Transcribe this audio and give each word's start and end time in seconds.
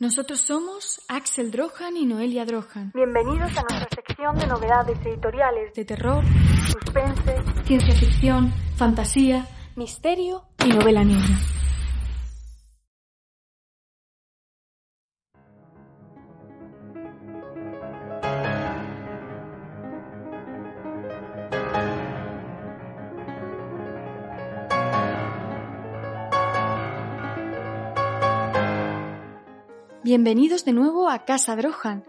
Nosotros 0.00 0.40
somos 0.40 1.00
Axel 1.08 1.50
Drohan 1.50 1.96
y 1.96 2.06
Noelia 2.06 2.44
Drohan. 2.44 2.92
Bienvenidos 2.94 3.50
a 3.56 3.62
nuestra 3.62 3.88
sección 3.96 4.38
de 4.38 4.46
novedades 4.46 4.96
editoriales 5.04 5.74
De 5.74 5.84
terror, 5.84 6.22
suspense, 6.70 7.42
ciencia 7.64 7.94
ficción, 7.96 8.52
fantasía 8.76 9.44
misterio. 9.74 10.44
y 10.64 10.68
novela 10.68 11.02
negra. 11.02 11.36
Bienvenidos 30.10 30.64
de 30.64 30.72
nuevo 30.72 31.10
a 31.10 31.26
Casa 31.26 31.54
Drohan 31.54 32.02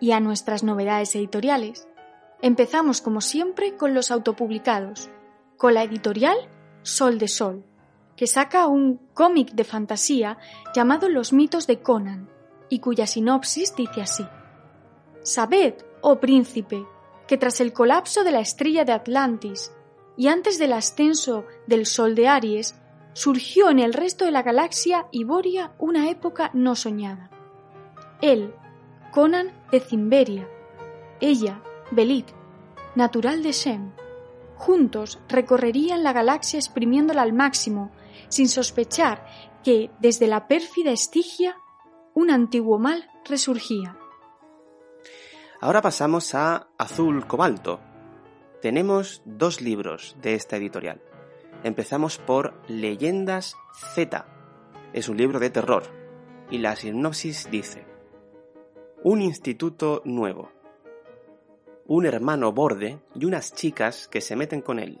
y 0.00 0.10
a 0.10 0.20
nuestras 0.20 0.64
novedades 0.64 1.16
editoriales. 1.16 1.88
Empezamos 2.42 3.00
como 3.00 3.22
siempre 3.22 3.74
con 3.74 3.94
los 3.94 4.10
autopublicados, 4.10 5.08
con 5.56 5.72
la 5.72 5.82
editorial 5.82 6.36
Sol 6.82 7.16
de 7.16 7.26
Sol, 7.26 7.64
que 8.16 8.26
saca 8.26 8.66
un 8.66 9.00
cómic 9.14 9.52
de 9.52 9.64
fantasía 9.64 10.36
llamado 10.74 11.08
Los 11.08 11.32
mitos 11.32 11.66
de 11.66 11.80
Conan, 11.80 12.28
y 12.68 12.80
cuya 12.80 13.06
sinopsis 13.06 13.74
dice 13.74 14.02
así. 14.02 14.26
Sabed, 15.22 15.72
oh 16.02 16.20
príncipe, 16.20 16.84
que 17.26 17.38
tras 17.38 17.62
el 17.62 17.72
colapso 17.72 18.24
de 18.24 18.32
la 18.32 18.40
estrella 18.40 18.84
de 18.84 18.92
Atlantis 18.92 19.72
y 20.18 20.28
antes 20.28 20.58
del 20.58 20.74
ascenso 20.74 21.46
del 21.66 21.86
sol 21.86 22.14
de 22.14 22.28
Aries, 22.28 22.74
surgió 23.14 23.70
en 23.70 23.78
el 23.78 23.94
resto 23.94 24.26
de 24.26 24.32
la 24.32 24.42
galaxia 24.42 25.06
Iboria 25.12 25.72
una 25.78 26.10
época 26.10 26.50
no 26.52 26.76
soñada. 26.76 27.30
Él, 28.20 28.54
Conan 29.12 29.52
de 29.70 29.80
Cimberia, 29.80 30.48
ella, 31.20 31.62
Belit, 31.90 32.26
natural 32.94 33.42
de 33.42 33.52
Shem. 33.52 33.92
Juntos 34.56 35.20
recorrerían 35.28 36.02
la 36.02 36.12
galaxia 36.12 36.58
exprimiéndola 36.58 37.22
al 37.22 37.32
máximo, 37.32 37.92
sin 38.28 38.48
sospechar 38.48 39.24
que, 39.62 39.90
desde 40.00 40.26
la 40.26 40.48
pérfida 40.48 40.90
Estigia, 40.90 41.56
un 42.14 42.30
antiguo 42.30 42.78
mal 42.78 43.08
resurgía. 43.24 43.96
Ahora 45.60 45.82
pasamos 45.82 46.34
a 46.34 46.68
Azul 46.78 47.26
Cobalto. 47.26 47.80
Tenemos 48.60 49.22
dos 49.24 49.60
libros 49.60 50.16
de 50.20 50.34
esta 50.34 50.56
editorial. 50.56 51.00
Empezamos 51.64 52.18
por 52.18 52.60
Leyendas 52.68 53.56
Z. 53.94 54.26
Es 54.92 55.08
un 55.08 55.16
libro 55.16 55.38
de 55.40 55.50
terror. 55.50 55.84
Y 56.50 56.58
la 56.58 56.76
sinopsis 56.76 57.48
dice, 57.50 57.86
Un 59.04 59.22
instituto 59.22 60.02
nuevo. 60.04 60.50
Un 61.86 62.04
hermano 62.04 62.52
borde 62.52 62.98
y 63.14 63.26
unas 63.26 63.54
chicas 63.54 64.08
que 64.08 64.20
se 64.20 64.34
meten 64.34 64.60
con 64.60 64.80
él. 64.80 65.00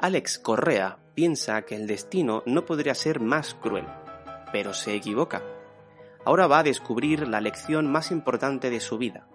Alex 0.00 0.38
Correa 0.38 0.98
piensa 1.14 1.60
que 1.62 1.76
el 1.76 1.86
destino 1.86 2.42
no 2.46 2.64
podría 2.64 2.94
ser 2.94 3.20
más 3.20 3.52
cruel, 3.52 3.86
pero 4.50 4.72
se 4.72 4.94
equivoca. 4.94 5.42
Ahora 6.24 6.46
va 6.46 6.60
a 6.60 6.62
descubrir 6.62 7.28
la 7.28 7.42
lección 7.42 7.92
más 7.92 8.10
importante 8.10 8.70
de 8.70 8.80
su 8.80 8.96
vida. 8.96 9.28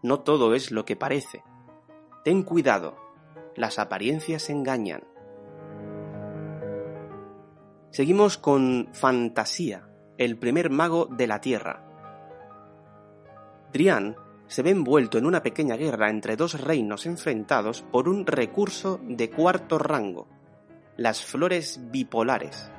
No 0.00 0.20
todo 0.20 0.54
es 0.54 0.70
lo 0.70 0.84
que 0.84 0.94
parece. 0.94 1.42
Ten 2.22 2.44
cuidado, 2.44 2.96
las 3.56 3.80
apariencias 3.80 4.50
engañan. 4.50 5.02
Seguimos 7.90 8.38
con 8.38 8.88
Fantasía, 8.92 9.90
el 10.16 10.38
primer 10.38 10.70
mago 10.70 11.06
de 11.06 11.26
la 11.26 11.40
Tierra. 11.40 11.89
Drian 13.72 14.16
se 14.46 14.62
ve 14.62 14.70
envuelto 14.70 15.16
en 15.16 15.26
una 15.26 15.42
pequeña 15.42 15.76
guerra 15.76 16.10
entre 16.10 16.36
dos 16.36 16.60
reinos 16.60 17.06
enfrentados 17.06 17.82
por 17.82 18.08
un 18.08 18.26
recurso 18.26 19.00
de 19.04 19.30
cuarto 19.30 19.78
rango, 19.78 20.26
las 20.96 21.24
flores 21.24 21.80
bipolares. 21.90 22.72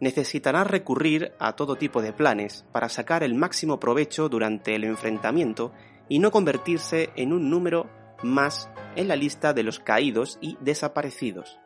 Necesitará 0.00 0.64
recurrir 0.64 1.32
a 1.38 1.52
todo 1.52 1.76
tipo 1.76 2.02
de 2.02 2.12
planes 2.12 2.64
para 2.72 2.88
sacar 2.88 3.22
el 3.22 3.34
máximo 3.34 3.78
provecho 3.78 4.28
durante 4.28 4.74
el 4.74 4.84
enfrentamiento 4.84 5.72
y 6.08 6.18
no 6.18 6.30
convertirse 6.30 7.10
en 7.16 7.32
un 7.32 7.50
número 7.50 7.88
más 8.22 8.70
en 8.96 9.08
la 9.08 9.16
lista 9.16 9.52
de 9.52 9.62
los 9.62 9.80
caídos 9.80 10.38
y 10.40 10.56
desaparecidos. 10.60 11.58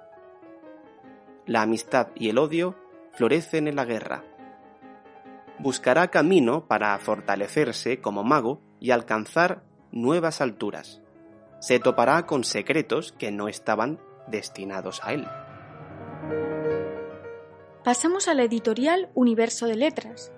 La 1.46 1.62
amistad 1.62 2.08
y 2.14 2.28
el 2.28 2.38
odio 2.38 2.76
florecen 3.12 3.68
en 3.68 3.76
la 3.76 3.84
guerra. 3.84 4.24
Buscará 5.60 6.08
camino 6.08 6.66
para 6.66 6.96
fortalecerse 6.98 8.00
como 8.00 8.22
mago 8.22 8.60
y 8.78 8.92
alcanzar 8.92 9.64
nuevas 9.90 10.40
alturas. 10.40 11.00
Se 11.60 11.80
topará 11.80 12.26
con 12.26 12.44
secretos 12.44 13.12
que 13.12 13.32
no 13.32 13.48
estaban 13.48 13.98
destinados 14.28 15.00
a 15.02 15.14
él. 15.14 15.26
Pasamos 17.82 18.28
a 18.28 18.34
la 18.34 18.44
editorial 18.44 19.08
Universo 19.14 19.66
de 19.66 19.74
Letras, 19.74 20.30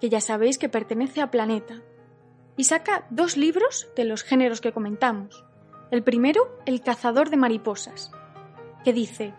que 0.00 0.08
ya 0.08 0.20
sabéis 0.20 0.58
que 0.58 0.68
pertenece 0.68 1.20
a 1.20 1.30
Planeta, 1.30 1.82
y 2.56 2.64
saca 2.64 3.06
dos 3.10 3.36
libros 3.36 3.88
de 3.94 4.04
los 4.04 4.24
géneros 4.24 4.60
que 4.60 4.72
comentamos. 4.72 5.44
El 5.90 6.02
primero, 6.02 6.58
El 6.66 6.82
cazador 6.82 7.30
de 7.30 7.36
mariposas, 7.36 8.10
que 8.84 8.92
dice, 8.92 9.34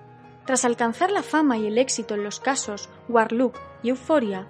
tras 0.46 0.64
alcanzar 0.64 1.12
la 1.12 1.24
fama 1.24 1.58
y 1.58 1.68
el 1.68 1.78
éxito 1.78 2.16
en 2.16 2.24
los 2.24 2.40
casos 2.40 2.90
Warlook 3.08 3.58
y 3.84 3.90
Euphoria, 3.90 4.48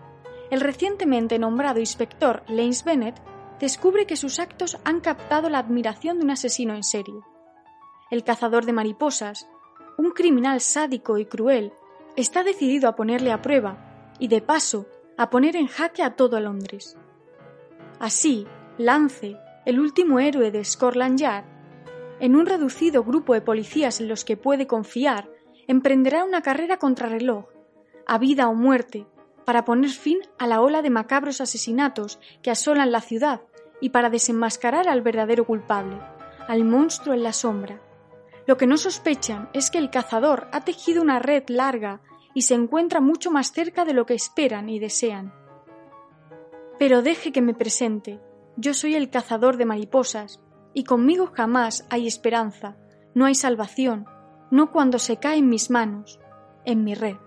el 0.52 0.62
recientemente 0.62 1.38
nombrado 1.40 1.80
inspector 1.80 2.44
Lanes 2.48 2.84
Bennett 2.84 3.22
descubre 3.60 4.06
que 4.06 4.16
sus 4.16 4.40
actos 4.40 4.78
han 4.84 5.00
captado 5.00 5.50
la 5.50 5.60
admiración 5.60 6.18
de 6.18 6.26
un 6.26 6.32
asesino 6.32 6.74
en 6.76 6.84
serie. 6.84 7.22
El 8.10 8.24
cazador 8.24 8.66
de 8.66 8.74
mariposas, 8.74 9.48
un 9.98 10.12
criminal 10.12 10.62
sádico 10.62 11.18
y 11.18 11.26
cruel, 11.26 11.74
está 12.16 12.44
decidido 12.44 12.90
a 12.90 12.96
ponerle 12.96 13.32
a 13.32 13.42
prueba 13.42 14.14
y, 14.18 14.28
de 14.28 14.42
paso, 14.42 14.88
a 15.18 15.30
poner 15.30 15.56
en 15.56 15.68
jaque 15.68 16.02
a 16.02 16.16
todo 16.16 16.40
Londres. 16.40 16.98
Así, 18.00 18.48
Lance, 18.78 19.38
el 19.66 19.80
último 19.80 20.20
héroe 20.20 20.52
de 20.52 20.64
Scotland 20.64 21.20
Yard, 21.20 21.46
en 22.20 22.36
un 22.36 22.46
reducido 22.46 23.04
grupo 23.04 23.34
de 23.34 23.42
policías 23.42 24.02
en 24.02 24.08
los 24.08 24.26
que 24.26 24.38
puede 24.38 24.68
confiar, 24.68 25.30
emprenderá 25.68 26.24
una 26.24 26.42
carrera 26.42 26.78
contrarreloj, 26.78 27.46
a 28.08 28.18
vida 28.18 28.48
o 28.48 28.56
muerte, 28.56 29.06
para 29.50 29.66
poner 29.66 29.90
fin 29.90 30.20
a 30.38 30.46
la 30.46 30.62
ola 30.62 30.84
de 30.84 30.92
macabros 30.92 31.42
asesinatos 31.42 32.20
que 32.44 32.52
asolan 32.52 32.92
la 32.92 33.02
ciudad 33.02 33.42
y 33.82 33.90
para 33.90 34.12
desenmascarar 34.12 34.88
al 34.88 35.02
verdadero 35.02 35.44
culpable, 35.44 36.00
al 36.48 36.66
monstruo 36.66 37.16
en 37.16 37.24
la 37.24 37.34
sombra. 37.34 37.82
Lo 38.46 38.58
que 38.58 38.68
no 38.68 38.78
sospechan 38.78 39.50
es 39.54 39.72
que 39.72 39.80
el 39.80 39.90
cazador 39.90 40.50
ha 40.52 40.62
tejido 40.62 41.02
una 41.02 41.18
red 41.18 41.46
larga 41.48 42.00
y 42.36 42.44
se 42.44 42.54
encuentra 42.54 43.02
mucho 43.02 43.32
más 43.32 43.52
cerca 43.52 43.86
de 43.86 43.94
lo 43.94 44.06
que 44.06 44.14
esperan 44.14 44.70
y 44.70 44.78
desean. 44.78 45.34
Pero 46.78 47.02
deje 47.02 47.32
que 47.32 47.42
me 47.42 47.56
presente. 47.56 48.20
Yo 48.56 48.76
soy 48.76 48.94
el 48.94 49.10
cazador 49.10 49.58
de 49.58 49.66
mariposas, 49.66 50.44
y 50.76 50.84
conmigo 50.84 51.32
jamás 51.34 51.88
hay 51.90 52.06
esperanza, 52.06 52.78
no 53.16 53.26
hay 53.26 53.34
salvación, 53.34 54.06
no 54.52 54.72
cuando 54.72 55.00
se 55.00 55.18
cae 55.18 55.40
en 55.40 55.50
mis 55.50 55.72
manos, 55.72 56.20
en 56.66 56.84
mi 56.84 56.94
red. 56.94 57.18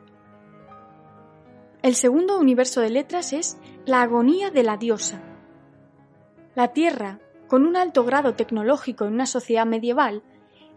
El 1.82 1.96
segundo 1.96 2.38
universo 2.38 2.81
de 2.81 2.90
letras 2.90 3.32
es 3.32 3.58
La 3.87 4.02
agonía 4.02 4.50
de 4.50 4.62
la 4.62 4.76
diosa. 4.76 5.20
La 6.55 6.69
Tierra, 6.69 7.19
con 7.49 7.67
un 7.67 7.76
alto 7.76 8.05
grado 8.05 8.34
tecnológico 8.37 9.05
en 9.05 9.14
una 9.14 9.26
sociedad 9.26 9.67
medieval, 9.67 10.23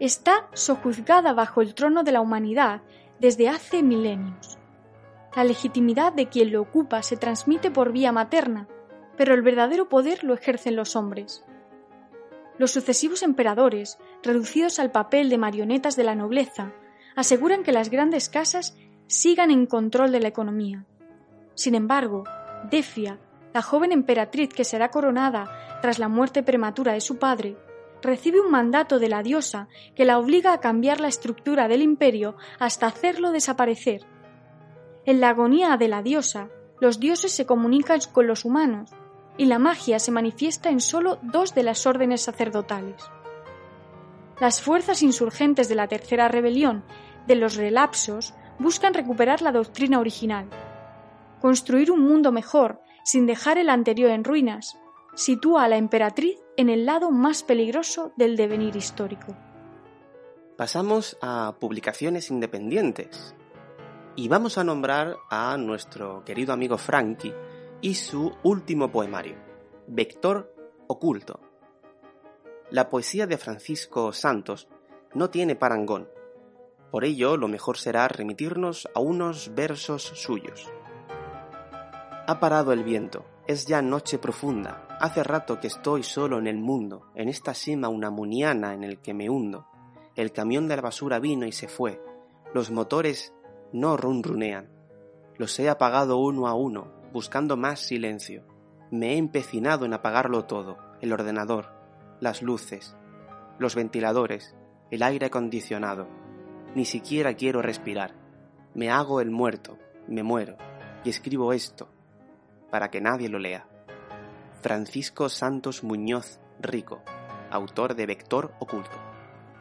está 0.00 0.48
sojuzgada 0.52 1.32
bajo 1.32 1.62
el 1.62 1.76
trono 1.76 2.02
de 2.02 2.10
la 2.10 2.20
humanidad 2.20 2.82
desde 3.20 3.48
hace 3.48 3.84
milenios. 3.84 4.58
La 5.36 5.44
legitimidad 5.44 6.12
de 6.12 6.28
quien 6.28 6.50
lo 6.50 6.60
ocupa 6.60 7.04
se 7.04 7.16
transmite 7.16 7.70
por 7.70 7.92
vía 7.92 8.10
materna, 8.10 8.66
pero 9.16 9.32
el 9.32 9.42
verdadero 9.42 9.88
poder 9.88 10.24
lo 10.24 10.34
ejercen 10.34 10.74
los 10.74 10.96
hombres. 10.96 11.44
Los 12.58 12.72
sucesivos 12.72 13.22
emperadores, 13.22 13.96
reducidos 14.24 14.80
al 14.80 14.90
papel 14.90 15.28
de 15.28 15.38
marionetas 15.38 15.94
de 15.94 16.02
la 16.02 16.16
nobleza, 16.16 16.72
aseguran 17.14 17.62
que 17.62 17.70
las 17.70 17.90
grandes 17.90 18.28
casas 18.28 18.76
sigan 19.06 19.52
en 19.52 19.66
control 19.66 20.10
de 20.10 20.18
la 20.18 20.28
economía. 20.28 20.84
Sin 21.56 21.74
embargo, 21.74 22.24
Defia, 22.70 23.18
la 23.54 23.62
joven 23.62 23.90
emperatriz 23.90 24.50
que 24.50 24.64
será 24.64 24.90
coronada 24.90 25.78
tras 25.80 25.98
la 25.98 26.08
muerte 26.08 26.42
prematura 26.42 26.92
de 26.92 27.00
su 27.00 27.16
padre, 27.16 27.56
recibe 28.02 28.40
un 28.40 28.50
mandato 28.50 28.98
de 28.98 29.08
la 29.08 29.22
diosa 29.22 29.68
que 29.94 30.04
la 30.04 30.18
obliga 30.18 30.52
a 30.52 30.60
cambiar 30.60 31.00
la 31.00 31.08
estructura 31.08 31.66
del 31.66 31.80
imperio 31.80 32.36
hasta 32.58 32.86
hacerlo 32.86 33.32
desaparecer. 33.32 34.02
En 35.06 35.20
la 35.20 35.30
agonía 35.30 35.78
de 35.78 35.88
la 35.88 36.02
diosa, 36.02 36.50
los 36.78 37.00
dioses 37.00 37.32
se 37.32 37.46
comunican 37.46 38.00
con 38.12 38.26
los 38.26 38.44
humanos 38.44 38.90
y 39.38 39.46
la 39.46 39.58
magia 39.58 39.98
se 39.98 40.10
manifiesta 40.12 40.68
en 40.68 40.80
solo 40.80 41.18
dos 41.22 41.54
de 41.54 41.62
las 41.62 41.86
órdenes 41.86 42.20
sacerdotales. 42.20 43.02
Las 44.40 44.60
fuerzas 44.60 45.02
insurgentes 45.02 45.70
de 45.70 45.74
la 45.74 45.88
tercera 45.88 46.28
rebelión 46.28 46.84
de 47.26 47.36
los 47.36 47.56
relapsos 47.56 48.34
buscan 48.58 48.92
recuperar 48.92 49.40
la 49.40 49.52
doctrina 49.52 50.00
original, 50.00 50.50
construir 51.40 51.90
un 51.90 52.00
mundo 52.00 52.32
mejor 52.32 52.80
sin 53.04 53.26
dejar 53.26 53.58
el 53.58 53.70
anterior 53.70 54.10
en 54.10 54.24
ruinas, 54.24 54.78
sitúa 55.14 55.64
a 55.64 55.68
la 55.68 55.76
emperatriz 55.76 56.38
en 56.56 56.68
el 56.68 56.86
lado 56.86 57.10
más 57.10 57.42
peligroso 57.42 58.12
del 58.16 58.36
devenir 58.36 58.76
histórico. 58.76 59.36
Pasamos 60.56 61.16
a 61.20 61.54
publicaciones 61.60 62.30
independientes 62.30 63.34
y 64.16 64.28
vamos 64.28 64.58
a 64.58 64.64
nombrar 64.64 65.16
a 65.30 65.56
nuestro 65.58 66.24
querido 66.24 66.52
amigo 66.52 66.78
Frankie 66.78 67.34
y 67.80 67.94
su 67.94 68.32
último 68.42 68.90
poemario, 68.90 69.36
Vector 69.86 70.54
Oculto. 70.86 71.40
La 72.70 72.88
poesía 72.88 73.26
de 73.26 73.38
Francisco 73.38 74.12
Santos 74.12 74.68
no 75.14 75.30
tiene 75.30 75.54
parangón, 75.54 76.08
por 76.90 77.04
ello 77.04 77.36
lo 77.36 77.48
mejor 77.48 77.78
será 77.78 78.08
remitirnos 78.08 78.88
a 78.94 79.00
unos 79.00 79.54
versos 79.54 80.02
suyos. 80.02 80.70
Ha 82.28 82.40
parado 82.40 82.72
el 82.72 82.82
viento, 82.82 83.24
es 83.46 83.66
ya 83.66 83.80
noche 83.82 84.18
profunda, 84.18 84.88
hace 84.98 85.22
rato 85.22 85.60
que 85.60 85.68
estoy 85.68 86.02
solo 86.02 86.40
en 86.40 86.48
el 86.48 86.58
mundo, 86.58 87.06
en 87.14 87.28
esta 87.28 87.54
sima 87.54 87.88
una 87.88 88.10
muniana 88.10 88.74
en 88.74 88.82
el 88.82 88.98
que 88.98 89.14
me 89.14 89.30
hundo. 89.30 89.68
El 90.16 90.32
camión 90.32 90.66
de 90.66 90.74
la 90.74 90.82
basura 90.82 91.20
vino 91.20 91.46
y 91.46 91.52
se 91.52 91.68
fue, 91.68 92.02
los 92.52 92.72
motores 92.72 93.32
no 93.72 93.96
runrunean. 93.96 94.68
Los 95.36 95.56
he 95.60 95.68
apagado 95.68 96.16
uno 96.18 96.48
a 96.48 96.54
uno, 96.54 96.90
buscando 97.12 97.56
más 97.56 97.78
silencio. 97.78 98.44
Me 98.90 99.12
he 99.12 99.18
empecinado 99.18 99.84
en 99.84 99.94
apagarlo 99.94 100.46
todo, 100.46 100.78
el 101.00 101.12
ordenador, 101.12 101.74
las 102.18 102.42
luces, 102.42 102.96
los 103.60 103.76
ventiladores, 103.76 104.56
el 104.90 105.04
aire 105.04 105.26
acondicionado. 105.26 106.08
Ni 106.74 106.86
siquiera 106.86 107.34
quiero 107.34 107.62
respirar. 107.62 108.16
Me 108.74 108.90
hago 108.90 109.20
el 109.20 109.30
muerto, 109.30 109.78
me 110.08 110.24
muero, 110.24 110.56
y 111.04 111.10
escribo 111.10 111.52
esto, 111.52 111.88
para 112.76 112.90
que 112.90 113.00
nadie 113.00 113.30
lo 113.30 113.38
lea. 113.38 113.66
Francisco 114.60 115.30
Santos 115.30 115.82
Muñoz 115.82 116.40
Rico, 116.60 117.00
autor 117.50 117.94
de 117.94 118.04
Vector 118.04 118.52
Oculto. 118.58 118.98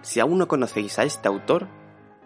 Si 0.02 0.20
aún 0.20 0.38
no 0.38 0.50
conocéis 0.50 1.00
a 1.00 1.06
este 1.06 1.30
autor, 1.30 1.70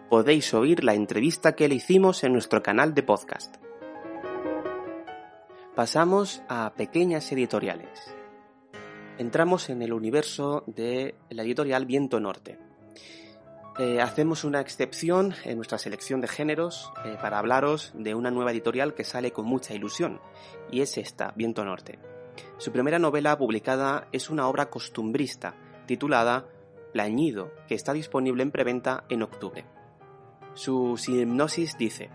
podéis 0.08 0.52
oír 0.52 0.82
la 0.82 0.94
entrevista 0.94 1.54
que 1.54 1.68
le 1.68 1.76
hicimos 1.76 2.24
en 2.24 2.32
nuestro 2.32 2.60
canal 2.64 2.92
de 2.92 3.04
podcast. 3.04 3.54
Pasamos 5.76 6.42
a 6.48 6.72
pequeñas 6.74 7.30
editoriales. 7.30 8.12
Entramos 9.16 9.70
en 9.70 9.82
el 9.82 9.92
universo 9.92 10.64
de 10.66 11.14
la 11.28 11.44
editorial 11.44 11.86
Viento 11.86 12.18
Norte. 12.18 12.58
Eh, 13.80 13.98
hacemos 13.98 14.44
una 14.44 14.60
excepción 14.60 15.34
en 15.42 15.56
nuestra 15.56 15.78
selección 15.78 16.20
de 16.20 16.28
géneros 16.28 16.92
eh, 17.02 17.16
para 17.18 17.38
hablaros 17.38 17.92
de 17.94 18.14
una 18.14 18.30
nueva 18.30 18.50
editorial 18.50 18.92
que 18.92 19.04
sale 19.04 19.32
con 19.32 19.46
mucha 19.46 19.72
ilusión, 19.72 20.20
y 20.70 20.82
es 20.82 20.98
esta, 20.98 21.32
Viento 21.34 21.64
Norte. 21.64 21.98
Su 22.58 22.72
primera 22.72 22.98
novela 22.98 23.38
publicada 23.38 24.06
es 24.12 24.28
una 24.28 24.48
obra 24.48 24.68
costumbrista 24.68 25.54
titulada 25.86 26.44
Plañido, 26.92 27.54
que 27.66 27.74
está 27.74 27.94
disponible 27.94 28.42
en 28.42 28.50
preventa 28.50 29.04
en 29.08 29.22
octubre. 29.22 29.64
Su 30.52 31.00
hipnosis 31.08 31.78
dice, 31.78 32.10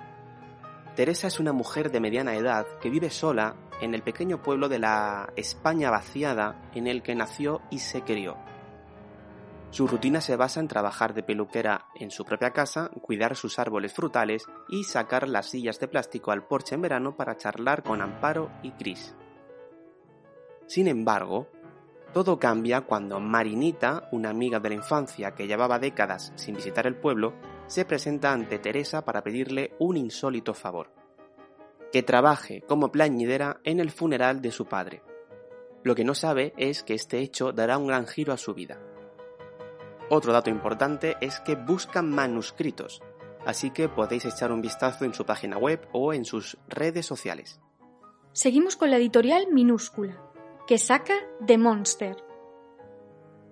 Teresa 0.95 1.25
es 1.25 1.39
una 1.39 1.51
mujer 1.51 1.89
de 1.89 1.99
mediana 1.99 2.35
edad 2.35 2.67
que 2.79 2.91
vive 2.91 3.09
sola 3.09 3.55
en 3.81 3.95
el 3.95 4.03
pequeño 4.03 4.43
pueblo 4.43 4.69
de 4.69 4.77
la 4.77 5.33
España 5.35 5.89
vaciada 5.89 6.61
en 6.75 6.85
el 6.85 7.01
que 7.01 7.15
nació 7.15 7.63
y 7.71 7.79
se 7.79 8.03
crió. 8.03 8.37
Su 9.75 9.87
rutina 9.87 10.21
se 10.21 10.37
basa 10.37 10.61
en 10.61 10.69
trabajar 10.69 11.13
de 11.13 11.21
peluquera 11.21 11.87
en 11.95 12.09
su 12.09 12.23
propia 12.23 12.51
casa, 12.51 12.89
cuidar 13.01 13.35
sus 13.35 13.59
árboles 13.59 13.91
frutales 13.91 14.45
y 14.69 14.85
sacar 14.85 15.27
las 15.27 15.49
sillas 15.49 15.81
de 15.81 15.89
plástico 15.89 16.31
al 16.31 16.47
porche 16.47 16.75
en 16.75 16.81
verano 16.81 17.17
para 17.17 17.35
charlar 17.35 17.83
con 17.83 18.01
Amparo 18.01 18.49
y 18.63 18.71
Cris. 18.71 19.13
Sin 20.65 20.87
embargo, 20.87 21.49
todo 22.13 22.39
cambia 22.39 22.85
cuando 22.85 23.19
Marinita, 23.19 24.07
una 24.13 24.29
amiga 24.29 24.61
de 24.61 24.69
la 24.69 24.75
infancia 24.75 25.35
que 25.35 25.45
llevaba 25.45 25.77
décadas 25.77 26.31
sin 26.35 26.55
visitar 26.55 26.87
el 26.87 26.95
pueblo, 26.95 27.33
se 27.67 27.83
presenta 27.83 28.31
ante 28.31 28.59
Teresa 28.59 29.03
para 29.03 29.23
pedirle 29.23 29.73
un 29.79 29.97
insólito 29.97 30.53
favor. 30.53 30.93
Que 31.91 32.01
trabaje 32.01 32.61
como 32.61 32.93
plañidera 32.93 33.59
en 33.65 33.81
el 33.81 33.91
funeral 33.91 34.41
de 34.41 34.51
su 34.51 34.67
padre. 34.67 35.03
Lo 35.83 35.95
que 35.95 36.05
no 36.05 36.15
sabe 36.15 36.53
es 36.55 36.81
que 36.81 36.93
este 36.93 37.19
hecho 37.19 37.51
dará 37.51 37.77
un 37.77 37.87
gran 37.87 38.07
giro 38.07 38.31
a 38.31 38.37
su 38.37 38.53
vida. 38.53 38.79
Otro 40.09 40.33
dato 40.33 40.49
importante 40.49 41.17
es 41.19 41.39
que 41.39 41.55
buscan 41.55 42.11
manuscritos, 42.11 43.01
así 43.45 43.71
que 43.71 43.89
podéis 43.89 44.25
echar 44.25 44.51
un 44.51 44.61
vistazo 44.61 45.03
en 45.03 45.13
su 45.13 45.25
página 45.25 45.57
web 45.57 45.87
o 45.93 46.13
en 46.13 46.25
sus 46.25 46.57
redes 46.67 47.05
sociales. 47.05 47.59
Seguimos 48.31 48.75
con 48.75 48.91
la 48.91 48.97
editorial 48.97 49.47
minúscula, 49.51 50.21
que 50.67 50.77
saca 50.77 51.15
The 51.45 51.57
Monster. 51.57 52.17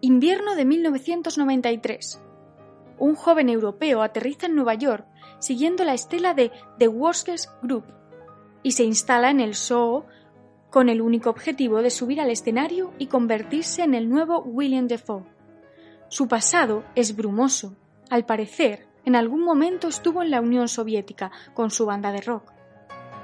Invierno 0.01 0.55
de 0.55 0.65
1993. 0.65 2.21
Un 2.99 3.15
joven 3.15 3.49
europeo 3.49 4.03
aterriza 4.03 4.45
en 4.45 4.55
Nueva 4.55 4.75
York 4.75 5.07
siguiendo 5.39 5.83
la 5.83 5.93
estela 5.93 6.33
de 6.33 6.51
The 6.77 6.87
Worskers 6.87 7.49
Group 7.61 7.85
y 8.61 8.73
se 8.73 8.83
instala 8.83 9.29
en 9.29 9.39
el 9.39 9.55
show 9.55 10.05
con 10.69 10.87
el 10.89 11.01
único 11.01 11.29
objetivo 11.29 11.81
de 11.81 11.89
subir 11.89 12.21
al 12.21 12.29
escenario 12.29 12.93
y 12.97 13.07
convertirse 13.07 13.83
en 13.83 13.93
el 13.93 14.09
nuevo 14.09 14.39
William 14.39 14.87
Defoe. 14.87 15.32
Su 16.13 16.27
pasado 16.27 16.83
es 16.93 17.15
brumoso. 17.15 17.75
Al 18.11 18.23
parecer, 18.23 18.85
en 19.03 19.15
algún 19.15 19.41
momento 19.41 19.87
estuvo 19.87 20.21
en 20.21 20.29
la 20.29 20.41
Unión 20.41 20.67
Soviética 20.67 21.31
con 21.55 21.71
su 21.71 21.87
banda 21.87 22.11
de 22.11 22.21
rock. 22.21 22.51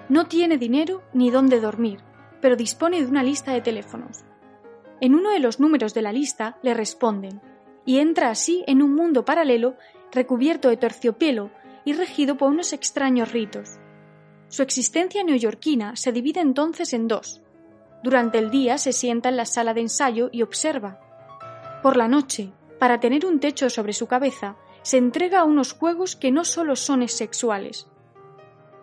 No 0.09 0.25
tiene 0.25 0.57
dinero 0.57 1.03
ni 1.13 1.29
dónde 1.29 1.59
dormir, 1.59 1.99
pero 2.41 2.55
dispone 2.55 2.99
de 2.99 3.05
una 3.05 3.21
lista 3.21 3.53
de 3.53 3.61
teléfonos. 3.61 4.25
En 5.01 5.13
uno 5.13 5.29
de 5.29 5.37
los 5.37 5.59
números 5.59 5.93
de 5.93 6.01
la 6.01 6.11
lista 6.11 6.57
le 6.63 6.73
responden, 6.73 7.39
y 7.85 7.99
entra 7.99 8.31
así 8.31 8.63
en 8.65 8.81
un 8.81 8.95
mundo 8.95 9.23
paralelo 9.23 9.75
recubierto 10.11 10.69
de 10.69 10.77
terciopelo 10.77 11.51
y 11.85 11.93
regido 11.93 12.37
por 12.37 12.49
unos 12.49 12.73
extraños 12.73 13.31
ritos. 13.31 13.77
Su 14.47 14.63
existencia 14.63 15.23
neoyorquina 15.23 15.95
se 15.95 16.11
divide 16.11 16.39
entonces 16.39 16.93
en 16.93 17.07
dos. 17.07 17.43
Durante 18.01 18.39
el 18.39 18.49
día 18.49 18.79
se 18.79 18.93
sienta 18.93 19.29
en 19.29 19.37
la 19.37 19.45
sala 19.45 19.75
de 19.75 19.81
ensayo 19.81 20.29
y 20.31 20.41
observa. 20.41 20.99
Por 21.83 21.95
la 21.95 22.07
noche, 22.07 22.51
para 22.79 23.01
tener 23.01 23.25
un 23.25 23.39
techo 23.39 23.69
sobre 23.69 23.93
su 23.93 24.07
cabeza, 24.07 24.55
se 24.81 24.97
entrega 24.97 25.41
a 25.41 25.43
unos 25.43 25.73
juegos 25.73 26.15
que 26.15 26.31
no 26.31 26.45
solo 26.45 26.75
son 26.77 27.07
sexuales. 27.09 27.87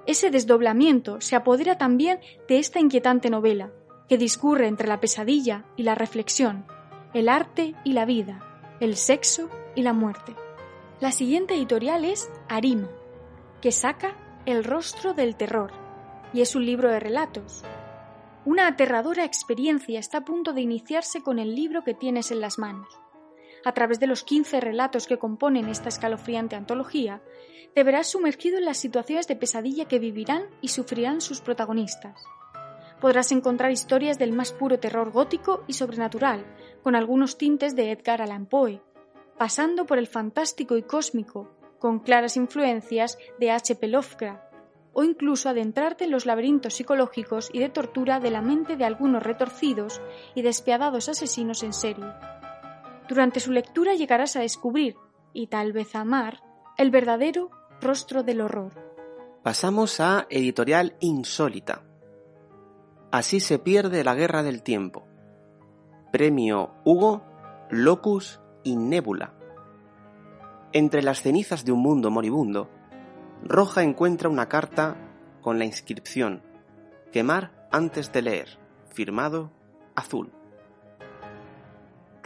Ese 0.06 0.30
desdoblamiento 0.30 1.20
se 1.20 1.34
apodera 1.34 1.78
también 1.78 2.20
de 2.46 2.58
esta 2.58 2.78
inquietante 2.78 3.30
novela, 3.30 3.72
que 4.08 4.18
discurre 4.18 4.68
entre 4.68 4.86
la 4.86 5.00
pesadilla 5.00 5.64
y 5.76 5.82
la 5.82 5.94
reflexión, 5.94 6.66
el 7.12 7.28
arte 7.28 7.74
y 7.82 7.94
la 7.94 8.04
vida, 8.04 8.44
el 8.78 8.96
sexo 8.96 9.48
y 9.74 9.82
la 9.82 9.94
muerte. 9.94 10.36
La 11.00 11.10
siguiente 11.10 11.54
editorial 11.54 12.04
es 12.04 12.30
Arima, 12.48 12.88
que 13.60 13.72
saca 13.72 14.16
El 14.44 14.62
rostro 14.62 15.12
del 15.12 15.34
terror, 15.34 15.72
y 16.32 16.42
es 16.42 16.54
un 16.54 16.64
libro 16.66 16.90
de 16.90 17.00
relatos. 17.00 17.64
Una 18.44 18.68
aterradora 18.68 19.24
experiencia 19.24 19.98
está 19.98 20.18
a 20.18 20.24
punto 20.24 20.52
de 20.52 20.60
iniciarse 20.60 21.20
con 21.22 21.40
el 21.40 21.56
libro 21.56 21.82
que 21.82 21.94
tienes 21.94 22.30
en 22.30 22.40
las 22.40 22.58
manos 22.58 22.86
a 23.66 23.72
través 23.72 23.98
de 23.98 24.06
los 24.06 24.22
15 24.22 24.60
relatos 24.60 25.08
que 25.08 25.18
componen 25.18 25.68
esta 25.68 25.88
escalofriante 25.88 26.54
antología, 26.54 27.20
te 27.74 27.82
verás 27.82 28.06
sumergido 28.06 28.58
en 28.58 28.64
las 28.64 28.76
situaciones 28.76 29.26
de 29.26 29.34
pesadilla 29.34 29.86
que 29.86 29.98
vivirán 29.98 30.44
y 30.60 30.68
sufrirán 30.68 31.20
sus 31.20 31.40
protagonistas. 31.40 32.22
Podrás 33.00 33.32
encontrar 33.32 33.72
historias 33.72 34.20
del 34.20 34.32
más 34.32 34.52
puro 34.52 34.78
terror 34.78 35.10
gótico 35.10 35.64
y 35.66 35.72
sobrenatural, 35.72 36.46
con 36.84 36.94
algunos 36.94 37.38
tintes 37.38 37.74
de 37.74 37.90
Edgar 37.90 38.22
Allan 38.22 38.46
Poe, 38.46 38.80
pasando 39.36 39.84
por 39.84 39.98
el 39.98 40.06
fantástico 40.06 40.76
y 40.76 40.84
cósmico, 40.84 41.50
con 41.80 41.98
claras 41.98 42.36
influencias 42.36 43.18
de 43.40 43.50
H.P. 43.50 43.88
Lovecraft, 43.88 44.44
o 44.92 45.02
incluso 45.02 45.48
adentrarte 45.48 46.04
en 46.04 46.12
los 46.12 46.24
laberintos 46.24 46.74
psicológicos 46.74 47.50
y 47.52 47.58
de 47.58 47.68
tortura 47.68 48.20
de 48.20 48.30
la 48.30 48.42
mente 48.42 48.76
de 48.76 48.84
algunos 48.84 49.24
retorcidos 49.24 50.00
y 50.36 50.42
despiadados 50.42 51.08
asesinos 51.08 51.64
en 51.64 51.72
serie. 51.72 52.06
Durante 53.08 53.40
su 53.40 53.52
lectura 53.52 53.94
llegarás 53.94 54.36
a 54.36 54.40
descubrir, 54.40 54.96
y 55.32 55.46
tal 55.46 55.72
vez 55.72 55.94
amar, 55.94 56.42
el 56.76 56.90
verdadero 56.90 57.50
rostro 57.80 58.22
del 58.22 58.40
horror. 58.40 58.72
Pasamos 59.42 60.00
a 60.00 60.26
Editorial 60.28 60.96
Insólita. 61.00 61.84
Así 63.12 63.38
se 63.40 63.58
pierde 63.58 64.02
la 64.02 64.14
guerra 64.14 64.42
del 64.42 64.62
tiempo. 64.62 65.06
Premio 66.10 66.74
Hugo, 66.84 67.22
Locus 67.70 68.40
y 68.64 68.76
Nébula. 68.76 69.34
Entre 70.72 71.02
las 71.02 71.22
cenizas 71.22 71.64
de 71.64 71.72
un 71.72 71.80
mundo 71.80 72.10
moribundo, 72.10 72.68
Roja 73.44 73.82
encuentra 73.82 74.28
una 74.28 74.48
carta 74.48 74.96
con 75.40 75.58
la 75.58 75.64
inscripción 75.64 76.42
Quemar 77.12 77.68
antes 77.70 78.12
de 78.12 78.22
leer, 78.22 78.58
firmado 78.92 79.52
Azul. 79.94 80.32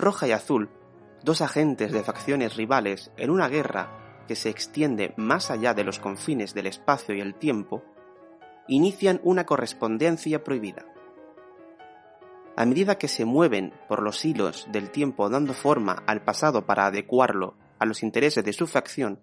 Roja 0.00 0.26
y 0.26 0.33
Azul, 0.33 0.71
dos 1.23 1.40
agentes 1.42 1.92
de 1.92 2.02
facciones 2.02 2.57
rivales 2.57 3.12
en 3.16 3.30
una 3.30 3.49
guerra 3.49 4.25
que 4.26 4.37
se 4.37 4.49
extiende 4.49 5.12
más 5.16 5.50
allá 5.50 5.75
de 5.75 5.85
los 5.85 5.99
confines 5.99 6.54
del 6.54 6.66
espacio 6.66 7.14
y 7.14 7.21
el 7.21 7.35
tiempo, 7.35 7.85
inician 8.69 9.21
una 9.23 9.45
correspondencia 9.45 10.42
prohibida. 10.45 10.87
A 12.57 12.64
medida 12.64 12.97
que 12.97 13.09
se 13.09 13.25
mueven 13.25 13.73
por 13.88 14.02
los 14.02 14.25
hilos 14.25 14.66
del 14.71 14.90
tiempo 14.90 15.28
dando 15.28 15.54
forma 15.54 16.02
al 16.07 16.23
pasado 16.23 16.66
para 16.66 16.87
adecuarlo 16.87 17.54
a 17.78 17.87
los 17.87 18.02
intereses 18.02 18.45
de 18.45 18.52
su 18.52 18.66
facción, 18.66 19.19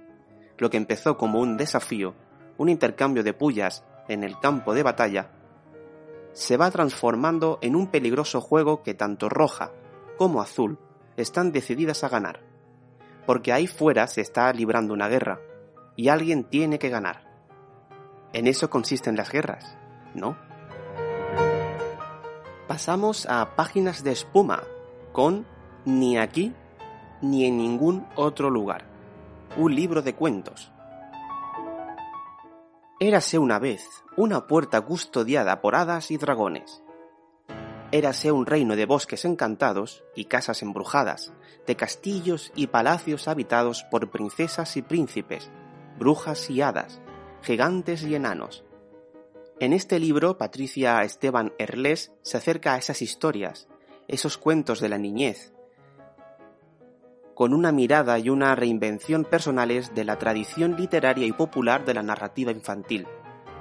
lo 0.58 0.70
que 0.70 0.78
empezó 0.78 1.18
como 1.18 1.40
un 1.40 1.58
desafío, 1.58 2.16
un 2.58 2.70
intercambio 2.70 3.24
de 3.24 3.34
pullas 3.34 3.86
en 4.08 4.24
el 4.24 4.40
campo 4.40 4.74
de 4.74 4.84
batalla, 4.84 5.32
se 6.34 6.58
va 6.58 6.70
transformando 6.72 7.60
en 7.62 7.76
un 7.76 7.88
peligroso 7.88 8.42
juego 8.42 8.84
que 8.84 8.94
tanto 8.94 9.30
Roja 9.30 9.72
como 10.18 10.42
Azul 10.42 10.78
están 11.16 11.52
decididas 11.52 12.04
a 12.04 12.10
ganar 12.10 12.48
porque 13.28 13.52
ahí 13.52 13.68
fuera 13.68 14.08
se 14.08 14.22
está 14.22 14.52
librando 14.54 14.94
una 14.94 15.10
guerra 15.10 15.42
y 15.98 16.08
alguien 16.08 16.46
tiene 16.46 16.80
que 16.80 16.90
ganar. 16.90 17.28
En 18.32 18.48
eso 18.48 18.70
consisten 18.70 19.18
las 19.18 19.30
guerras, 19.30 19.78
¿no? 20.16 20.38
Pasamos 22.68 23.26
a 23.26 23.56
páginas 23.56 24.04
de 24.04 24.14
espuma 24.14 24.64
con 25.12 25.46
Ni 25.86 26.18
aquí 26.18 26.54
ni 27.22 27.46
en 27.46 27.58
ningún 27.58 28.08
otro 28.16 28.50
lugar. 28.50 28.86
Un 29.58 29.76
libro 29.76 30.02
de 30.02 30.16
cuentos. 30.16 30.72
Érase 33.00 33.38
una 33.38 33.60
vez 33.60 33.86
una 34.16 34.48
puerta 34.48 34.82
custodiada 34.82 35.62
por 35.62 35.76
hadas 35.76 36.12
y 36.12 36.18
dragones 36.18 36.82
érase 37.92 38.32
un 38.32 38.46
reino 38.46 38.76
de 38.76 38.86
bosques 38.86 39.24
encantados 39.26 40.04
y 40.16 40.26
casas 40.26 40.62
embrujadas, 40.62 41.32
de 41.66 41.76
castillos 41.76 42.52
y 42.56 42.68
palacios 42.68 43.28
habitados 43.28 43.84
por 43.90 44.10
princesas 44.10 44.76
y 44.78 44.82
príncipes, 44.82 45.50
brujas 45.98 46.50
y 46.50 46.62
hadas, 46.62 47.02
gigantes 47.42 48.04
y 48.04 48.16
enanos. 48.16 48.66
En 49.60 49.74
este 49.74 50.00
libro, 50.00 50.38
Patricia 50.38 51.02
Esteban 51.04 51.54
Erles 51.58 52.12
se 52.22 52.38
acerca 52.38 52.74
a 52.74 52.78
esas 52.78 53.02
historias, 53.02 53.68
esos 54.08 54.38
cuentos 54.38 54.80
de 54.82 54.90
la 54.90 54.98
niñez, 54.98 55.54
con 57.34 57.54
una 57.54 57.72
mirada 57.72 58.18
y 58.20 58.30
una 58.30 58.56
reinvención 58.56 59.24
personales 59.24 59.94
de 59.94 60.04
la 60.04 60.18
tradición 60.18 60.76
literaria 60.76 61.26
y 61.26 61.32
popular 61.32 61.86
de 61.86 61.94
la 61.94 62.02
narrativa 62.04 62.52
infantil 62.52 63.08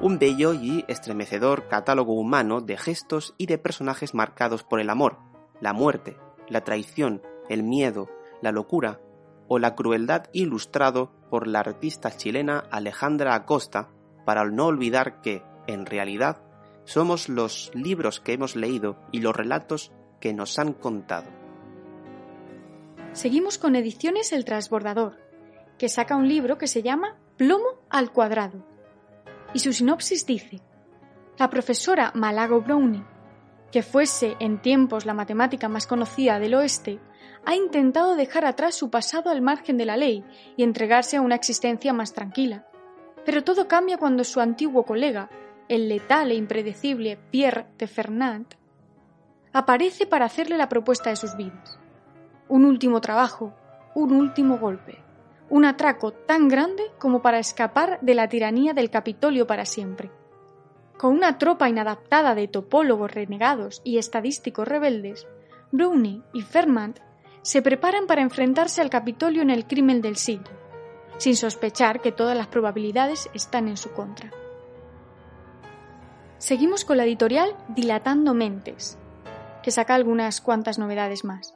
un 0.00 0.18
bello 0.18 0.52
y 0.52 0.84
estremecedor 0.88 1.68
catálogo 1.68 2.14
humano 2.14 2.60
de 2.60 2.76
gestos 2.76 3.34
y 3.38 3.46
de 3.46 3.58
personajes 3.58 4.14
marcados 4.14 4.62
por 4.62 4.80
el 4.80 4.90
amor, 4.90 5.18
la 5.60 5.72
muerte, 5.72 6.16
la 6.48 6.62
traición, 6.62 7.22
el 7.48 7.62
miedo, 7.62 8.10
la 8.42 8.52
locura 8.52 9.00
o 9.48 9.58
la 9.58 9.74
crueldad 9.74 10.24
ilustrado 10.32 11.12
por 11.30 11.46
la 11.46 11.60
artista 11.60 12.10
chilena 12.10 12.58
Alejandra 12.70 13.34
Acosta 13.34 13.88
para 14.24 14.44
no 14.44 14.66
olvidar 14.66 15.22
que, 15.22 15.42
en 15.66 15.86
realidad, 15.86 16.42
somos 16.84 17.28
los 17.28 17.70
libros 17.74 18.20
que 18.20 18.34
hemos 18.34 18.54
leído 18.54 18.98
y 19.12 19.20
los 19.20 19.34
relatos 19.34 19.92
que 20.20 20.34
nos 20.34 20.58
han 20.58 20.72
contado. 20.72 21.30
Seguimos 23.12 23.56
con 23.56 23.76
Ediciones 23.76 24.32
El 24.32 24.44
Transbordador, 24.44 25.16
que 25.78 25.88
saca 25.88 26.16
un 26.16 26.28
libro 26.28 26.58
que 26.58 26.66
se 26.66 26.82
llama 26.82 27.16
Plomo 27.36 27.80
al 27.88 28.12
cuadrado 28.12 28.75
y 29.56 29.58
su 29.58 29.72
sinopsis 29.72 30.26
dice, 30.26 30.60
la 31.38 31.48
profesora 31.48 32.12
Malago 32.14 32.60
Brownie, 32.60 33.06
que 33.72 33.82
fuese 33.82 34.36
en 34.38 34.60
tiempos 34.60 35.06
la 35.06 35.14
matemática 35.14 35.66
más 35.66 35.86
conocida 35.86 36.38
del 36.38 36.56
oeste, 36.56 37.00
ha 37.46 37.54
intentado 37.54 38.16
dejar 38.16 38.44
atrás 38.44 38.74
su 38.74 38.90
pasado 38.90 39.30
al 39.30 39.40
margen 39.40 39.78
de 39.78 39.86
la 39.86 39.96
ley 39.96 40.22
y 40.58 40.62
entregarse 40.62 41.16
a 41.16 41.22
una 41.22 41.36
existencia 41.36 41.94
más 41.94 42.12
tranquila. 42.12 42.66
Pero 43.24 43.44
todo 43.44 43.66
cambia 43.66 43.96
cuando 43.96 44.24
su 44.24 44.40
antiguo 44.40 44.84
colega, 44.84 45.30
el 45.70 45.88
letal 45.88 46.32
e 46.32 46.34
impredecible 46.34 47.18
Pierre 47.30 47.66
de 47.78 47.86
Fernand, 47.86 48.48
aparece 49.54 50.06
para 50.06 50.26
hacerle 50.26 50.58
la 50.58 50.68
propuesta 50.68 51.08
de 51.08 51.16
sus 51.16 51.34
vidas. 51.34 51.78
Un 52.46 52.66
último 52.66 53.00
trabajo, 53.00 53.54
un 53.94 54.12
último 54.12 54.58
golpe 54.58 55.05
un 55.48 55.64
atraco 55.64 56.12
tan 56.12 56.48
grande 56.48 56.84
como 56.98 57.22
para 57.22 57.38
escapar 57.38 57.98
de 58.00 58.14
la 58.14 58.28
tiranía 58.28 58.72
del 58.74 58.90
Capitolio 58.90 59.46
para 59.46 59.64
siempre. 59.64 60.10
Con 60.98 61.12
una 61.14 61.38
tropa 61.38 61.68
inadaptada 61.68 62.34
de 62.34 62.48
topólogos 62.48 63.12
renegados 63.12 63.82
y 63.84 63.98
estadísticos 63.98 64.66
rebeldes, 64.66 65.26
Brownie 65.70 66.22
y 66.32 66.42
Fermat 66.42 66.98
se 67.42 67.62
preparan 67.62 68.06
para 68.06 68.22
enfrentarse 68.22 68.80
al 68.80 68.90
Capitolio 68.90 69.42
en 69.42 69.50
el 69.50 69.66
crimen 69.66 70.00
del 70.00 70.16
siglo, 70.16 70.50
sin 71.18 71.36
sospechar 71.36 72.00
que 72.00 72.12
todas 72.12 72.36
las 72.36 72.48
probabilidades 72.48 73.30
están 73.34 73.68
en 73.68 73.76
su 73.76 73.92
contra. 73.92 74.32
Seguimos 76.38 76.84
con 76.84 76.96
la 76.96 77.04
editorial 77.04 77.56
Dilatando 77.68 78.34
Mentes, 78.34 78.98
que 79.62 79.70
saca 79.70 79.94
algunas 79.94 80.40
cuantas 80.40 80.78
novedades 80.78 81.24
más. 81.24 81.54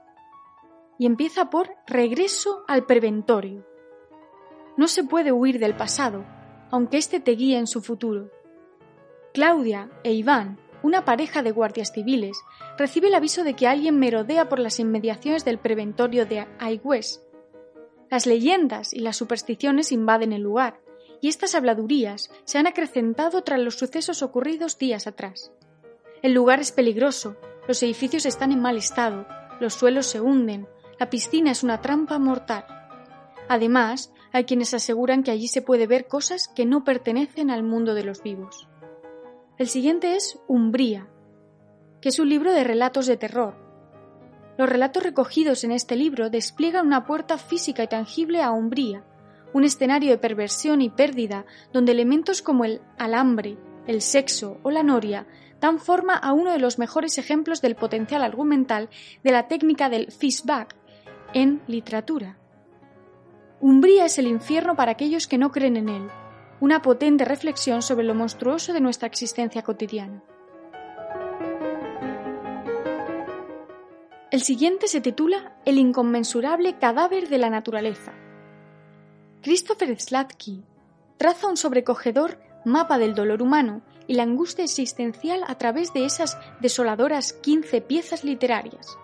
Y 0.99 1.07
empieza 1.07 1.51
por 1.51 1.71
Regreso 1.87 2.65
al 2.67 2.85
Preventorio, 2.85 3.70
no 4.81 4.89
se 4.89 5.05
puede 5.05 5.31
huir 5.31 5.59
del 5.59 5.77
pasado, 5.77 6.25
aunque 6.71 6.97
éste 6.97 7.21
te 7.21 7.33
guíe 7.33 7.59
en 7.59 7.67
su 7.67 7.83
futuro. 7.83 8.31
Claudia 9.35 9.91
e 10.05 10.15
Iván, 10.15 10.59
una 10.83 11.05
pareja 11.05 11.43
de 11.43 11.51
guardias 11.51 11.93
civiles, 11.93 12.39
recibe 12.79 13.09
el 13.09 13.15
aviso 13.15 13.45
de 13.45 13.53
que 13.53 13.67
alguien 13.67 13.99
merodea 13.99 14.49
por 14.49 14.59
las 14.59 14.81
inmediaciones 14.81 15.45
del 15.45 15.59
preventorio 15.59 16.25
de 16.25 16.49
Aigües. 16.59 17.23
Las 18.09 18.25
leyendas 18.25 18.95
y 18.95 19.01
las 19.01 19.19
supersticiones 19.19 19.93
invaden 19.93 20.33
el 20.33 20.41
lugar, 20.41 20.81
y 21.21 21.29
estas 21.29 21.55
habladurías 21.55 22.31
se 22.45 22.57
han 22.57 22.67
acrecentado 22.67 23.43
tras 23.43 23.61
los 23.61 23.75
sucesos 23.75 24.23
ocurridos 24.23 24.79
días 24.79 25.07
atrás. 25.07 25.53
El 26.23 26.33
lugar 26.33 26.59
es 26.59 26.73
peligroso, 26.73 27.37
los 27.69 27.83
edificios 27.83 28.25
están 28.25 28.51
en 28.51 28.63
mal 28.63 28.79
estado, 28.79 29.27
los 29.61 29.75
suelos 29.75 30.07
se 30.07 30.23
hunden, 30.23 30.67
la 30.99 31.11
piscina 31.11 31.51
es 31.51 31.63
una 31.63 31.83
trampa 31.83 32.19
mortal. 32.19 32.65
Además, 33.47 34.11
hay 34.33 34.45
quienes 34.45 34.75
aseguran 34.75 35.23
que 35.23 35.31
allí 35.31 35.49
se 35.49 35.63
puede 35.63 35.87
ver 35.87 36.07
cosas 36.07 36.49
que 36.49 36.67
no 36.67 36.85
pertenecen 36.85 37.51
al 37.51 37.63
mundo 37.63 37.95
de 37.95 38.05
los 38.05 38.23
vivos. 38.23 38.69
El 39.59 39.69
siguiente 39.69 40.17
es 40.17 40.39
Umbría, 40.47 41.09
que 42.01 42.09
es 42.09 42.19
un 42.19 42.29
libro 42.29 42.53
de 42.53 42.65
relatos 42.65 43.07
de 43.07 43.17
terror. 43.17 43.55
Los 44.57 44.69
relatos 44.69 45.03
recogidos 45.03 45.65
en 45.65 45.73
este 45.73 45.97
libro 45.97 46.31
despliegan 46.31 46.87
una 46.87 47.07
puerta 47.07 47.39
física 47.39 47.83
y 47.83 47.89
tangible 47.89 48.43
a 48.43 48.53
Umbría, 48.53 49.05
un 49.53 49.65
escenario 49.65 50.11
de 50.11 50.19
perversión 50.19 50.81
y 50.81 50.91
pérdida 50.91 51.45
donde 51.73 51.93
elementos 51.93 52.43
como 52.43 52.65
el 52.65 52.81
alambre, 52.99 53.59
el 53.87 54.01
sexo 54.01 54.59
o 54.63 54.71
la 54.71 54.83
noria 54.83 55.27
dan 55.61 55.79
forma 55.79 56.15
a 56.15 56.33
uno 56.33 56.53
de 56.53 56.59
los 56.59 56.79
mejores 56.79 57.19
ejemplos 57.19 57.61
del 57.61 57.77
potencial 57.77 58.23
argumental 58.23 58.89
de 59.23 59.33
la 59.33 59.49
técnica 59.49 59.89
del 59.89 60.11
fishback 60.11 60.75
en 61.35 61.63
literatura. 61.67 62.40
Umbría 63.61 64.07
es 64.07 64.19
el 64.19 64.27
infierno 64.27 64.75
para 64.75 64.93
aquellos 64.93 65.29
que 65.29 65.37
no 65.37 65.53
creen 65.53 65.77
en 65.77 65.91
él, 65.91 66.09
una 66.61 66.81
potente 66.81 67.27
reflexión 67.27 67.83
sobre 67.83 68.07
lo 68.07 68.15
monstruoso 68.15 68.73
de 68.73 68.81
nuestra 68.81 69.07
existencia 69.07 69.63
cotidiana. 69.63 70.23
El 74.31 74.41
siguiente 74.41 74.89
se 74.89 75.03
titula 75.03 75.57
El 75.67 75.77
inconmensurable 75.77 76.79
cadáver 76.79 77.29
de 77.29 77.37
la 77.37 77.51
naturaleza. 77.51 78.13
Christopher 79.43 80.01
Slatky 80.01 80.63
traza 81.19 81.47
un 81.47 81.59
sobrecogedor 81.59 82.39
mapa 82.65 82.97
del 82.97 83.15
dolor 83.15 83.43
humano 83.43 83.83
y 84.07 84.15
la 84.15 84.23
angustia 84.23 84.65
existencial 84.65 85.43
a 85.47 85.57
través 85.59 85.93
de 85.93 86.07
esas 86.07 86.39
desoladoras 86.61 87.35
15 87.35 87.83
piezas 87.83 88.25
literarias. 88.25 89.00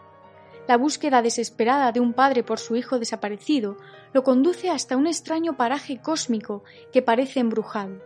La 0.68 0.76
búsqueda 0.76 1.23
desesperada 1.23 1.92
de 1.92 2.00
un 2.00 2.12
padre 2.12 2.42
por 2.42 2.58
su 2.58 2.76
hijo 2.76 2.99
desaparecido 2.99 3.76
lo 4.12 4.25
conduce 4.25 4.70
hasta 4.70 4.96
un 4.96 5.06
extraño 5.06 5.56
paraje 5.56 6.00
cósmico 6.00 6.64
que 6.92 7.02
parece 7.02 7.40
embrujado. 7.40 8.00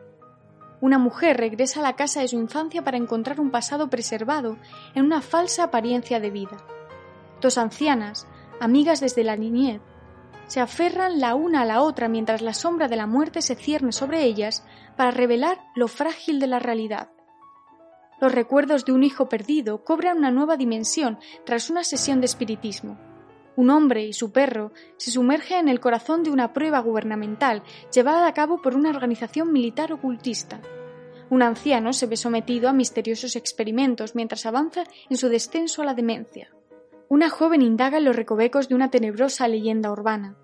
Una 0.81 0.99
mujer 0.99 1.37
regresa 1.37 1.81
a 1.81 1.83
la 1.83 1.97
casa 1.97 2.21
de 2.21 2.29
su 2.29 2.37
infancia 2.37 2.83
para 2.83 2.97
encontrar 2.97 3.41
un 3.41 3.51
pasado 3.51 3.89
preservado 3.91 4.57
en 4.95 5.05
una 5.05 5.21
falsa 5.21 5.65
apariencia 5.65 6.21
de 6.21 6.31
vida. 6.31 6.57
Dos 7.41 7.59
ancianas, 7.59 8.27
amigas 8.61 9.01
desde 9.01 9.25
la 9.25 9.37
niñez, 9.37 9.81
se 10.47 10.61
aferran 10.61 11.21
la 11.21 11.35
una 11.35 11.63
a 11.63 11.65
la 11.65 11.81
otra 11.81 12.09
mientras 12.09 12.43
la 12.43 12.55
sombra 12.55 12.89
de 12.89 12.97
la 12.97 13.07
muerte 13.07 13.41
se 13.41 13.55
cierne 13.55 13.93
sobre 13.93 14.25
ellas 14.25 14.65
para 14.97 15.13
revelar 15.13 15.59
lo 15.77 15.87
frágil 15.87 16.41
de 16.41 16.49
la 16.49 16.59
realidad. 16.59 17.09
Los 18.21 18.33
recuerdos 18.33 18.85
de 18.85 18.93
un 18.93 19.03
hijo 19.03 19.29
perdido 19.29 19.83
cobran 19.83 20.19
una 20.19 20.31
nueva 20.31 20.57
dimensión 20.57 21.19
tras 21.45 21.71
una 21.71 21.85
sesión 21.85 22.21
de 22.21 22.27
espiritismo. 22.27 22.99
Un 23.57 23.71
hombre 23.71 24.05
y 24.05 24.13
su 24.13 24.31
perro 24.31 24.73
se 24.97 25.11
sumergen 25.11 25.61
en 25.61 25.69
el 25.69 25.81
corazón 25.81 26.23
de 26.23 26.31
una 26.31 26.53
prueba 26.53 26.81
gubernamental 26.81 27.63
llevada 27.93 28.27
a 28.27 28.35
cabo 28.35 28.63
por 28.63 28.75
una 28.75 28.91
organización 28.91 29.53
militar 29.53 29.93
ocultista. 29.93 30.61
Un 31.31 31.43
anciano 31.43 31.93
se 31.93 32.07
ve 32.07 32.17
sometido 32.17 32.69
a 32.69 32.73
misteriosos 32.73 33.37
experimentos 33.37 34.15
mientras 34.15 34.47
avanza 34.47 34.85
en 35.09 35.17
su 35.17 35.29
descenso 35.29 35.83
a 35.83 35.85
la 35.85 35.95
demencia. 35.95 36.51
Una 37.09 37.31
joven 37.31 37.63
indaga 37.63 37.99
en 37.99 38.05
los 38.05 38.17
recovecos 38.17 38.69
de 38.69 38.75
una 38.75 38.91
tenebrosa 38.91 39.49
leyenda 39.49 39.91
urbana. 39.91 40.37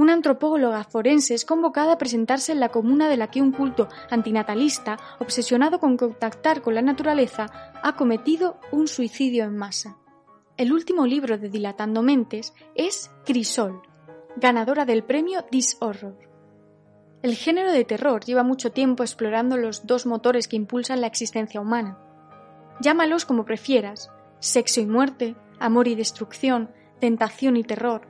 Una 0.00 0.14
antropóloga 0.14 0.82
forense 0.84 1.34
es 1.34 1.44
convocada 1.44 1.92
a 1.92 1.98
presentarse 1.98 2.52
en 2.52 2.60
la 2.60 2.70
comuna 2.70 3.06
de 3.10 3.18
la 3.18 3.26
que 3.26 3.42
un 3.42 3.52
culto 3.52 3.86
antinatalista, 4.08 4.96
obsesionado 5.18 5.78
con 5.78 5.98
contactar 5.98 6.62
con 6.62 6.74
la 6.74 6.80
naturaleza, 6.80 7.72
ha 7.82 7.96
cometido 7.96 8.58
un 8.72 8.88
suicidio 8.88 9.44
en 9.44 9.58
masa. 9.58 9.98
El 10.56 10.72
último 10.72 11.04
libro 11.04 11.36
de 11.36 11.50
Dilatando 11.50 12.00
Mentes 12.00 12.54
es 12.74 13.10
Crisol, 13.26 13.82
ganadora 14.36 14.86
del 14.86 15.04
premio 15.04 15.44
This 15.44 15.76
Horror. 15.80 16.16
El 17.20 17.34
género 17.34 17.70
de 17.70 17.84
terror 17.84 18.24
lleva 18.24 18.42
mucho 18.42 18.72
tiempo 18.72 19.02
explorando 19.02 19.58
los 19.58 19.86
dos 19.86 20.06
motores 20.06 20.48
que 20.48 20.56
impulsan 20.56 21.02
la 21.02 21.08
existencia 21.08 21.60
humana. 21.60 21.98
Llámalos 22.80 23.26
como 23.26 23.44
prefieras, 23.44 24.10
sexo 24.38 24.80
y 24.80 24.86
muerte, 24.86 25.36
amor 25.58 25.88
y 25.88 25.94
destrucción, 25.94 26.70
tentación 27.00 27.58
y 27.58 27.64
terror. 27.64 28.08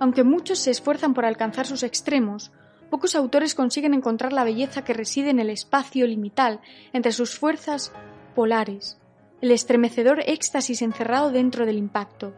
Aunque 0.00 0.24
muchos 0.24 0.58
se 0.58 0.70
esfuerzan 0.70 1.14
por 1.14 1.26
alcanzar 1.26 1.66
sus 1.66 1.82
extremos, 1.82 2.50
pocos 2.88 3.14
autores 3.14 3.54
consiguen 3.54 3.94
encontrar 3.94 4.32
la 4.32 4.44
belleza 4.44 4.82
que 4.82 4.94
reside 4.94 5.28
en 5.30 5.38
el 5.38 5.50
espacio 5.50 6.06
limital 6.06 6.60
entre 6.94 7.12
sus 7.12 7.38
fuerzas 7.38 7.92
polares, 8.34 8.98
el 9.42 9.52
estremecedor 9.52 10.20
éxtasis 10.26 10.80
encerrado 10.80 11.30
dentro 11.30 11.66
del 11.66 11.76
impacto. 11.76 12.34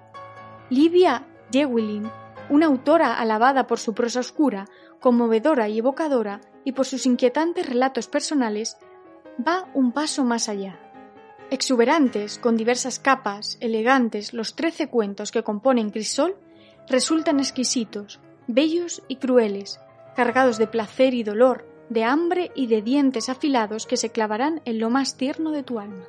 Livia 0.70 1.24
Jewelin, 1.52 2.10
una 2.50 2.66
autora 2.66 3.14
alabada 3.14 3.68
por 3.68 3.78
su 3.78 3.94
prosa 3.94 4.20
oscura, 4.20 4.66
conmovedora 5.00 5.68
y 5.68 5.78
evocadora, 5.78 6.40
y 6.64 6.72
por 6.72 6.84
sus 6.84 7.06
inquietantes 7.06 7.68
relatos 7.68 8.08
personales, 8.08 8.76
va 9.46 9.68
un 9.74 9.92
paso 9.92 10.24
más 10.24 10.48
allá. 10.48 10.80
Exuberantes, 11.50 12.38
con 12.38 12.56
diversas 12.56 12.98
capas, 12.98 13.56
elegantes, 13.60 14.32
los 14.32 14.56
trece 14.56 14.88
cuentos 14.88 15.30
que 15.30 15.42
componen 15.42 15.90
Crisol 15.90 16.36
resultan 16.88 17.38
exquisitos, 17.38 18.20
bellos 18.46 19.02
y 19.08 19.16
crueles, 19.16 19.80
cargados 20.16 20.58
de 20.58 20.66
placer 20.66 21.14
y 21.14 21.22
dolor, 21.22 21.66
de 21.88 22.04
hambre 22.04 22.50
y 22.54 22.66
de 22.66 22.82
dientes 22.82 23.28
afilados 23.28 23.86
que 23.86 23.96
se 23.96 24.10
clavarán 24.10 24.62
en 24.64 24.78
lo 24.78 24.90
más 24.90 25.16
tierno 25.16 25.50
de 25.50 25.62
tu 25.62 25.78
alma. 25.78 26.06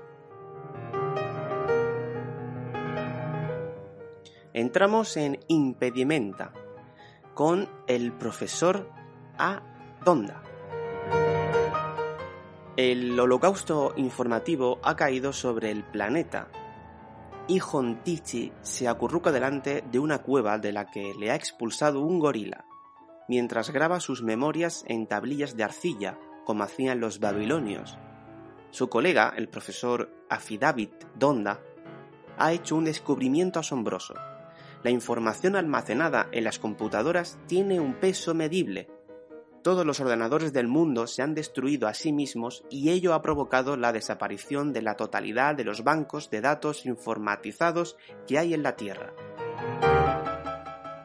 entramos 4.53 5.17
en 5.17 5.39
Impedimenta 5.47 6.53
con 7.33 7.67
el 7.87 8.13
profesor 8.13 8.89
A. 9.37 9.61
Donda. 10.05 10.43
El 12.77 13.19
holocausto 13.19 13.93
informativo 13.97 14.79
ha 14.83 14.95
caído 14.95 15.33
sobre 15.33 15.71
el 15.71 15.83
planeta 15.83 16.49
y 17.47 17.59
Hontichi 17.59 18.51
se 18.61 18.87
acurruca 18.87 19.31
delante 19.31 19.83
de 19.91 19.99
una 19.99 20.19
cueva 20.19 20.57
de 20.57 20.71
la 20.71 20.89
que 20.89 21.13
le 21.19 21.31
ha 21.31 21.35
expulsado 21.35 22.01
un 22.01 22.19
gorila, 22.19 22.65
mientras 23.27 23.71
graba 23.71 23.99
sus 23.99 24.23
memorias 24.23 24.83
en 24.87 25.07
tablillas 25.07 25.55
de 25.57 25.63
arcilla, 25.63 26.19
como 26.45 26.63
hacían 26.63 26.99
los 26.99 27.19
babilonios. 27.19 27.97
Su 28.71 28.89
colega, 28.89 29.33
el 29.35 29.49
profesor 29.49 30.09
Afidavit 30.29 31.05
Donda, 31.15 31.59
ha 32.37 32.53
hecho 32.53 32.75
un 32.75 32.85
descubrimiento 32.85 33.59
asombroso 33.59 34.15
la 34.83 34.89
información 34.89 35.55
almacenada 35.55 36.27
en 36.33 36.43
las 36.43 36.59
computadoras 36.59 37.39
tiene 37.47 37.79
un 37.79 37.93
peso 37.93 38.33
medible. 38.33 38.89
Todos 39.63 39.85
los 39.85 40.01
ordenadores 40.01 40.51
del 40.51 40.67
mundo 40.67 41.07
se 41.07 41.21
han 41.21 41.33
destruido 41.33 41.87
a 41.87 41.93
sí 41.93 42.11
mismos 42.11 42.65
y 42.69 42.89
ello 42.89 43.13
ha 43.13 43.21
provocado 43.21 43.77
la 43.77 43.93
desaparición 43.93 44.73
de 44.73 44.81
la 44.81 44.95
totalidad 44.95 45.55
de 45.55 45.63
los 45.63 45.85
bancos 45.85 46.29
de 46.29 46.41
datos 46.41 46.85
informatizados 46.85 47.95
que 48.27 48.37
hay 48.37 48.53
en 48.53 48.61
la 48.61 48.75
Tierra. 48.75 49.13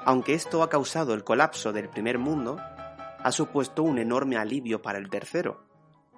Aunque 0.04 0.34
esto 0.34 0.64
ha 0.64 0.68
causado 0.68 1.14
el 1.14 1.22
colapso 1.22 1.72
del 1.72 1.88
primer 1.88 2.18
mundo, 2.18 2.56
ha 3.22 3.30
supuesto 3.30 3.84
un 3.84 3.98
enorme 3.98 4.36
alivio 4.36 4.82
para 4.82 4.98
el 4.98 5.08
tercero. 5.08 5.62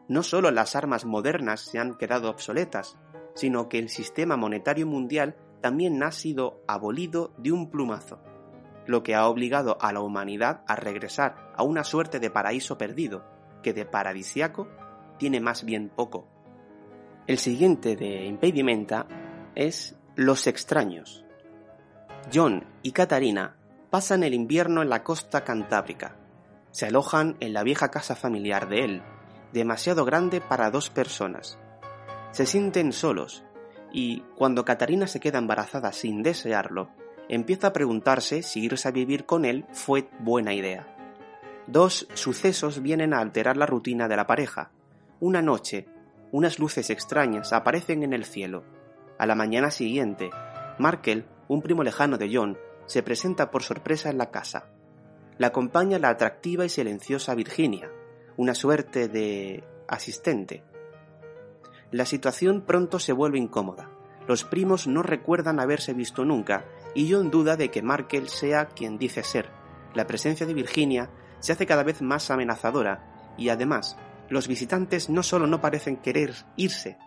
No 0.09 0.23
solo 0.23 0.51
las 0.51 0.75
armas 0.77 1.05
modernas 1.05 1.61
se 1.61 1.79
han 1.79 1.99
quedado 1.99 2.31
obsoletas, 2.31 2.97
sino 3.35 3.69
que 3.69 3.79
el 3.79 3.91
sistema 3.91 4.39
monetario 4.39 4.87
mundial 4.87 5.37
también 5.61 6.03
ha 6.03 6.11
sido 6.11 6.63
abolido 6.67 7.35
de 7.37 7.53
un 7.53 7.71
plumazo, 7.71 8.19
lo 8.91 9.05
que 9.05 9.15
ha 9.15 9.29
obligado 9.29 9.79
a 9.81 9.93
la 9.93 10.01
humanidad 10.01 10.63
a 10.67 10.75
regresar 10.75 11.53
a 11.57 11.63
una 11.63 11.85
suerte 11.85 12.19
de 12.19 12.29
paraíso 12.29 12.77
perdido, 12.77 13.25
que 13.63 13.73
de 13.73 13.85
paradisiaco 13.85 14.69
tiene 15.17 15.41
más 15.41 15.65
bien 15.65 15.91
poco. 15.91 16.27
El 17.29 17.39
siguiente 17.39 17.95
de 17.95 18.27
Impedimenta 18.27 19.07
es 19.55 19.97
Los 20.17 20.49
extraños. 20.49 21.25
John 22.35 22.67
y 22.83 22.91
Katarina 22.91 23.57
pasan 23.91 24.25
el 24.25 24.35
invierno 24.35 24.83
en 24.83 24.91
la 24.91 25.05
costa 25.05 25.45
cantábrica. 25.45 26.17
Se 26.73 26.87
alojan 26.87 27.37
en 27.39 27.53
la 27.53 27.63
vieja 27.63 27.93
casa 27.93 28.17
familiar 28.17 28.69
de 28.69 28.85
él, 28.85 29.03
demasiado 29.53 30.05
grande 30.05 30.41
para 30.41 30.71
dos 30.73 30.91
personas. 30.91 31.59
Se 32.33 32.45
sienten 32.45 32.93
solos 32.93 33.45
y 33.93 34.23
cuando 34.37 34.65
Catarina 34.65 35.07
se 35.07 35.21
queda 35.21 35.39
embarazada 35.39 35.93
sin 35.93 36.23
desearlo, 36.23 36.91
empieza 37.31 37.69
a 37.69 37.73
preguntarse 37.73 38.43
si 38.43 38.61
irse 38.65 38.89
a 38.89 38.91
vivir 38.91 39.25
con 39.25 39.45
él 39.45 39.65
fue 39.73 40.09
buena 40.19 40.53
idea. 40.53 40.87
Dos 41.69 42.09
sucesos 42.15 42.83
vienen 42.83 43.15
a 43.15 43.21
alterar 43.21 43.57
la 43.57 43.67
rutina 43.67 44.09
de 44.09 44.17
la 44.17 44.27
pareja. 44.27 44.73
Una 45.21 45.41
noche, 45.41 45.87
unas 46.33 46.59
luces 46.59 46.91
extrañas 46.91 47.53
aparecen 47.53 48.03
en 48.03 48.13
el 48.13 48.25
cielo. 48.25 48.65
A 49.17 49.27
la 49.27 49.37
mañana 49.37 49.71
siguiente, 49.71 50.31
Markel, 50.79 51.25
un 51.47 51.63
primo 51.63 51.85
lejano 51.85 52.19
de 52.19 52.31
John, 52.35 52.59
se 52.87 53.05
presenta 53.05 53.51
por 53.51 53.63
sorpresa 53.63 54.11
en 54.11 54.19
la 54.19 54.31
casa. 54.31 54.67
La 55.39 55.49
acompaña 55.49 56.01
la 56.01 56.09
atractiva 56.09 56.65
y 56.65 56.69
silenciosa 56.69 57.35
Virginia, 57.37 57.91
una 58.37 58.55
suerte 58.55 59.07
de 59.07 59.63
asistente, 59.87 60.65
la 61.93 62.07
situación 62.07 62.61
pronto 62.61 63.01
se 63.01 63.13
vuelve 63.13 63.39
incómoda. 63.39 63.91
Los 64.29 64.45
primos 64.45 64.87
no 64.87 65.03
recuerdan 65.03 65.59
haberse 65.59 65.93
visto 65.93 66.25
nunca 66.25 66.65
y 66.95 67.13
John 67.13 67.31
duda 67.31 67.57
de 67.57 67.71
que 67.71 67.83
Markel 67.83 68.29
sea 68.29 68.67
quien 68.67 68.99
dice 68.99 69.23
ser. 69.23 69.51
La 69.95 70.07
presencia 70.07 70.47
de 70.47 70.55
Virginia 70.55 71.11
se 71.41 71.53
hace 71.53 71.67
cada 71.67 71.83
vez 71.83 72.03
más 72.03 72.31
amenazadora 72.31 73.35
y 73.37 73.49
además 73.49 73.97
los 74.29 74.47
visitantes 74.47 75.11
no 75.11 75.23
solo 75.23 75.47
no 75.47 75.61
parecen 75.61 75.97
querer 75.97 76.35
irse, 76.57 76.99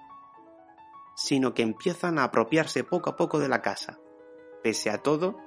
sino 1.16 1.54
que 1.54 1.62
empiezan 1.62 2.20
a 2.20 2.26
apropiarse 2.26 2.84
poco 2.84 3.10
a 3.10 3.16
poco 3.16 3.40
de 3.40 3.48
la 3.48 3.62
casa. 3.62 4.00
Pese 4.62 4.90
a 4.90 4.98
todo, 4.98 5.38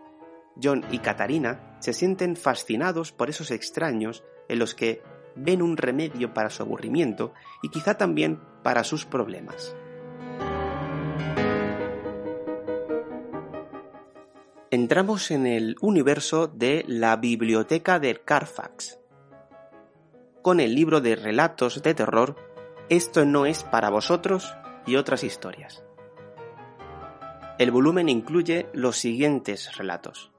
John 0.62 0.85
y 0.90 0.99
Katarina 0.99 1.77
se 1.81 1.92
sienten 1.92 2.37
fascinados 2.37 3.12
por 3.12 3.29
esos 3.29 3.51
extraños 3.51 4.25
en 4.49 4.59
los 4.59 4.75
que 4.75 5.03
ven 5.35 5.61
un 5.61 5.77
remedio 5.77 6.33
para 6.33 6.51
su 6.51 6.62
aburrimiento 6.62 7.35
y 7.62 7.68
quizá 7.68 7.99
también 7.99 8.40
para 8.62 8.85
sus 8.85 9.05
problemas. 9.05 9.77
Entramos 14.72 15.31
en 15.31 15.46
el 15.46 15.76
universo 15.81 16.48
de 16.48 16.85
la 16.88 17.14
Biblioteca 17.14 18.00
de 18.00 18.16
Carfax. 18.16 18.98
Con 20.42 20.59
el 20.59 20.74
libro 20.74 21.00
de 21.00 21.14
relatos 21.14 21.83
de 21.83 21.94
terror, 21.94 22.35
Esto 22.88 23.24
no 23.24 23.46
es 23.46 23.62
para 23.62 23.90
vosotros 23.90 24.57
y 24.85 24.96
otras 24.96 25.22
historias. 25.22 25.85
El 27.61 27.70
volumen 27.70 28.09
incluye 28.09 28.68
los 28.72 28.96
siguientes 28.96 29.76
relatos. 29.76 30.33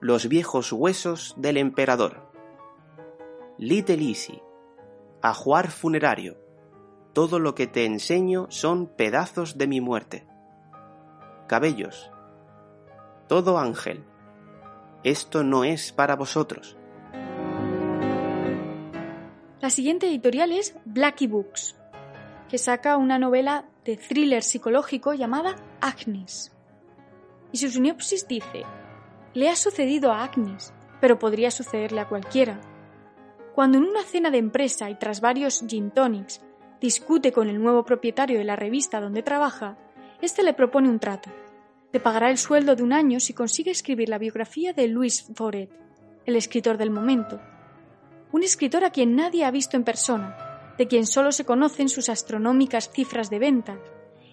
Los 0.00 0.28
viejos 0.28 0.72
huesos 0.72 1.34
del 1.36 1.58
emperador, 1.58 2.32
Little 3.58 4.02
Easy, 4.02 4.40
Ajuar 5.20 5.70
funerario, 5.70 6.38
todo 7.12 7.38
lo 7.38 7.54
que 7.54 7.66
te 7.66 7.84
enseño 7.84 8.46
son 8.48 8.86
pedazos 8.86 9.58
de 9.58 9.66
mi 9.66 9.82
muerte. 9.82 10.26
Cabellos, 11.48 12.10
todo 13.28 13.58
ángel, 13.58 14.04
esto 15.04 15.44
no 15.44 15.62
es 15.62 15.92
para 15.92 16.16
vosotros. 16.16 16.76
La 19.60 19.70
siguiente 19.70 20.08
editorial 20.08 20.50
es 20.52 20.74
Blackie 20.84 21.26
Books, 21.26 21.76
que 22.48 22.58
saca 22.58 22.96
una 22.96 23.18
novela 23.18 23.66
de 23.84 23.96
thriller 23.96 24.42
psicológico 24.42 25.14
llamada 25.14 25.56
Agnes. 25.80 26.52
Y 27.52 27.58
su 27.58 27.68
sinopsis 27.70 28.26
dice, 28.26 28.64
le 29.34 29.48
ha 29.48 29.56
sucedido 29.56 30.10
a 30.10 30.24
Agnes, 30.24 30.72
pero 31.00 31.18
podría 31.18 31.50
sucederle 31.50 32.00
a 32.00 32.08
cualquiera. 32.08 32.60
Cuando 33.54 33.78
en 33.78 33.84
una 33.84 34.02
cena 34.02 34.30
de 34.30 34.38
empresa 34.38 34.90
y 34.90 34.94
tras 34.94 35.20
varios 35.20 35.64
gin 35.66 35.90
tonics 35.90 36.40
discute 36.80 37.32
con 37.32 37.48
el 37.48 37.62
nuevo 37.62 37.84
propietario 37.84 38.38
de 38.38 38.44
la 38.44 38.56
revista 38.56 39.00
donde 39.00 39.22
trabaja, 39.22 39.76
éste 40.22 40.42
le 40.42 40.54
propone 40.54 40.88
un 40.88 40.98
trato. 40.98 41.30
Le 41.90 42.00
pagará 42.00 42.30
el 42.30 42.36
sueldo 42.36 42.76
de 42.76 42.82
un 42.82 42.92
año 42.92 43.18
si 43.18 43.32
consigue 43.32 43.70
escribir 43.70 44.10
la 44.10 44.18
biografía 44.18 44.74
de 44.74 44.88
Louis 44.88 45.26
Foret, 45.34 45.70
el 46.26 46.36
escritor 46.36 46.76
del 46.76 46.90
momento. 46.90 47.40
Un 48.30 48.42
escritor 48.42 48.84
a 48.84 48.90
quien 48.90 49.16
nadie 49.16 49.44
ha 49.44 49.50
visto 49.50 49.76
en 49.76 49.84
persona, 49.84 50.36
de 50.76 50.86
quien 50.86 51.06
solo 51.06 51.32
se 51.32 51.46
conocen 51.46 51.88
sus 51.88 52.10
astronómicas 52.10 52.90
cifras 52.90 53.30
de 53.30 53.38
ventas, 53.38 53.78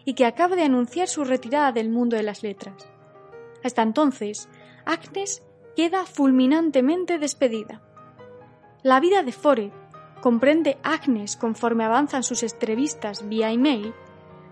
y 0.03 0.15
que 0.15 0.25
acaba 0.25 0.57
de 0.57 0.63
anunciar 0.63 1.07
su 1.07 1.23
retirada 1.23 1.71
del 1.71 1.89
mundo 1.89 2.17
de 2.17 2.23
las 2.23 2.43
letras. 2.43 2.89
Hasta 3.63 3.81
entonces, 3.81 4.49
Agnes 4.85 5.41
queda 5.77 6.05
fulminantemente 6.05 7.17
despedida. 7.19 7.81
La 8.83 8.99
vida 8.99 9.23
de 9.23 9.31
Foret 9.31 9.73
comprende 10.21 10.77
Agnes 10.83 11.37
conforme 11.37 11.85
avanzan 11.85 12.23
sus 12.23 12.43
entrevistas 12.43 13.27
vía 13.27 13.51
email, 13.51 13.93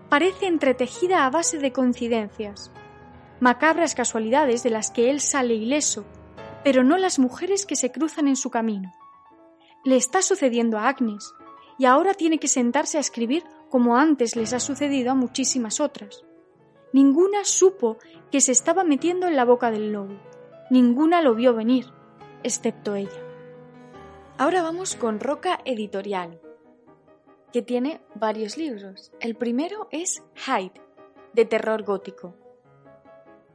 parece 0.08 0.46
entretejida 0.46 1.26
a 1.26 1.30
base 1.30 1.58
de 1.58 1.72
coincidencias, 1.72 2.72
macabras 3.44 3.94
casualidades 3.94 4.62
de 4.62 4.70
las 4.70 4.90
que 4.90 5.10
él 5.10 5.20
sale 5.20 5.52
ileso, 5.52 6.06
pero 6.64 6.82
no 6.82 6.96
las 6.96 7.18
mujeres 7.18 7.66
que 7.66 7.76
se 7.76 7.92
cruzan 7.92 8.26
en 8.26 8.36
su 8.36 8.48
camino. 8.48 8.94
Le 9.84 9.96
está 9.96 10.22
sucediendo 10.22 10.78
a 10.78 10.88
Agnes, 10.88 11.34
y 11.76 11.84
ahora 11.84 12.14
tiene 12.14 12.38
que 12.38 12.48
sentarse 12.48 12.96
a 12.96 13.02
escribir 13.02 13.44
como 13.68 13.98
antes 13.98 14.34
les 14.34 14.54
ha 14.54 14.60
sucedido 14.60 15.10
a 15.10 15.14
muchísimas 15.14 15.78
otras. 15.78 16.24
Ninguna 16.94 17.44
supo 17.44 17.98
que 18.32 18.40
se 18.40 18.52
estaba 18.52 18.82
metiendo 18.82 19.26
en 19.28 19.36
la 19.36 19.44
boca 19.44 19.70
del 19.70 19.92
lobo. 19.92 20.14
Ninguna 20.70 21.20
lo 21.20 21.34
vio 21.34 21.52
venir, 21.52 21.84
excepto 22.44 22.94
ella. 22.94 23.10
Ahora 24.38 24.62
vamos 24.62 24.96
con 24.96 25.20
Roca 25.20 25.60
Editorial, 25.66 26.40
que 27.52 27.60
tiene 27.60 28.00
varios 28.14 28.56
libros. 28.56 29.12
El 29.20 29.36
primero 29.36 29.86
es 29.90 30.22
Hyde, 30.34 30.80
de 31.34 31.44
terror 31.44 31.82
gótico. 31.82 32.38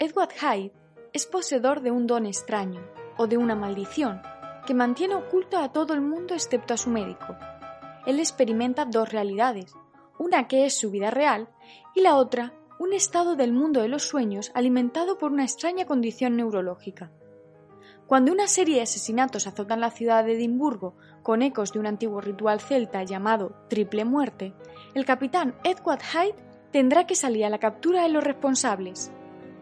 Edward 0.01 0.31
Hyde 0.31 0.71
es 1.11 1.25
poseedor 1.25 1.81
de 1.81 1.91
un 1.91 2.07
don 2.07 2.25
extraño, 2.25 2.81
o 3.17 3.27
de 3.27 3.35
una 3.35 3.53
maldición, 3.53 4.21
que 4.65 4.73
mantiene 4.73 5.15
oculto 5.15 5.57
a 5.57 5.73
todo 5.73 5.93
el 5.93 5.99
mundo 5.99 6.35
excepto 6.35 6.73
a 6.73 6.77
su 6.77 6.89
médico. 6.89 7.35
Él 8.05 8.19
experimenta 8.19 8.85
dos 8.85 9.11
realidades, 9.11 9.73
una 10.17 10.47
que 10.47 10.65
es 10.65 10.73
su 10.77 10.89
vida 10.89 11.11
real 11.11 11.49
y 11.95 12.01
la 12.01 12.15
otra 12.15 12.53
un 12.79 12.93
estado 12.93 13.35
del 13.35 13.51
mundo 13.51 13.81
de 13.81 13.89
los 13.89 14.03
sueños 14.03 14.51
alimentado 14.53 15.17
por 15.17 15.33
una 15.33 15.43
extraña 15.43 15.83
condición 15.83 16.37
neurológica. 16.37 17.11
Cuando 18.07 18.31
una 18.31 18.47
serie 18.47 18.77
de 18.77 18.83
asesinatos 18.83 19.47
azotan 19.47 19.81
la 19.81 19.91
ciudad 19.91 20.23
de 20.23 20.35
Edimburgo 20.35 20.95
con 21.23 21.41
ecos 21.41 21.73
de 21.73 21.79
un 21.79 21.87
antiguo 21.87 22.21
ritual 22.21 22.61
celta 22.61 23.03
llamado 23.03 23.65
Triple 23.67 24.05
Muerte, 24.05 24.53
el 24.93 25.03
capitán 25.03 25.55
Edward 25.65 26.03
Hyde 26.03 26.35
tendrá 26.71 27.05
que 27.05 27.15
salir 27.15 27.43
a 27.43 27.49
la 27.49 27.59
captura 27.59 28.03
de 28.03 28.09
los 28.09 28.23
responsables. 28.23 29.11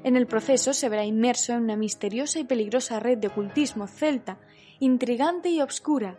En 0.08 0.16
el 0.16 0.26
proceso 0.26 0.72
se 0.72 0.88
verá 0.88 1.04
inmerso 1.04 1.52
en 1.52 1.64
una 1.64 1.76
misteriosa 1.76 2.40
y 2.40 2.46
peligrosa 2.46 2.98
red 3.02 3.18
de 3.18 3.28
ocultismo 3.28 3.88
celta, 3.88 4.38
intrigante 4.80 5.50
y 5.50 5.60
obscura, 5.60 6.18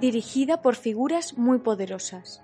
dirigida 0.00 0.62
por 0.62 0.76
figuras 0.76 1.36
muy 1.36 1.58
poderosas. 1.58 2.40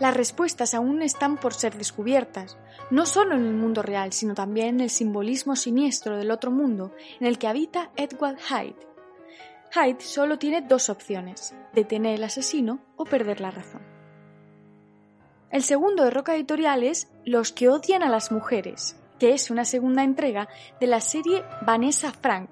Las 0.00 0.16
respuestas 0.16 0.72
aún 0.72 1.02
están 1.02 1.36
por 1.36 1.52
ser 1.52 1.76
descubiertas, 1.76 2.56
no 2.90 3.04
solo 3.04 3.34
en 3.34 3.44
el 3.44 3.52
mundo 3.52 3.82
real, 3.82 4.14
sino 4.14 4.32
también 4.32 4.76
en 4.76 4.80
el 4.80 4.88
simbolismo 4.88 5.54
siniestro 5.54 6.16
del 6.16 6.30
otro 6.30 6.50
mundo 6.50 6.94
en 7.20 7.26
el 7.26 7.36
que 7.36 7.48
habita 7.48 7.90
Edward 7.94 8.38
Hyde. 8.38 8.88
Hyde 9.70 10.00
solo 10.00 10.38
tiene 10.38 10.62
dos 10.62 10.88
opciones, 10.88 11.54
detener 11.74 12.14
el 12.14 12.24
asesino 12.24 12.78
o 12.96 13.04
perder 13.04 13.42
la 13.42 13.50
razón. 13.50 13.82
El 15.50 15.62
segundo 15.62 16.04
de 16.04 16.10
Roca 16.10 16.34
Editorial 16.34 16.84
es 16.84 17.12
Los 17.26 17.52
que 17.52 17.68
odian 17.68 18.02
a 18.02 18.08
las 18.08 18.32
mujeres, 18.32 18.96
que 19.18 19.32
es 19.32 19.50
una 19.50 19.64
segunda 19.64 20.02
entrega 20.02 20.48
de 20.80 20.86
la 20.86 21.00
serie 21.00 21.44
Vanessa 21.66 22.12
Frank. 22.12 22.50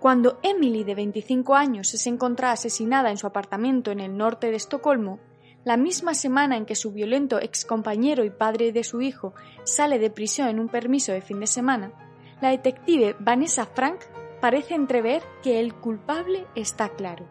Cuando 0.00 0.38
Emily, 0.42 0.84
de 0.84 0.94
25 0.94 1.54
años, 1.54 1.88
se 1.88 2.08
encontraba 2.08 2.52
asesinada 2.52 3.10
en 3.10 3.16
su 3.16 3.26
apartamento 3.26 3.90
en 3.90 4.00
el 4.00 4.16
norte 4.16 4.50
de 4.50 4.56
Estocolmo, 4.56 5.18
la 5.64 5.76
misma 5.76 6.14
semana 6.14 6.56
en 6.56 6.66
que 6.66 6.76
su 6.76 6.92
violento 6.92 7.40
excompañero 7.40 8.24
y 8.24 8.30
padre 8.30 8.72
de 8.72 8.84
su 8.84 9.00
hijo 9.00 9.34
sale 9.64 9.98
de 9.98 10.10
prisión 10.10 10.48
en 10.48 10.60
un 10.60 10.68
permiso 10.68 11.12
de 11.12 11.20
fin 11.20 11.40
de 11.40 11.46
semana, 11.46 11.92
la 12.40 12.50
detective 12.50 13.16
Vanessa 13.18 13.66
Frank 13.66 14.00
parece 14.40 14.74
entrever 14.74 15.22
que 15.42 15.58
el 15.58 15.74
culpable 15.74 16.46
está 16.54 16.90
claro. 16.90 17.26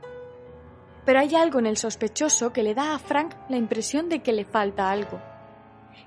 Pero 1.05 1.19
hay 1.19 1.35
algo 1.35 1.59
en 1.59 1.67
el 1.67 1.77
sospechoso 1.77 2.51
que 2.51 2.63
le 2.63 2.75
da 2.75 2.93
a 2.93 2.99
Frank 2.99 3.33
la 3.47 3.55
impresión 3.55 4.09
de 4.09 4.21
que 4.21 4.33
le 4.33 4.43
falta 4.43 4.91
algo. 4.91 5.21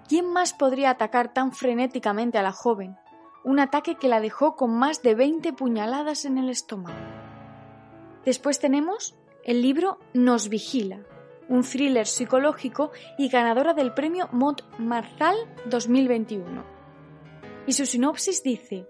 ¿Quién 0.08 0.32
más 0.32 0.52
podría 0.52 0.90
atacar 0.90 1.32
tan 1.32 1.52
frenéticamente 1.52 2.38
a 2.38 2.42
la 2.42 2.52
joven? 2.52 2.96
Un 3.44 3.60
ataque 3.60 3.94
que 3.94 4.08
la 4.08 4.20
dejó 4.20 4.56
con 4.56 4.70
más 4.76 5.02
de 5.02 5.14
20 5.14 5.52
puñaladas 5.52 6.24
en 6.24 6.38
el 6.38 6.50
estómago. 6.50 6.98
Después 8.24 8.58
tenemos 8.58 9.16
el 9.44 9.62
libro 9.62 9.98
Nos 10.12 10.48
vigila, 10.48 11.00
un 11.48 11.62
thriller 11.62 12.06
psicológico 12.06 12.90
y 13.16 13.28
ganadora 13.28 13.72
del 13.72 13.94
premio 13.94 14.28
Mont 14.32 14.62
Marthal 14.78 15.36
2021. 15.66 16.64
Y 17.66 17.72
su 17.72 17.86
sinopsis 17.86 18.42
dice: 18.42 18.86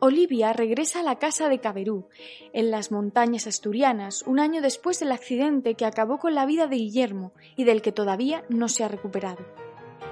Olivia 0.00 0.52
regresa 0.52 1.00
a 1.00 1.02
la 1.02 1.18
casa 1.18 1.48
de 1.48 1.60
Caberú, 1.60 2.08
en 2.52 2.70
las 2.70 2.90
montañas 2.90 3.46
asturianas, 3.46 4.22
un 4.26 4.38
año 4.38 4.60
después 4.60 5.00
del 5.00 5.12
accidente 5.12 5.76
que 5.76 5.86
acabó 5.86 6.18
con 6.18 6.34
la 6.34 6.46
vida 6.46 6.66
de 6.66 6.76
Guillermo 6.76 7.32
y 7.56 7.64
del 7.64 7.80
que 7.80 7.92
todavía 7.92 8.44
no 8.48 8.68
se 8.68 8.84
ha 8.84 8.88
recuperado. 8.88 9.44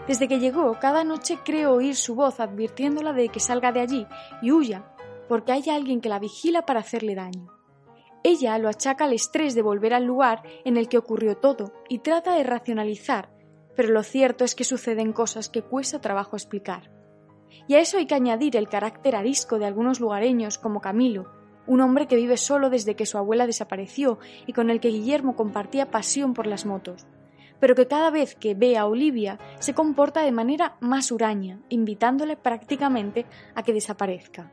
Desde 0.07 0.27
que 0.27 0.41
llegó, 0.41 0.79
cada 0.81 1.05
noche 1.05 1.39
cree 1.45 1.67
oír 1.67 1.95
su 1.95 2.17
voz 2.17 2.41
advirtiéndola 2.41 3.13
de 3.13 3.29
que 3.29 3.39
salga 3.39 3.71
de 3.71 3.81
allí 3.81 4.07
y 4.43 4.51
huya, 4.51 4.85
porque 5.29 5.53
hay 5.53 5.71
alguien 5.71 6.01
que 6.01 6.09
la 6.09 6.19
vigila 6.19 6.67
para 6.67 6.81
hacerle 6.81 7.15
daño. 7.15 7.53
Ella 8.25 8.59
lo 8.59 8.69
achaca 8.69 9.05
al 9.05 9.13
estrés 9.13 9.55
de 9.55 9.63
volver 9.63 9.95
al 9.95 10.05
lugar 10.05 10.43
en 10.65 10.77
el 10.77 10.89
que 10.89 10.99
ocurrió 10.99 11.37
todo 11.37 11.73
y 11.89 12.01
trata 12.01 12.35
de 12.35 12.43
racionalizar, 12.43 13.31
pero 13.77 13.91
lo 13.91 14.03
cierto 14.03 14.45
es 14.45 14.55
que 14.55 14.65
suceden 14.65 15.13
cosas 15.13 15.49
que 15.49 15.63
cuesta 15.63 16.01
trabajo 16.01 16.37
explicar. 16.37 16.91
Y 17.69 17.75
a 17.75 17.81
eso 17.81 17.99
hay 17.99 18.07
que 18.07 18.15
añadir 18.15 18.57
el 18.57 18.69
carácter 18.69 19.15
arisco 19.15 19.59
de 19.59 19.67
algunos 19.67 20.01
lugareños 20.01 20.59
como 20.59 20.81
Camilo, 20.81 21.31
un 21.67 21.81
hombre 21.81 22.09
que 22.09 22.17
vive 22.17 22.37
solo 22.37 22.71
desde 22.71 22.97
que 22.97 23.07
su 23.07 23.19
abuela 23.19 23.47
desapareció 23.47 24.19
y 24.47 24.53
con 24.53 24.69
el 24.69 24.81
que 24.81 24.89
Guillermo 24.89 25.37
compartía 25.37 25.91
pasión 25.91 26.35
por 26.35 26.47
las 26.47 26.67
motos, 26.67 27.07
pero 27.63 27.77
que 27.77 27.87
cada 27.87 28.11
vez 28.11 28.35
que 28.35 28.57
ve 28.57 28.77
a 28.77 28.87
Olivia 28.87 29.39
se 29.61 29.73
comporta 29.73 30.23
de 30.23 30.33
manera 30.33 30.75
más 30.81 31.13
huraña, 31.13 31.61
invitándole 31.69 32.37
prácticamente 32.37 33.25
a 33.55 33.63
que 33.63 33.73
desaparezca. 33.73 34.51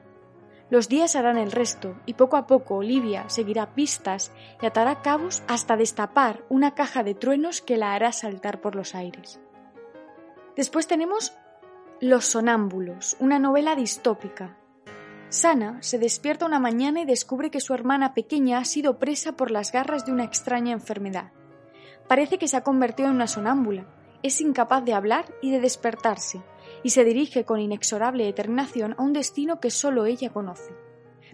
Los 0.69 0.89
días 0.89 1.15
harán 1.15 1.39
el 1.39 1.51
resto 1.51 1.99
y 2.05 2.13
poco 2.13 2.37
a 2.37 2.45
poco 2.45 2.75
Olivia 2.75 3.27
seguirá 3.27 3.73
pistas 3.73 4.31
y 4.61 4.67
atará 4.67 5.01
cabos 5.01 5.41
hasta 5.47 5.75
destapar 5.75 6.45
una 6.49 6.75
caja 6.75 7.01
de 7.01 7.15
truenos 7.15 7.61
que 7.63 7.77
la 7.77 7.95
hará 7.95 8.11
saltar 8.11 8.61
por 8.61 8.75
los 8.75 8.93
aires. 8.93 9.39
Después 10.55 10.85
tenemos 10.85 11.33
Los 11.99 12.25
sonámbulos, 12.25 13.17
una 13.19 13.39
novela 13.39 13.75
distópica. 13.75 14.55
Sana 15.29 15.81
se 15.81 15.97
despierta 15.97 16.45
una 16.45 16.59
mañana 16.59 17.01
y 17.01 17.05
descubre 17.05 17.49
que 17.49 17.59
su 17.59 17.73
hermana 17.73 18.13
pequeña 18.13 18.59
ha 18.59 18.65
sido 18.65 18.99
presa 18.99 19.31
por 19.31 19.49
las 19.49 19.71
garras 19.71 20.05
de 20.05 20.11
una 20.11 20.25
extraña 20.25 20.73
enfermedad. 20.73 21.31
Parece 22.09 22.39
que 22.39 22.47
se 22.47 22.57
ha 22.57 22.63
convertido 22.63 23.07
en 23.09 23.15
una 23.15 23.27
sonámbula, 23.27 23.85
es 24.23 24.41
incapaz 24.41 24.83
de 24.83 24.95
hablar 24.95 25.31
y 25.43 25.51
de 25.51 25.61
despertarse, 25.61 26.41
y 26.81 26.89
se 26.89 27.03
dirige 27.03 27.45
con 27.45 27.59
inexorable 27.59 28.25
determinación 28.25 28.95
a 28.97 29.03
un 29.03 29.13
destino 29.13 29.59
que 29.59 29.69
solo 29.69 30.07
ella 30.07 30.31
conoce. 30.31 30.73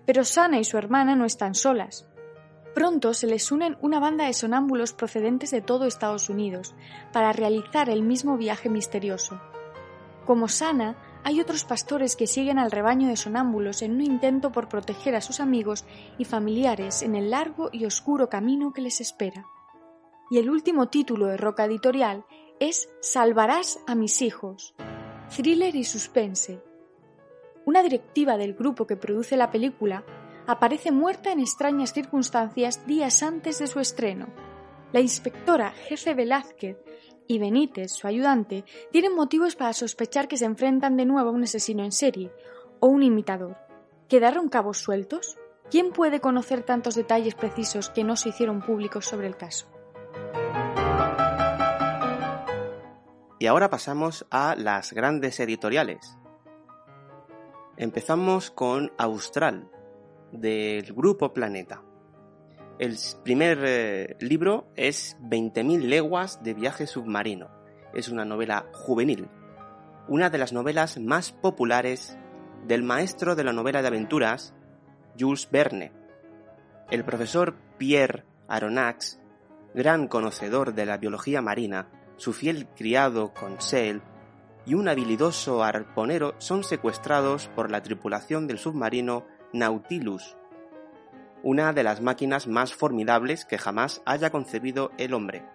Pero 0.05 0.25
Sana 0.25 0.59
y 0.59 0.65
su 0.65 0.77
hermana 0.77 1.15
no 1.15 1.23
están 1.23 1.55
solas. 1.55 2.09
Pronto 2.73 3.13
se 3.13 3.25
les 3.25 3.53
unen 3.53 3.77
una 3.81 4.01
banda 4.01 4.25
de 4.25 4.33
sonámbulos 4.33 4.91
procedentes 4.91 5.49
de 5.51 5.61
todo 5.61 5.85
Estados 5.85 6.29
Unidos 6.29 6.75
para 7.13 7.31
realizar 7.31 7.89
el 7.89 8.03
mismo 8.03 8.35
viaje 8.35 8.69
misterioso. 8.69 9.39
Como 10.25 10.49
Sana, 10.49 10.97
hay 11.23 11.39
otros 11.39 11.63
pastores 11.63 12.17
que 12.17 12.27
siguen 12.27 12.59
al 12.59 12.71
rebaño 12.71 13.07
de 13.07 13.15
sonámbulos 13.15 13.81
en 13.81 13.93
un 13.93 14.01
intento 14.01 14.51
por 14.51 14.67
proteger 14.67 15.15
a 15.15 15.21
sus 15.21 15.39
amigos 15.39 15.85
y 16.17 16.25
familiares 16.25 17.01
en 17.01 17.15
el 17.15 17.31
largo 17.31 17.69
y 17.71 17.85
oscuro 17.85 18.27
camino 18.27 18.73
que 18.73 18.81
les 18.81 18.99
espera. 18.99 19.45
Y 20.29 20.39
el 20.39 20.49
último 20.49 20.87
título 20.87 21.27
de 21.27 21.37
Roca 21.37 21.65
Editorial 21.65 22.25
es 22.59 22.89
Salvarás 22.99 23.79
a 23.85 23.93
mis 23.93 24.23
hijos, 24.23 24.73
thriller 25.35 25.75
y 25.75 25.83
suspense. 25.83 26.63
Una 27.65 27.83
directiva 27.83 28.35
del 28.35 28.55
grupo 28.55 28.87
que 28.87 28.95
produce 28.95 29.37
la 29.37 29.51
película 29.51 30.03
aparece 30.47 30.91
muerta 30.91 31.31
en 31.31 31.39
extrañas 31.39 31.93
circunstancias 31.93 32.85
días 32.87 33.21
antes 33.21 33.59
de 33.59 33.67
su 33.67 33.79
estreno. 33.79 34.27
La 34.93 34.99
inspectora 34.99 35.71
jefe 35.71 36.15
Velázquez 36.15 36.77
y 37.27 37.37
Benítez, 37.37 37.91
su 37.91 38.07
ayudante, 38.07 38.65
tienen 38.91 39.13
motivos 39.13 39.55
para 39.55 39.73
sospechar 39.73 40.27
que 40.27 40.37
se 40.37 40.45
enfrentan 40.45 40.97
de 40.97 41.05
nuevo 41.05 41.29
a 41.29 41.33
un 41.33 41.43
asesino 41.43 41.83
en 41.83 41.91
serie 41.91 42.31
o 42.79 42.87
un 42.87 43.03
imitador. 43.03 43.57
¿Quedaron 44.07 44.49
cabos 44.49 44.77
sueltos? 44.79 45.37
¿Quién 45.69 45.91
puede 45.91 46.19
conocer 46.19 46.63
tantos 46.63 46.95
detalles 46.95 47.35
precisos 47.35 47.89
que 47.89 48.03
no 48.03 48.15
se 48.15 48.29
hicieron 48.29 48.61
públicos 48.61 49.05
sobre 49.05 49.27
el 49.27 49.37
caso? 49.37 49.74
Y 53.45 53.47
ahora 53.47 53.69
pasamos 53.69 54.25
a 54.31 54.55
las 54.55 54.91
grandes 54.91 55.39
editoriales. 55.39 56.17
Empezamos 57.77 58.49
con 58.49 58.91
Austral, 58.97 59.69
del 60.31 60.91
Grupo 60.95 61.31
Planeta. 61.31 61.83
El 62.79 62.97
primer 63.23 63.59
eh, 63.63 64.17
libro 64.19 64.65
es 64.75 65.15
20.000 65.21 65.81
leguas 65.81 66.41
de 66.41 66.55
viaje 66.55 66.87
submarino. 66.87 67.51
Es 67.93 68.09
una 68.09 68.25
novela 68.25 68.65
juvenil, 68.73 69.29
una 70.07 70.31
de 70.31 70.39
las 70.39 70.51
novelas 70.51 70.97
más 70.97 71.31
populares 71.31 72.17
del 72.65 72.81
maestro 72.81 73.35
de 73.35 73.43
la 73.43 73.53
novela 73.53 73.83
de 73.83 73.89
aventuras, 73.89 74.55
Jules 75.19 75.47
Verne. 75.51 75.91
El 76.89 77.05
profesor 77.05 77.53
Pierre 77.77 78.25
Aronnax, 78.47 79.19
gran 79.75 80.07
conocedor 80.07 80.73
de 80.73 80.87
la 80.87 80.97
biología 80.97 81.43
marina, 81.43 81.89
su 82.17 82.33
fiel 82.33 82.67
criado 82.75 83.33
Conseil 83.33 84.01
y 84.65 84.73
un 84.73 84.87
habilidoso 84.87 85.63
arponero 85.63 86.33
son 86.39 86.63
secuestrados 86.63 87.49
por 87.55 87.71
la 87.71 87.83
tripulación 87.83 88.47
del 88.47 88.57
submarino 88.57 89.25
Nautilus, 89.53 90.35
una 91.43 91.73
de 91.73 91.83
las 91.83 92.01
máquinas 92.01 92.47
más 92.47 92.73
formidables 92.73 93.45
que 93.45 93.57
jamás 93.57 94.01
haya 94.05 94.31
concebido 94.31 94.91
el 94.97 95.13
hombre. 95.13 95.45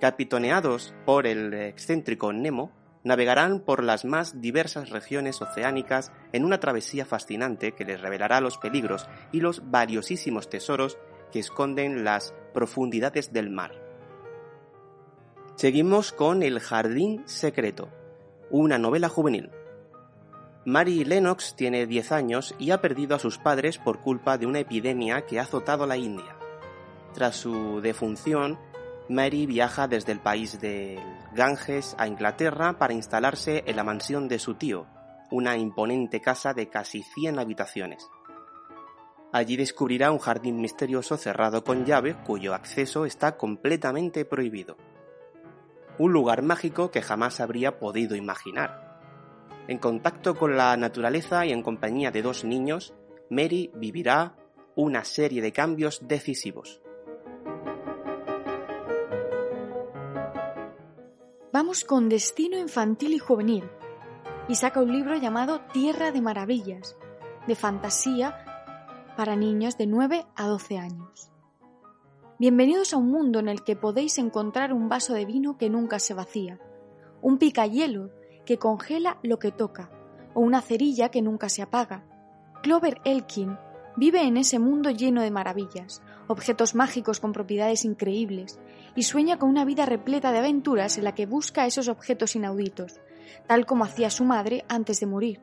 Capitoneados 0.00 0.94
por 1.04 1.26
el 1.26 1.52
excéntrico 1.54 2.32
Nemo, 2.32 2.72
navegarán 3.04 3.60
por 3.60 3.84
las 3.84 4.04
más 4.04 4.40
diversas 4.40 4.90
regiones 4.90 5.40
oceánicas 5.40 6.10
en 6.32 6.44
una 6.44 6.58
travesía 6.58 7.06
fascinante 7.06 7.72
que 7.72 7.84
les 7.84 8.00
revelará 8.00 8.40
los 8.40 8.58
peligros 8.58 9.08
y 9.30 9.40
los 9.40 9.70
valiosísimos 9.70 10.50
tesoros 10.50 10.98
que 11.30 11.38
esconden 11.38 12.02
las 12.02 12.34
profundidades 12.52 13.32
del 13.32 13.50
mar. 13.50 13.85
Seguimos 15.56 16.12
con 16.12 16.42
El 16.42 16.60
Jardín 16.60 17.22
Secreto, 17.24 17.88
una 18.50 18.76
novela 18.76 19.08
juvenil. 19.08 19.50
Mary 20.66 21.02
Lennox 21.02 21.56
tiene 21.56 21.86
10 21.86 22.12
años 22.12 22.54
y 22.58 22.72
ha 22.72 22.82
perdido 22.82 23.16
a 23.16 23.18
sus 23.18 23.38
padres 23.38 23.78
por 23.78 24.00
culpa 24.00 24.36
de 24.36 24.44
una 24.44 24.58
epidemia 24.58 25.24
que 25.24 25.38
ha 25.38 25.44
azotado 25.44 25.86
la 25.86 25.96
India. 25.96 26.36
Tras 27.14 27.36
su 27.36 27.80
defunción, 27.80 28.58
Mary 29.08 29.46
viaja 29.46 29.88
desde 29.88 30.12
el 30.12 30.20
país 30.20 30.60
del 30.60 31.00
Ganges 31.32 31.96
a 31.96 32.06
Inglaterra 32.06 32.76
para 32.76 32.92
instalarse 32.92 33.64
en 33.66 33.76
la 33.76 33.84
mansión 33.84 34.28
de 34.28 34.38
su 34.38 34.56
tío, 34.56 34.86
una 35.30 35.56
imponente 35.56 36.20
casa 36.20 36.52
de 36.52 36.68
casi 36.68 37.02
100 37.02 37.38
habitaciones. 37.38 38.06
Allí 39.32 39.56
descubrirá 39.56 40.10
un 40.12 40.18
jardín 40.18 40.60
misterioso 40.60 41.16
cerrado 41.16 41.64
con 41.64 41.86
llave 41.86 42.14
cuyo 42.26 42.52
acceso 42.52 43.06
está 43.06 43.38
completamente 43.38 44.26
prohibido. 44.26 44.76
Un 45.98 46.12
lugar 46.12 46.42
mágico 46.42 46.90
que 46.90 47.02
jamás 47.02 47.40
habría 47.40 47.78
podido 47.78 48.16
imaginar. 48.16 49.00
En 49.68 49.78
contacto 49.78 50.34
con 50.36 50.56
la 50.56 50.76
naturaleza 50.76 51.46
y 51.46 51.52
en 51.52 51.62
compañía 51.62 52.10
de 52.10 52.22
dos 52.22 52.44
niños, 52.44 52.94
Mary 53.30 53.70
vivirá 53.74 54.36
una 54.74 55.04
serie 55.04 55.42
de 55.42 55.52
cambios 55.52 56.06
decisivos. 56.06 56.80
Vamos 61.52 61.84
con 61.84 62.10
Destino 62.10 62.58
Infantil 62.58 63.14
y 63.14 63.18
Juvenil 63.18 63.64
y 64.48 64.54
saca 64.56 64.82
un 64.82 64.92
libro 64.92 65.16
llamado 65.16 65.60
Tierra 65.72 66.12
de 66.12 66.20
Maravillas, 66.20 66.96
de 67.46 67.56
fantasía 67.56 68.44
para 69.16 69.34
niños 69.34 69.78
de 69.78 69.86
9 69.86 70.26
a 70.36 70.46
12 70.46 70.78
años. 70.78 71.32
Bienvenidos 72.38 72.92
a 72.92 72.98
un 72.98 73.10
mundo 73.10 73.38
en 73.38 73.48
el 73.48 73.64
que 73.64 73.76
podéis 73.76 74.18
encontrar 74.18 74.74
un 74.74 74.90
vaso 74.90 75.14
de 75.14 75.24
vino 75.24 75.56
que 75.56 75.70
nunca 75.70 75.98
se 75.98 76.12
vacía, 76.12 76.60
un 77.22 77.38
picayelo 77.38 78.10
que 78.44 78.58
congela 78.58 79.16
lo 79.22 79.38
que 79.38 79.52
toca, 79.52 79.90
o 80.34 80.42
una 80.42 80.60
cerilla 80.60 81.08
que 81.08 81.22
nunca 81.22 81.48
se 81.48 81.62
apaga. 81.62 82.04
Clover 82.62 83.00
Elkin 83.06 83.56
vive 83.96 84.20
en 84.20 84.36
ese 84.36 84.58
mundo 84.58 84.90
lleno 84.90 85.22
de 85.22 85.30
maravillas, 85.30 86.02
objetos 86.28 86.74
mágicos 86.74 87.20
con 87.20 87.32
propiedades 87.32 87.86
increíbles, 87.86 88.58
y 88.94 89.04
sueña 89.04 89.38
con 89.38 89.48
una 89.48 89.64
vida 89.64 89.86
repleta 89.86 90.30
de 90.30 90.38
aventuras 90.38 90.98
en 90.98 91.04
la 91.04 91.14
que 91.14 91.24
busca 91.24 91.64
esos 91.64 91.88
objetos 91.88 92.36
inauditos, 92.36 93.00
tal 93.46 93.64
como 93.64 93.84
hacía 93.84 94.10
su 94.10 94.26
madre 94.26 94.66
antes 94.68 95.00
de 95.00 95.06
morir. 95.06 95.40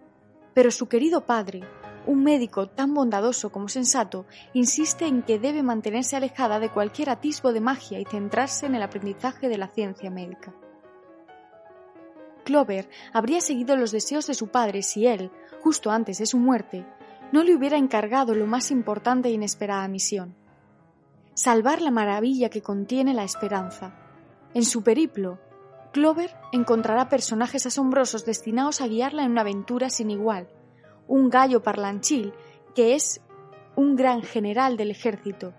Pero 0.53 0.69
su 0.69 0.87
querido 0.87 1.21
padre, 1.25 1.61
un 2.05 2.23
médico 2.23 2.67
tan 2.67 2.93
bondadoso 2.93 3.51
como 3.51 3.69
sensato, 3.69 4.25
insiste 4.53 5.05
en 5.05 5.23
que 5.23 5.39
debe 5.39 5.63
mantenerse 5.63 6.15
alejada 6.15 6.59
de 6.59 6.69
cualquier 6.69 7.09
atisbo 7.09 7.53
de 7.53 7.61
magia 7.61 7.99
y 7.99 8.05
centrarse 8.05 8.65
en 8.65 8.75
el 8.75 8.83
aprendizaje 8.83 9.49
de 9.49 9.57
la 9.57 9.67
ciencia 9.67 10.09
médica. 10.09 10.53
Clover 12.43 12.89
habría 13.13 13.41
seguido 13.41 13.77
los 13.77 13.91
deseos 13.91 14.27
de 14.27 14.33
su 14.33 14.49
padre 14.49 14.83
si 14.83 15.07
él, 15.07 15.31
justo 15.61 15.91
antes 15.91 16.17
de 16.17 16.25
su 16.25 16.37
muerte, 16.37 16.85
no 17.31 17.43
le 17.43 17.55
hubiera 17.55 17.77
encargado 17.77 18.35
lo 18.35 18.45
más 18.45 18.69
importante 18.69 19.29
e 19.29 19.31
inesperada 19.31 19.87
misión, 19.87 20.35
salvar 21.33 21.81
la 21.81 21.91
maravilla 21.91 22.49
que 22.49 22.61
contiene 22.61 23.13
la 23.13 23.23
esperanza. 23.23 23.95
En 24.53 24.65
su 24.65 24.83
periplo, 24.83 25.39
Clover 25.93 26.35
encontrará 26.51 27.07
personajes 27.07 27.65
asombrosos 27.65 28.25
destinados 28.25 28.81
a 28.81 28.87
guiarla 28.87 29.23
en 29.23 29.31
una 29.31 29.41
aventura 29.41 29.89
sin 29.89 30.11
igual. 30.11 30.47
Un 31.07 31.29
gallo 31.29 31.61
parlanchil, 31.61 32.33
que 32.75 32.95
es 32.95 33.21
un 33.75 33.95
gran 33.95 34.21
general 34.21 34.77
del 34.77 34.91
ejército, 34.91 35.53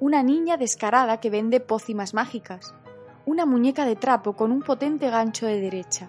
una 0.00 0.22
niña 0.22 0.56
descarada 0.56 1.20
que 1.20 1.30
vende 1.30 1.60
pócimas 1.60 2.14
mágicas, 2.14 2.74
una 3.26 3.46
muñeca 3.46 3.84
de 3.84 3.96
trapo 3.96 4.36
con 4.36 4.52
un 4.52 4.62
potente 4.62 5.10
gancho 5.10 5.46
de 5.46 5.60
derecha, 5.60 6.08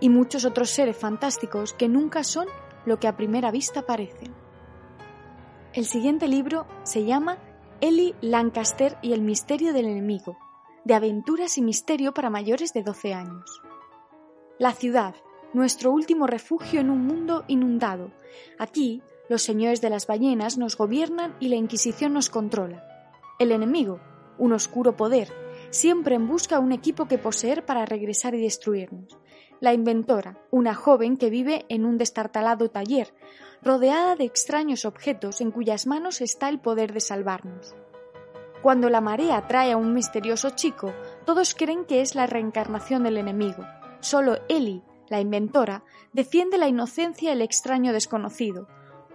y 0.00 0.08
muchos 0.08 0.44
otros 0.44 0.70
seres 0.70 0.96
fantásticos 0.96 1.72
que 1.72 1.88
nunca 1.88 2.24
son 2.24 2.48
lo 2.86 2.98
que 2.98 3.08
a 3.08 3.16
primera 3.16 3.50
vista 3.50 3.82
parecen. 3.82 4.34
El 5.72 5.86
siguiente 5.86 6.28
libro 6.28 6.66
se 6.82 7.04
llama 7.04 7.38
Ellie 7.80 8.14
Lancaster 8.20 8.96
y 9.02 9.12
el 9.12 9.22
misterio 9.22 9.72
del 9.72 9.86
enemigo, 9.86 10.36
de 10.84 10.94
aventuras 10.94 11.58
y 11.58 11.62
misterio 11.62 12.14
para 12.14 12.30
mayores 12.30 12.72
de 12.72 12.82
12 12.82 13.14
años. 13.14 13.62
La 14.58 14.72
ciudad, 14.72 15.14
nuestro 15.54 15.90
último 15.90 16.26
refugio 16.26 16.80
en 16.80 16.90
un 16.90 17.06
mundo 17.06 17.44
inundado. 17.48 18.10
Aquí, 18.58 19.02
los 19.28 19.42
señores 19.42 19.80
de 19.80 19.90
las 19.90 20.06
ballenas 20.06 20.58
nos 20.58 20.76
gobiernan 20.76 21.34
y 21.40 21.48
la 21.48 21.56
Inquisición 21.56 22.12
nos 22.12 22.28
controla. 22.28 22.84
El 23.38 23.52
enemigo, 23.52 24.00
un 24.38 24.52
oscuro 24.52 24.96
poder, 24.96 25.32
siempre 25.70 26.16
en 26.16 26.28
busca 26.28 26.56
de 26.56 26.62
un 26.62 26.72
equipo 26.72 27.06
que 27.06 27.18
poseer 27.18 27.64
para 27.64 27.86
regresar 27.86 28.34
y 28.34 28.42
destruirnos. 28.42 29.16
La 29.60 29.72
inventora, 29.72 30.38
una 30.50 30.74
joven 30.74 31.16
que 31.16 31.30
vive 31.30 31.64
en 31.68 31.86
un 31.86 31.96
destartalado 31.96 32.68
taller, 32.70 33.14
rodeada 33.62 34.14
de 34.14 34.24
extraños 34.24 34.84
objetos 34.84 35.40
en 35.40 35.50
cuyas 35.50 35.86
manos 35.86 36.20
está 36.20 36.48
el 36.48 36.60
poder 36.60 36.92
de 36.92 37.00
salvarnos. 37.00 37.74
Cuando 38.62 38.90
la 38.90 39.00
marea 39.00 39.46
trae 39.46 39.72
a 39.72 39.76
un 39.76 39.94
misterioso 39.94 40.50
chico, 40.50 40.92
todos 41.24 41.54
creen 41.54 41.84
que 41.84 42.00
es 42.00 42.14
la 42.14 42.26
reencarnación 42.26 43.02
del 43.04 43.18
enemigo. 43.18 43.64
Solo 44.00 44.38
Ellie, 44.48 44.82
la 45.08 45.20
inventora, 45.20 45.84
defiende 46.12 46.58
la 46.58 46.68
inocencia 46.68 47.30
del 47.30 47.42
extraño 47.42 47.92
desconocido. 47.92 48.68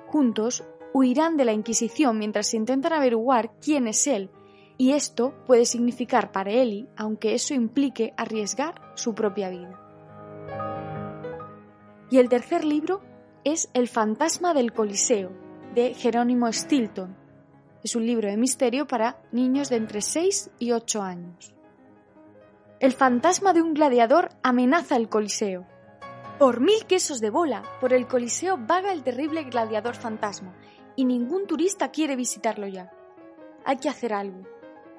Juntos 0.08 0.64
huirán 0.94 1.38
de 1.38 1.46
la 1.46 1.54
Inquisición 1.54 2.18
mientras 2.18 2.54
intentan 2.54 2.94
averiguar 2.94 3.52
quién 3.60 3.88
es 3.88 4.08
él, 4.08 4.32
y 4.78 4.94
esto 4.94 5.34
puede 5.46 5.66
significar 5.66 6.32
para 6.32 6.52
Ellie, 6.52 6.88
aunque 6.96 7.34
eso 7.34 7.54
implique 7.54 8.14
arriesgar 8.18 8.82
su 8.96 9.14
propia 9.14 9.50
vida. 9.50 9.80
Y 12.10 12.18
el 12.18 12.30
tercer 12.30 12.64
libro 12.64 13.02
es 13.44 13.70
El 13.74 13.88
fantasma 13.88 14.54
del 14.54 14.74
Coliseo, 14.74 15.32
de 15.76 15.94
Jerónimo 15.94 16.52
Stilton. 16.52 17.16
Es 17.84 17.96
un 17.96 18.06
libro 18.06 18.30
de 18.30 18.38
misterio 18.38 18.88
para 18.88 19.22
niños 19.32 19.70
de 19.70 19.76
entre 19.76 20.02
6 20.02 20.52
y 20.60 20.72
8 20.72 21.02
años. 21.02 21.54
El 22.80 22.94
fantasma 22.94 23.54
de 23.54 23.62
un 23.62 23.74
gladiador 23.74 24.30
amenaza 24.42 24.96
el 24.96 25.10
Coliseo. 25.10 25.68
Por 26.40 26.62
mil 26.62 26.86
quesos 26.86 27.20
de 27.20 27.30
bola, 27.30 27.64
por 27.82 27.92
el 27.92 28.08
Coliseo 28.08 28.58
vaga 28.58 28.94
el 28.94 29.04
terrible 29.04 29.44
gladiador 29.44 29.96
fantasma, 29.96 30.56
y 30.96 31.04
ningún 31.04 31.48
turista 31.48 31.92
quiere 31.92 32.16
visitarlo 32.16 32.66
ya. 32.66 32.94
Hay 33.66 33.76
que 33.76 33.90
hacer 33.90 34.14
algo. 34.14 34.48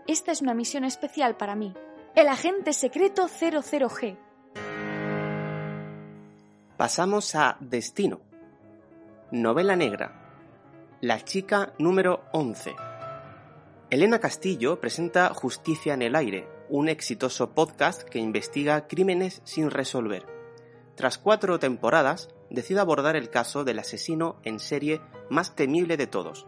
Esta 0.06 0.32
es 0.32 0.42
una 0.42 0.52
misión 0.52 0.84
especial 0.84 1.38
para 1.38 1.56
mí. 1.56 1.72
El 2.14 2.28
agente 2.28 2.74
secreto 2.74 3.26
00G. 3.26 4.18
Pasamos 6.76 7.34
a 7.34 7.56
Destino, 7.58 8.20
Novela 9.30 9.76
negra. 9.76 10.12
La 11.00 11.24
chica 11.24 11.72
número 11.78 12.24
11. 12.34 12.74
Elena 13.88 14.20
Castillo 14.20 14.78
presenta 14.78 15.32
Justicia 15.32 15.94
en 15.94 16.02
el 16.02 16.16
aire, 16.16 16.46
un 16.68 16.90
exitoso 16.90 17.54
podcast 17.54 18.02
que 18.02 18.18
investiga 18.18 18.86
crímenes 18.86 19.40
sin 19.44 19.70
resolver. 19.70 20.39
Tras 20.94 21.18
cuatro 21.18 21.58
temporadas, 21.58 22.28
decide 22.50 22.80
abordar 22.80 23.16
el 23.16 23.30
caso 23.30 23.64
del 23.64 23.78
asesino 23.78 24.36
en 24.44 24.58
serie 24.58 25.00
más 25.30 25.54
temible 25.54 25.96
de 25.96 26.06
todos, 26.06 26.46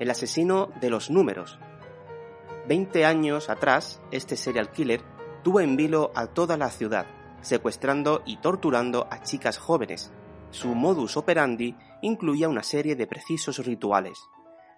el 0.00 0.10
asesino 0.10 0.70
de 0.80 0.90
los 0.90 1.10
números. 1.10 1.58
Veinte 2.66 3.04
años 3.04 3.50
atrás, 3.50 4.00
este 4.10 4.36
serial 4.36 4.70
killer 4.70 5.02
tuvo 5.42 5.60
en 5.60 5.76
vilo 5.76 6.10
a 6.14 6.26
toda 6.26 6.56
la 6.56 6.70
ciudad, 6.70 7.06
secuestrando 7.40 8.22
y 8.26 8.38
torturando 8.38 9.06
a 9.10 9.22
chicas 9.22 9.58
jóvenes. 9.58 10.12
Su 10.50 10.74
modus 10.74 11.16
operandi 11.16 11.76
incluía 12.02 12.48
una 12.48 12.62
serie 12.62 12.96
de 12.96 13.06
precisos 13.06 13.64
rituales. 13.64 14.18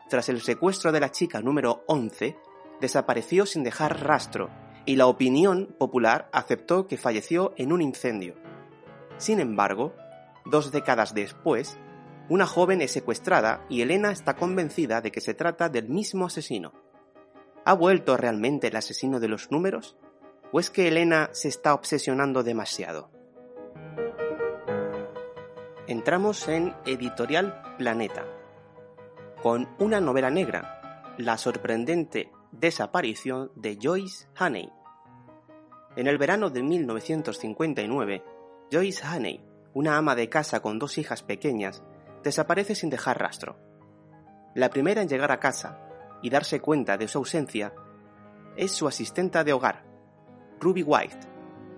Tras 0.09 0.29
el 0.29 0.41
secuestro 0.41 0.93
de 0.93 1.01
la 1.01 1.11
chica 1.11 1.41
número 1.41 1.85
11, 1.87 2.37
desapareció 2.81 3.47
sin 3.47 3.63
dejar 3.63 4.05
rastro 4.05 4.51
y 4.85 4.97
la 4.97 5.07
opinión 5.07 5.75
popular 5.79 6.29
aceptó 6.33 6.87
que 6.87 6.97
falleció 6.97 7.53
en 7.57 7.73
un 7.73 7.83
incendio. 7.83 8.35
Sin 9.21 9.39
embargo, 9.39 9.95
dos 10.47 10.73
décadas 10.73 11.13
después, 11.13 11.79
una 12.31 12.47
joven 12.47 12.81
es 12.81 12.91
secuestrada 12.91 13.67
y 13.69 13.83
Elena 13.83 14.13
está 14.13 14.35
convencida 14.35 15.03
de 15.03 15.13
que 15.13 15.21
se 15.21 15.35
trata 15.35 15.69
del 15.69 15.91
mismo 15.91 16.25
asesino. 16.25 16.73
¿Ha 17.67 17.75
vuelto 17.75 18.17
realmente 18.17 18.69
el 18.69 18.77
asesino 18.77 19.21
de 19.21 19.29
los 19.29 19.51
números? 19.51 19.99
¿O 20.53 20.59
es 20.59 20.71
que 20.71 20.89
Elena 20.89 21.29
se 21.33 21.49
está 21.49 21.75
obsesionando 21.75 22.43
demasiado? 22.43 23.11
Entramos 25.87 26.49
en 26.49 26.75
Editorial 26.87 27.77
Planeta, 27.77 28.25
con 29.43 29.69
una 29.79 30.01
novela 30.01 30.31
negra, 30.31 31.13
La 31.19 31.37
sorprendente 31.37 32.33
desaparición 32.53 33.53
de 33.55 33.77
Joyce 33.79 34.29
Haney. 34.37 34.73
En 35.97 36.07
el 36.07 36.17
verano 36.17 36.49
de 36.49 36.63
1959, 36.63 38.40
Joyce 38.73 39.05
Haney, 39.05 39.41
una 39.75 39.97
ama 39.97 40.15
de 40.15 40.29
casa 40.29 40.61
con 40.61 40.79
dos 40.79 40.97
hijas 40.97 41.25
pequeñas, 41.25 41.83
desaparece 42.23 42.77
sin 42.77 42.89
dejar 42.89 43.19
rastro. 43.19 43.57
La 44.55 44.71
primera 44.71 45.03
en 45.03 45.09
llegar 45.09 45.33
a 45.33 45.41
casa 45.41 45.81
y 46.23 46.31
darse 46.31 46.61
cuenta 46.61 46.97
de 46.97 47.09
su 47.09 47.19
ausencia 47.19 47.75
es 48.57 48.71
su 48.71 48.87
asistenta 48.87 49.43
de 49.43 49.53
hogar, 49.53 49.85
Ruby 50.61 50.85
White, 50.85 51.19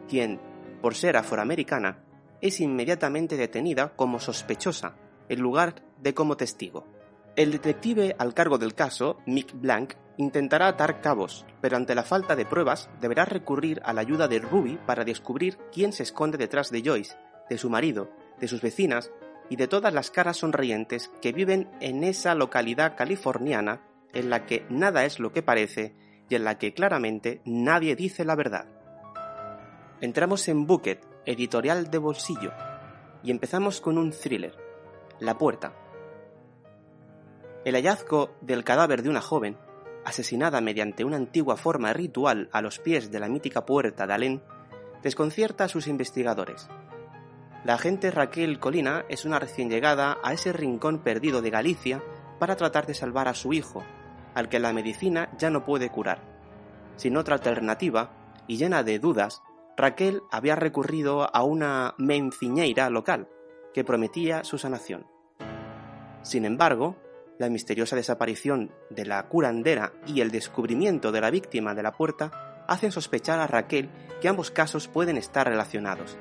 quien, 0.06 0.38
por 0.82 0.94
ser 0.94 1.16
afroamericana, 1.16 2.04
es 2.42 2.60
inmediatamente 2.60 3.38
detenida 3.38 3.94
como 3.96 4.20
sospechosa 4.20 4.96
en 5.30 5.40
lugar 5.40 5.76
de 5.98 6.12
como 6.12 6.36
testigo. 6.36 6.86
El 7.34 7.50
detective 7.50 8.14
al 8.18 8.34
cargo 8.34 8.58
del 8.58 8.74
caso, 8.74 9.18
Mick 9.24 9.58
Blank, 9.58 9.94
intentará 10.18 10.68
atar 10.68 11.00
cabos, 11.00 11.46
pero 11.62 11.78
ante 11.78 11.94
la 11.94 12.02
falta 12.02 12.36
de 12.36 12.44
pruebas 12.44 12.90
deberá 13.00 13.24
recurrir 13.24 13.80
a 13.84 13.94
la 13.94 14.02
ayuda 14.02 14.28
de 14.28 14.38
Ruby 14.38 14.78
para 14.84 15.04
descubrir 15.04 15.56
quién 15.72 15.94
se 15.94 16.02
esconde 16.02 16.36
detrás 16.36 16.70
de 16.70 16.82
Joyce, 16.82 17.16
de 17.48 17.56
su 17.56 17.70
marido, 17.70 18.10
de 18.38 18.48
sus 18.48 18.60
vecinas 18.60 19.10
y 19.48 19.56
de 19.56 19.66
todas 19.66 19.94
las 19.94 20.10
caras 20.10 20.38
sonrientes 20.38 21.10
que 21.22 21.32
viven 21.32 21.70
en 21.80 22.04
esa 22.04 22.34
localidad 22.34 22.96
californiana 22.96 23.80
en 24.12 24.28
la 24.28 24.44
que 24.44 24.66
nada 24.68 25.06
es 25.06 25.18
lo 25.18 25.32
que 25.32 25.42
parece 25.42 25.94
y 26.28 26.34
en 26.34 26.44
la 26.44 26.58
que 26.58 26.74
claramente 26.74 27.40
nadie 27.46 27.96
dice 27.96 28.26
la 28.26 28.34
verdad. 28.34 28.66
Entramos 30.02 30.48
en 30.48 30.66
Bucket, 30.66 31.00
editorial 31.24 31.90
de 31.90 31.98
bolsillo, 31.98 32.52
y 33.22 33.30
empezamos 33.30 33.80
con 33.80 33.96
un 33.96 34.10
thriller, 34.10 34.54
La 35.20 35.38
Puerta. 35.38 35.72
El 37.64 37.74
hallazgo 37.76 38.30
del 38.40 38.64
cadáver 38.64 39.02
de 39.02 39.08
una 39.08 39.20
joven, 39.20 39.56
asesinada 40.04 40.60
mediante 40.60 41.04
una 41.04 41.16
antigua 41.16 41.56
forma 41.56 41.92
ritual 41.92 42.48
a 42.52 42.60
los 42.60 42.80
pies 42.80 43.12
de 43.12 43.20
la 43.20 43.28
mítica 43.28 43.64
puerta 43.64 44.06
de 44.06 44.12
Alén, 44.12 44.42
desconcierta 45.02 45.64
a 45.64 45.68
sus 45.68 45.86
investigadores. 45.86 46.68
La 47.64 47.74
agente 47.74 48.10
Raquel 48.10 48.58
Colina 48.58 49.04
es 49.08 49.24
una 49.24 49.38
recién 49.38 49.70
llegada 49.70 50.18
a 50.24 50.32
ese 50.32 50.52
rincón 50.52 50.98
perdido 50.98 51.40
de 51.40 51.50
Galicia 51.50 52.02
para 52.40 52.56
tratar 52.56 52.86
de 52.86 52.94
salvar 52.94 53.28
a 53.28 53.34
su 53.34 53.52
hijo, 53.52 53.84
al 54.34 54.48
que 54.48 54.58
la 54.58 54.72
medicina 54.72 55.30
ya 55.38 55.50
no 55.50 55.64
puede 55.64 55.88
curar. 55.88 56.20
Sin 56.96 57.16
otra 57.16 57.36
alternativa, 57.36 58.10
y 58.48 58.56
llena 58.56 58.82
de 58.82 58.98
dudas, 58.98 59.40
Raquel 59.76 60.22
había 60.32 60.56
recurrido 60.56 61.34
a 61.34 61.44
una 61.44 61.94
menciñeira 61.96 62.90
local 62.90 63.28
que 63.72 63.84
prometía 63.84 64.42
su 64.42 64.58
sanación. 64.58 65.06
Sin 66.22 66.44
embargo, 66.44 66.96
la 67.38 67.48
misteriosa 67.48 67.96
desaparición 67.96 68.72
de 68.90 69.06
la 69.06 69.26
curandera 69.28 69.92
y 70.06 70.20
el 70.20 70.30
descubrimiento 70.30 71.12
de 71.12 71.20
la 71.20 71.30
víctima 71.30 71.74
de 71.74 71.82
la 71.82 71.92
puerta 71.92 72.64
hacen 72.68 72.92
sospechar 72.92 73.40
a 73.40 73.46
Raquel 73.46 73.90
que 74.20 74.28
ambos 74.28 74.50
casos 74.50 74.88
pueden 74.88 75.16
estar 75.16 75.48
relacionados. 75.48 76.16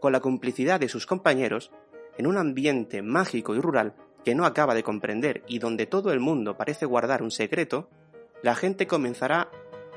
Con 0.00 0.12
la 0.12 0.20
complicidad 0.20 0.80
de 0.80 0.88
sus 0.88 1.06
compañeros, 1.06 1.70
en 2.16 2.26
un 2.26 2.38
ambiente 2.38 3.02
mágico 3.02 3.54
y 3.54 3.60
rural 3.60 3.94
que 4.24 4.34
no 4.34 4.44
acaba 4.44 4.74
de 4.74 4.82
comprender 4.82 5.42
y 5.46 5.58
donde 5.58 5.86
todo 5.86 6.12
el 6.12 6.20
mundo 6.20 6.56
parece 6.56 6.86
guardar 6.86 7.22
un 7.22 7.30
secreto, 7.30 7.88
la 8.42 8.54
gente 8.54 8.86
comenzará 8.86 9.50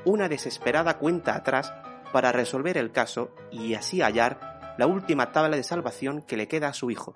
una 0.04 0.28
desesperada 0.28 0.98
cuenta 0.98 1.34
atrás 1.34 1.72
para 2.12 2.32
resolver 2.32 2.76
el 2.76 2.92
caso 2.92 3.34
y 3.50 3.74
así 3.74 4.00
hallar 4.00 4.74
la 4.78 4.86
última 4.86 5.32
tabla 5.32 5.56
de 5.56 5.62
salvación 5.62 6.22
que 6.22 6.36
le 6.36 6.48
queda 6.48 6.68
a 6.68 6.74
su 6.74 6.90
hijo. 6.90 7.14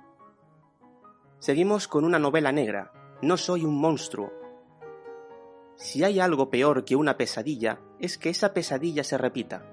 Seguimos 1.40 1.86
con 1.86 2.04
una 2.04 2.18
novela 2.18 2.50
negra, 2.50 2.90
No 3.22 3.36
soy 3.36 3.64
un 3.64 3.80
monstruo. 3.80 4.32
Si 5.76 6.02
hay 6.02 6.18
algo 6.18 6.50
peor 6.50 6.84
que 6.84 6.96
una 6.96 7.16
pesadilla, 7.16 7.80
es 8.00 8.18
que 8.18 8.28
esa 8.28 8.52
pesadilla 8.52 9.04
se 9.04 9.16
repita. 9.18 9.64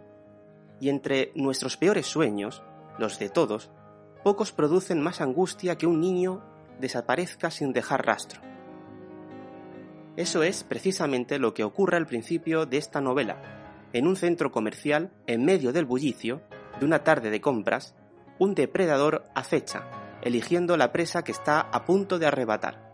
Y 0.80 0.89
entre 0.89 1.32
nuestros 1.34 1.75
peores 1.75 2.06
sueños, 2.06 2.62
los 2.99 3.17
de 3.17 3.30
todos, 3.30 3.71
pocos 4.23 4.51
producen 4.51 5.01
más 5.01 5.21
angustia 5.21 5.75
que 5.75 5.88
un 5.88 6.01
niño 6.01 6.43
desaparezca 6.80 7.49
sin 7.49 7.73
dejar 7.73 8.06
rastro. 8.06 8.41
Eso 10.17 10.43
es 10.43 10.63
precisamente 10.63 11.39
lo 11.39 11.56
que 11.56 11.63
ocurre 11.63 11.97
al 11.97 12.06
principio 12.06 12.67
de 12.67 12.78
esta 12.78 13.01
novela, 13.01 13.89
en 13.91 14.06
un 14.06 14.15
centro 14.15 14.51
comercial, 14.51 15.12
en 15.25 15.43
medio 15.43 15.73
del 15.73 15.86
bullicio, 15.86 16.43
de 16.80 16.86
una 16.86 17.04
tarde 17.04 17.32
de 17.32 17.41
compras, 17.41 17.95
un 18.38 18.54
depredador 18.54 19.28
acecha, 19.34 20.05
eligiendo 20.25 20.75
la 20.75 20.91
presa 20.91 21.23
que 21.23 21.31
está 21.31 21.61
a 21.61 21.85
punto 21.85 22.17
de 22.17 22.25
arrebatar. 22.25 22.91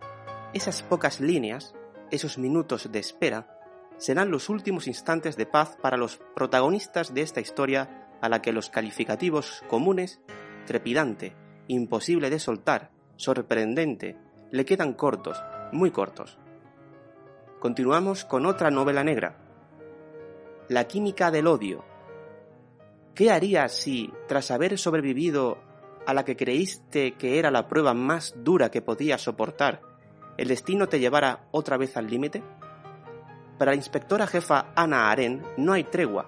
Esas 0.54 0.84
pocas 0.84 1.22
líneas, 1.22 1.74
esos 2.12 2.38
minutos 2.38 2.92
de 2.92 3.00
espera, 3.00 3.58
serán 3.98 4.32
los 4.32 4.50
últimos 4.50 4.86
instantes 4.86 5.38
de 5.38 5.46
paz 5.46 5.78
para 5.82 5.96
los 5.96 6.20
protagonistas 6.36 7.14
de 7.14 7.22
esta 7.22 7.40
historia 7.40 8.10
a 8.22 8.28
la 8.28 8.42
que 8.42 8.52
los 8.52 8.70
calificativos 8.70 9.64
comunes, 9.70 10.20
trepidante, 10.66 11.34
imposible 11.68 12.30
de 12.30 12.38
soltar, 12.38 12.92
sorprendente, 13.16 14.18
le 14.52 14.66
quedan 14.66 14.94
cortos, 14.94 15.42
muy 15.72 15.90
cortos. 15.90 16.38
Continuamos 17.62 18.26
con 18.26 18.46
otra 18.46 18.72
novela 18.72 19.06
negra, 19.06 19.38
la 20.68 20.84
química 20.84 21.32
del 21.32 21.48
odio. 21.48 21.86
¿Qué 23.16 23.32
harías 23.32 23.72
si, 23.72 24.12
tras 24.28 24.52
haber 24.52 24.78
sobrevivido 24.78 25.71
a 26.06 26.14
la 26.14 26.26
que 26.26 26.36
creíste 26.36 27.14
que 27.14 27.40
era 27.40 27.52
la 27.52 27.68
prueba 27.68 27.94
más 27.94 28.34
dura 28.38 28.72
que 28.72 28.82
podías 28.82 29.22
soportar, 29.22 29.82
el 30.38 30.48
destino 30.48 30.88
te 30.88 31.00
llevara 31.00 31.48
otra 31.52 31.78
vez 31.78 31.98
al 31.98 32.08
límite? 32.08 32.44
Para 33.58 33.72
la 33.72 33.78
inspectora 33.78 34.26
jefa 34.26 34.72
Ana 34.76 35.12
Aren 35.12 35.44
no 35.58 35.74
hay 35.74 35.84
tregua. 35.84 36.28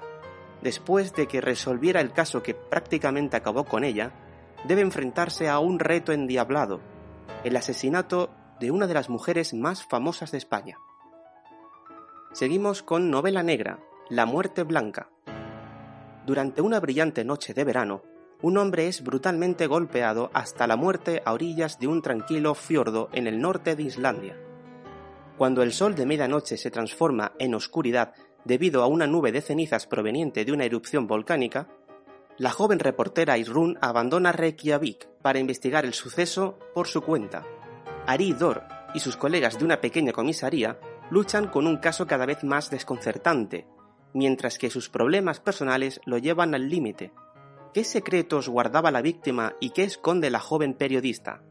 Después 0.62 1.14
de 1.14 1.28
que 1.28 1.42
resolviera 1.42 2.00
el 2.00 2.14
caso 2.14 2.44
que 2.44 2.54
prácticamente 2.54 3.36
acabó 3.36 3.66
con 3.66 3.84
ella, 3.84 4.12
debe 4.66 4.82
enfrentarse 4.82 5.50
a 5.50 5.60
un 5.60 5.80
reto 5.80 6.12
endiablado, 6.12 6.80
el 7.44 7.56
asesinato 7.56 8.30
de 8.60 8.72
una 8.72 8.88
de 8.88 8.94
las 8.94 9.10
mujeres 9.10 9.54
más 9.54 9.84
famosas 9.84 10.32
de 10.32 10.38
España. 10.38 10.78
Seguimos 12.32 12.84
con 12.84 13.10
novela 13.10 13.44
negra, 13.44 13.80
la 14.10 14.26
muerte 14.26 14.64
blanca. 14.64 15.10
Durante 16.26 16.62
una 16.62 16.80
brillante 16.80 17.26
noche 17.26 17.54
de 17.54 17.64
verano, 17.64 18.04
un 18.44 18.58
hombre 18.58 18.90
es 18.90 19.02
brutalmente 19.02 19.68
golpeado 19.68 20.30
hasta 20.34 20.68
la 20.68 20.76
muerte 20.76 21.22
a 21.24 21.32
orillas 21.32 21.80
de 21.80 21.88
un 21.88 22.02
tranquilo 22.02 22.54
fiordo 22.56 23.08
en 23.14 23.26
el 23.26 23.40
norte 23.40 23.78
de 23.78 23.84
Islandia. 23.84 24.38
Cuando 25.38 25.64
el 25.64 25.72
sol 25.72 25.96
de 25.96 26.06
medianoche 26.06 26.58
se 26.58 26.70
transforma 26.70 27.32
en 27.40 27.56
oscuridad 27.56 28.14
debido 28.44 28.84
a 28.84 28.88
una 28.88 29.08
nube 29.08 29.32
de 29.32 29.40
cenizas 29.40 29.88
proveniente 29.88 30.44
de 30.44 30.52
una 30.52 30.66
erupción 30.66 31.08
volcánica, 31.08 31.70
la 32.38 32.52
joven 32.52 32.80
reportera 32.80 33.38
Irún 33.38 33.78
abandona 33.80 34.34
Reykjavik 34.34 35.08
para 35.22 35.40
investigar 35.40 35.86
el 35.86 35.94
suceso 35.94 36.60
por 36.74 36.88
su 36.88 37.00
cuenta. 37.00 37.46
Ari 38.08 38.34
Dor 38.34 38.64
y 38.94 39.00
sus 39.00 39.16
colegas 39.16 39.58
de 39.58 39.64
una 39.64 39.80
pequeña 39.80 40.12
comisaría 40.12 40.78
luchan 41.10 41.48
con 41.48 41.66
un 41.66 41.78
caso 41.78 42.08
cada 42.08 42.26
vez 42.26 42.44
más 42.44 42.70
desconcertante, 42.70 43.68
mientras 44.14 44.58
que 44.58 44.70
sus 44.70 44.90
problemas 44.90 45.40
personales 45.40 46.02
lo 46.04 46.18
llevan 46.18 46.54
al 46.54 46.68
límite. 46.68 47.14
¿Qué 47.74 47.84
secretos 47.84 48.50
guardaba 48.50 48.92
la 48.92 49.02
víctima 49.02 49.56
y 49.60 49.72
qué 49.72 49.84
esconde 49.84 50.30
la 50.30 50.40
joven 50.40 50.76
periodista? 50.76 51.42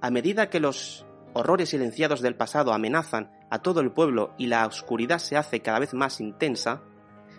A 0.00 0.10
medida 0.10 0.48
que 0.48 0.60
los 0.60 1.04
horrores 1.34 1.68
silenciados 1.68 2.22
del 2.22 2.36
pasado 2.36 2.72
amenazan 2.72 3.30
a 3.50 3.58
todo 3.58 3.80
el 3.80 3.92
pueblo 3.92 4.32
y 4.38 4.46
la 4.46 4.66
oscuridad 4.66 5.18
se 5.18 5.36
hace 5.36 5.60
cada 5.60 5.78
vez 5.78 5.92
más 5.92 6.22
intensa, 6.22 6.82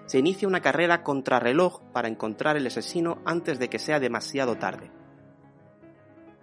se 0.05 0.19
inicia 0.19 0.47
una 0.47 0.61
carrera 0.61 1.01
contrarreloj 1.01 1.81
para 1.91 2.07
encontrar 2.07 2.55
el 2.55 2.67
asesino 2.67 3.19
antes 3.25 3.57
de 3.57 3.69
que 3.69 3.79
sea 3.79 3.99
demasiado 3.99 4.57
tarde. 4.57 4.91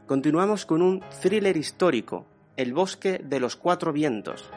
Continuamos 0.08 0.66
con 0.66 0.82
un 0.82 1.04
thriller 1.22 1.56
histórico, 1.56 2.26
El 2.56 2.72
bosque 2.72 3.20
de 3.22 3.38
los 3.38 3.54
cuatro 3.54 3.92
vientos. 3.92 4.50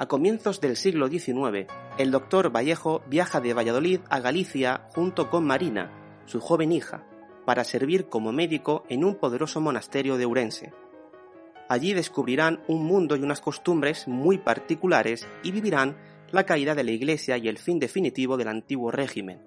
A 0.00 0.06
comienzos 0.06 0.60
del 0.60 0.76
siglo 0.76 1.08
XIX, 1.08 1.66
el 1.98 2.12
doctor 2.12 2.54
Vallejo 2.54 3.02
viaja 3.08 3.40
de 3.40 3.52
Valladolid 3.52 3.98
a 4.08 4.20
Galicia 4.20 4.82
junto 4.94 5.28
con 5.28 5.44
Marina, 5.44 5.90
su 6.24 6.40
joven 6.40 6.70
hija, 6.70 7.04
para 7.44 7.64
servir 7.64 8.08
como 8.08 8.30
médico 8.30 8.84
en 8.88 9.04
un 9.04 9.16
poderoso 9.16 9.60
monasterio 9.60 10.16
de 10.16 10.24
Urense. 10.24 10.72
Allí 11.68 11.94
descubrirán 11.94 12.62
un 12.68 12.84
mundo 12.84 13.16
y 13.16 13.22
unas 13.22 13.40
costumbres 13.40 14.06
muy 14.06 14.38
particulares 14.38 15.26
y 15.42 15.50
vivirán 15.50 15.96
la 16.30 16.46
caída 16.46 16.76
de 16.76 16.84
la 16.84 16.92
Iglesia 16.92 17.36
y 17.36 17.48
el 17.48 17.58
fin 17.58 17.80
definitivo 17.80 18.36
del 18.36 18.48
antiguo 18.48 18.92
régimen. 18.92 19.40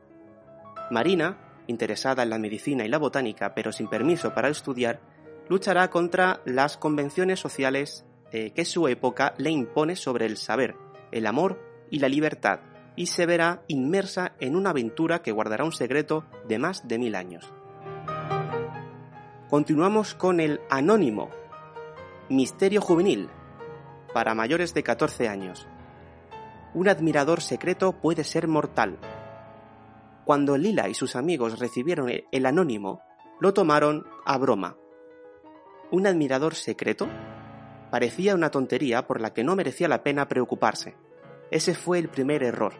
Marina, 0.89 1.37
interesada 1.67 2.23
en 2.23 2.29
la 2.29 2.39
medicina 2.39 2.83
y 2.83 2.89
la 2.89 2.97
botánica 2.97 3.53
pero 3.55 3.71
sin 3.71 3.87
permiso 3.87 4.33
para 4.33 4.49
estudiar, 4.49 4.99
luchará 5.47 5.89
contra 5.89 6.41
las 6.43 6.75
convenciones 6.75 7.39
sociales 7.39 8.05
que 8.31 8.65
su 8.65 8.87
época 8.87 9.33
le 9.37 9.51
impone 9.51 9.95
sobre 9.95 10.25
el 10.25 10.37
saber, 10.37 10.75
el 11.11 11.27
amor 11.27 11.59
y 11.89 11.99
la 11.99 12.07
libertad, 12.07 12.61
y 12.95 13.07
se 13.07 13.25
verá 13.25 13.63
inmersa 13.67 14.33
en 14.39 14.55
una 14.55 14.71
aventura 14.71 15.21
que 15.21 15.31
guardará 15.31 15.63
un 15.63 15.71
secreto 15.71 16.25
de 16.47 16.59
más 16.59 16.87
de 16.87 16.97
mil 16.97 17.15
años. 17.15 17.51
Continuamos 19.49 20.15
con 20.15 20.39
el 20.39 20.61
Anónimo, 20.69 21.29
Misterio 22.29 22.79
Juvenil, 22.79 23.29
para 24.13 24.33
mayores 24.33 24.73
de 24.73 24.83
14 24.83 25.27
años. 25.27 25.67
Un 26.73 26.87
admirador 26.87 27.41
secreto 27.41 27.91
puede 27.99 28.23
ser 28.23 28.47
mortal. 28.47 28.97
Cuando 30.23 30.57
Lila 30.57 30.87
y 30.87 30.93
sus 30.93 31.17
amigos 31.17 31.59
recibieron 31.59 32.09
el 32.31 32.45
Anónimo, 32.45 33.01
lo 33.41 33.53
tomaron 33.53 34.05
a 34.25 34.37
broma. 34.37 34.77
¿Un 35.91 36.07
admirador 36.07 36.55
secreto? 36.55 37.09
Parecía 37.91 38.33
una 38.33 38.49
tontería 38.49 39.05
por 39.05 39.21
la 39.21 39.33
que 39.33 39.43
no 39.43 39.55
merecía 39.55 39.87
la 39.87 40.01
pena 40.01 40.27
preocuparse. 40.27 40.95
Ese 41.51 41.75
fue 41.75 41.99
el 41.99 42.09
primer 42.09 42.41
error, 42.41 42.73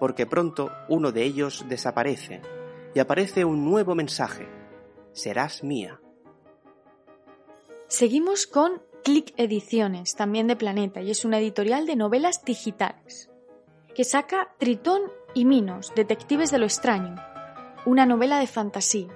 porque 0.00 0.26
pronto 0.26 0.72
uno 0.88 1.12
de 1.12 1.22
ellos 1.22 1.66
desaparece 1.68 2.40
y 2.94 2.98
aparece 2.98 3.44
un 3.44 3.64
nuevo 3.64 3.94
mensaje. 3.94 4.48
Serás 5.12 5.62
mía. 5.62 6.00
Seguimos 7.86 8.46
con 8.46 8.82
Click 9.04 9.34
Ediciones, 9.36 10.14
también 10.16 10.46
de 10.46 10.56
Planeta, 10.56 11.02
y 11.02 11.10
es 11.10 11.26
una 11.26 11.38
editorial 11.38 11.86
de 11.86 11.96
novelas 11.96 12.42
digitales, 12.44 13.30
que 13.94 14.04
saca 14.04 14.54
Tritón 14.58 15.02
y 15.34 15.44
Minos, 15.44 15.92
Detectives 15.94 16.50
de 16.50 16.58
lo 16.58 16.64
Extraño, 16.64 17.16
una 17.84 18.06
novela 18.06 18.38
de 18.38 18.46
fantasía. 18.46 19.08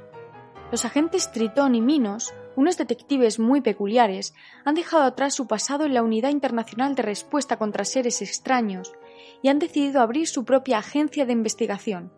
Los 0.71 0.85
agentes 0.85 1.33
Tritón 1.33 1.75
y 1.75 1.81
Minos 1.81 2.35
unos 2.59 2.77
detectives 2.77 3.39
muy 3.39 3.61
peculiares 3.61 4.35
han 4.65 4.75
dejado 4.75 5.05
atrás 5.05 5.33
su 5.33 5.47
pasado 5.47 5.85
en 5.85 5.95
la 5.95 6.03
Unidad 6.03 6.31
Internacional 6.31 6.97
de 6.97 7.05
Respuesta 7.05 7.57
contra 7.57 7.85
Seres 7.85 8.21
Extraños 8.21 8.95
y 9.43 9.49
han 9.49 9.61
decidido 9.61 10.01
abrir 10.01 10.27
su 10.27 10.45
propia 10.45 10.79
agencia 10.79 11.25
de 11.25 11.35
investigación. 11.35 12.13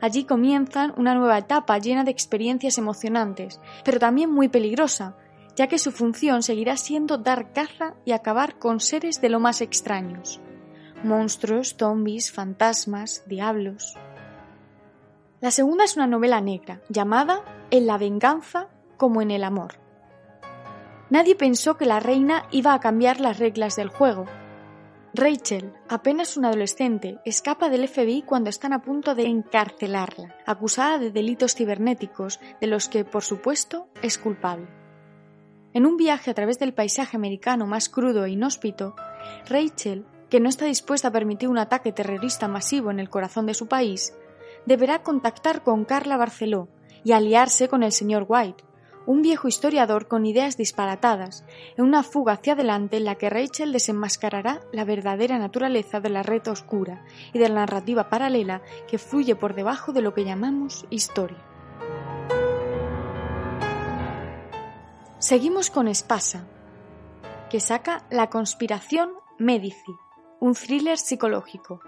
Allí 0.00 0.24
comienzan 0.24 0.92
una 0.96 1.14
nueva 1.14 1.38
etapa 1.38 1.78
llena 1.78 2.02
de 2.02 2.10
experiencias 2.10 2.78
emocionantes, 2.78 3.60
pero 3.84 4.00
también 4.00 4.28
muy 4.28 4.48
peligrosa, 4.48 5.16
ya 5.54 5.68
que 5.68 5.78
su 5.78 5.92
función 5.92 6.42
seguirá 6.42 6.76
siendo 6.76 7.18
dar 7.18 7.52
caza 7.52 7.94
y 8.04 8.10
acabar 8.10 8.58
con 8.58 8.80
seres 8.80 9.20
de 9.20 9.28
lo 9.28 9.38
más 9.38 9.60
extraños. 9.60 10.40
Monstruos, 11.04 11.76
zombies, 11.78 12.32
fantasmas, 12.32 13.22
diablos. 13.28 13.94
La 15.40 15.52
segunda 15.52 15.84
es 15.84 15.96
una 15.96 16.08
novela 16.08 16.40
negra, 16.40 16.80
llamada 16.88 17.44
En 17.70 17.86
la 17.86 17.98
venganza 17.98 18.68
como 18.96 19.22
en 19.22 19.30
el 19.30 19.44
amor. 19.44 19.74
Nadie 21.08 21.36
pensó 21.36 21.76
que 21.76 21.86
la 21.86 22.00
reina 22.00 22.46
iba 22.50 22.74
a 22.74 22.80
cambiar 22.80 23.20
las 23.20 23.38
reglas 23.38 23.76
del 23.76 23.88
juego. 23.88 24.26
Rachel, 25.14 25.72
apenas 25.88 26.36
una 26.36 26.48
adolescente, 26.48 27.20
escapa 27.24 27.68
del 27.68 27.88
FBI 27.88 28.22
cuando 28.22 28.50
están 28.50 28.72
a 28.72 28.82
punto 28.82 29.14
de 29.14 29.26
encarcelarla, 29.26 30.34
acusada 30.44 30.98
de 30.98 31.10
delitos 31.10 31.54
cibernéticos 31.54 32.40
de 32.60 32.66
los 32.66 32.88
que, 32.88 33.04
por 33.04 33.22
supuesto, 33.22 33.88
es 34.02 34.18
culpable. 34.18 34.66
En 35.72 35.86
un 35.86 35.96
viaje 35.96 36.30
a 36.30 36.34
través 36.34 36.58
del 36.58 36.74
paisaje 36.74 37.16
americano 37.16 37.66
más 37.66 37.88
crudo 37.88 38.24
e 38.24 38.30
inhóspito, 38.30 38.96
Rachel, 39.48 40.06
que 40.28 40.40
no 40.40 40.48
está 40.48 40.64
dispuesta 40.64 41.08
a 41.08 41.12
permitir 41.12 41.48
un 41.48 41.58
ataque 41.58 41.92
terrorista 41.92 42.48
masivo 42.48 42.90
en 42.90 42.98
el 42.98 43.08
corazón 43.08 43.46
de 43.46 43.54
su 43.54 43.68
país, 43.68 44.12
deberá 44.66 45.02
contactar 45.02 45.62
con 45.62 45.84
Carla 45.84 46.16
Barceló 46.16 46.68
y 47.04 47.12
aliarse 47.12 47.68
con 47.68 47.82
el 47.82 47.92
señor 47.92 48.26
White, 48.28 48.64
un 49.06 49.22
viejo 49.22 49.48
historiador 49.48 50.08
con 50.08 50.26
ideas 50.26 50.56
disparatadas, 50.56 51.44
en 51.76 51.84
una 51.84 52.02
fuga 52.02 52.34
hacia 52.34 52.54
adelante 52.54 52.96
en 52.96 53.04
la 53.04 53.14
que 53.14 53.30
Rachel 53.30 53.72
desenmascarará 53.72 54.60
la 54.72 54.84
verdadera 54.84 55.38
naturaleza 55.38 56.00
de 56.00 56.10
la 56.10 56.22
red 56.22 56.46
oscura 56.48 57.04
y 57.32 57.38
de 57.38 57.48
la 57.48 57.54
narrativa 57.56 58.10
paralela 58.10 58.62
que 58.88 58.98
fluye 58.98 59.36
por 59.36 59.54
debajo 59.54 59.92
de 59.92 60.02
lo 60.02 60.12
que 60.12 60.24
llamamos 60.24 60.86
historia. 60.90 61.38
Seguimos 65.18 65.70
con 65.70 65.88
Espasa, 65.88 66.44
que 67.48 67.60
saca 67.60 68.04
La 68.10 68.28
conspiración 68.28 69.10
Medici, 69.38 69.92
un 70.40 70.54
thriller 70.54 70.98
psicológico. 70.98 71.80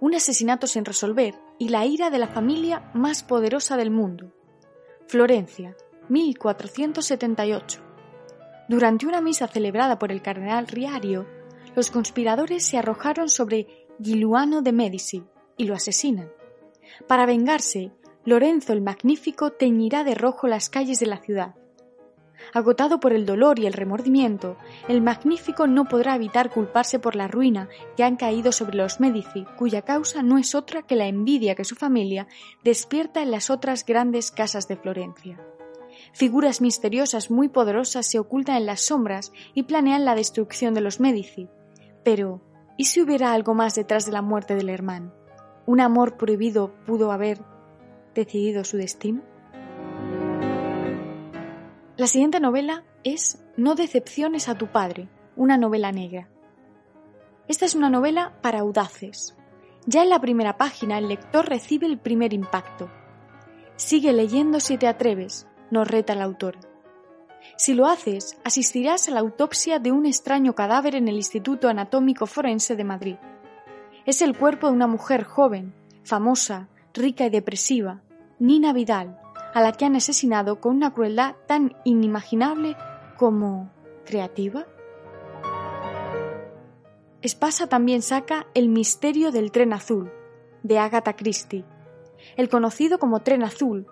Un 0.00 0.14
asesinato 0.14 0.66
sin 0.66 0.84
resolver 0.84 1.34
y 1.58 1.68
la 1.68 1.86
ira 1.86 2.10
de 2.10 2.18
la 2.18 2.28
familia 2.28 2.90
más 2.94 3.22
poderosa 3.22 3.76
del 3.76 3.90
mundo. 3.90 4.32
Florencia, 5.06 5.76
1478. 6.08 7.80
Durante 8.68 9.06
una 9.06 9.20
misa 9.20 9.48
celebrada 9.48 9.98
por 9.98 10.12
el 10.12 10.22
cardenal 10.22 10.66
Riario, 10.66 11.26
los 11.74 11.90
conspiradores 11.90 12.64
se 12.66 12.76
arrojaron 12.76 13.28
sobre 13.28 13.86
Giluano 14.02 14.62
de 14.62 14.72
Medici 14.72 15.24
y 15.56 15.64
lo 15.64 15.74
asesinan. 15.74 16.30
Para 17.06 17.26
vengarse, 17.26 17.92
Lorenzo 18.24 18.72
el 18.72 18.82
Magnífico 18.82 19.52
teñirá 19.52 20.04
de 20.04 20.14
rojo 20.14 20.48
las 20.48 20.68
calles 20.68 21.00
de 21.00 21.06
la 21.06 21.18
ciudad. 21.18 21.54
Agotado 22.52 23.00
por 23.00 23.12
el 23.12 23.26
dolor 23.26 23.58
y 23.58 23.66
el 23.66 23.72
remordimiento, 23.72 24.56
el 24.88 25.00
Magnífico 25.02 25.66
no 25.66 25.86
podrá 25.86 26.14
evitar 26.14 26.50
culparse 26.50 26.98
por 26.98 27.16
la 27.16 27.28
ruina 27.28 27.68
que 27.96 28.04
han 28.04 28.16
caído 28.16 28.52
sobre 28.52 28.76
los 28.76 29.00
Medici, 29.00 29.44
cuya 29.56 29.82
causa 29.82 30.22
no 30.22 30.38
es 30.38 30.54
otra 30.54 30.82
que 30.82 30.96
la 30.96 31.06
envidia 31.06 31.54
que 31.54 31.64
su 31.64 31.74
familia 31.74 32.26
despierta 32.64 33.22
en 33.22 33.30
las 33.30 33.50
otras 33.50 33.84
grandes 33.84 34.30
casas 34.30 34.68
de 34.68 34.76
Florencia. 34.76 35.40
Figuras 36.12 36.60
misteriosas 36.60 37.30
muy 37.30 37.48
poderosas 37.48 38.06
se 38.06 38.18
ocultan 38.18 38.56
en 38.56 38.66
las 38.66 38.80
sombras 38.80 39.32
y 39.54 39.64
planean 39.64 40.04
la 40.04 40.14
destrucción 40.14 40.74
de 40.74 40.80
los 40.80 41.00
Medici. 41.00 41.48
Pero, 42.04 42.40
¿y 42.76 42.86
si 42.86 43.00
hubiera 43.00 43.32
algo 43.32 43.54
más 43.54 43.74
detrás 43.74 44.06
de 44.06 44.12
la 44.12 44.22
muerte 44.22 44.54
del 44.54 44.68
hermano? 44.68 45.12
¿Un 45.66 45.80
amor 45.80 46.16
prohibido 46.16 46.74
pudo 46.86 47.12
haber 47.12 47.40
decidido 48.14 48.64
su 48.64 48.76
destino? 48.76 49.22
La 51.96 52.06
siguiente 52.06 52.38
novela 52.38 52.84
es 53.02 53.44
No 53.56 53.74
decepciones 53.74 54.48
a 54.48 54.54
tu 54.54 54.68
padre, 54.68 55.08
una 55.34 55.58
novela 55.58 55.90
negra. 55.90 56.30
Esta 57.48 57.64
es 57.64 57.74
una 57.74 57.90
novela 57.90 58.38
para 58.40 58.60
audaces. 58.60 59.36
Ya 59.84 60.04
en 60.04 60.10
la 60.10 60.20
primera 60.20 60.56
página 60.58 60.98
el 60.98 61.08
lector 61.08 61.48
recibe 61.48 61.86
el 61.86 61.98
primer 61.98 62.32
impacto. 62.32 62.88
Sigue 63.74 64.12
leyendo 64.12 64.60
si 64.60 64.78
te 64.78 64.86
atreves, 64.86 65.47
nos 65.70 65.88
reta 65.88 66.14
la 66.14 66.24
autora. 66.24 66.60
Si 67.56 67.74
lo 67.74 67.86
haces, 67.86 68.38
asistirás 68.44 69.08
a 69.08 69.12
la 69.12 69.20
autopsia 69.20 69.78
de 69.78 69.92
un 69.92 70.06
extraño 70.06 70.54
cadáver 70.54 70.94
en 70.94 71.08
el 71.08 71.16
Instituto 71.16 71.68
Anatómico 71.68 72.26
Forense 72.26 72.76
de 72.76 72.84
Madrid. 72.84 73.16
Es 74.06 74.22
el 74.22 74.36
cuerpo 74.36 74.68
de 74.68 74.74
una 74.74 74.86
mujer 74.86 75.24
joven, 75.24 75.74
famosa, 76.04 76.68
rica 76.94 77.26
y 77.26 77.30
depresiva, 77.30 78.02
Nina 78.38 78.72
Vidal, 78.72 79.18
a 79.54 79.60
la 79.60 79.72
que 79.72 79.84
han 79.84 79.96
asesinado 79.96 80.60
con 80.60 80.76
una 80.76 80.92
crueldad 80.92 81.36
tan 81.46 81.76
inimaginable 81.84 82.76
como 83.16 83.70
creativa. 84.04 84.66
Espasa 87.22 87.66
también 87.66 88.02
saca 88.02 88.46
El 88.54 88.68
misterio 88.68 89.32
del 89.32 89.50
tren 89.50 89.72
azul, 89.72 90.12
de 90.62 90.78
Agatha 90.78 91.16
Christie. 91.16 91.64
El 92.36 92.48
conocido 92.48 92.98
como 92.98 93.20
tren 93.20 93.42
azul 93.42 93.86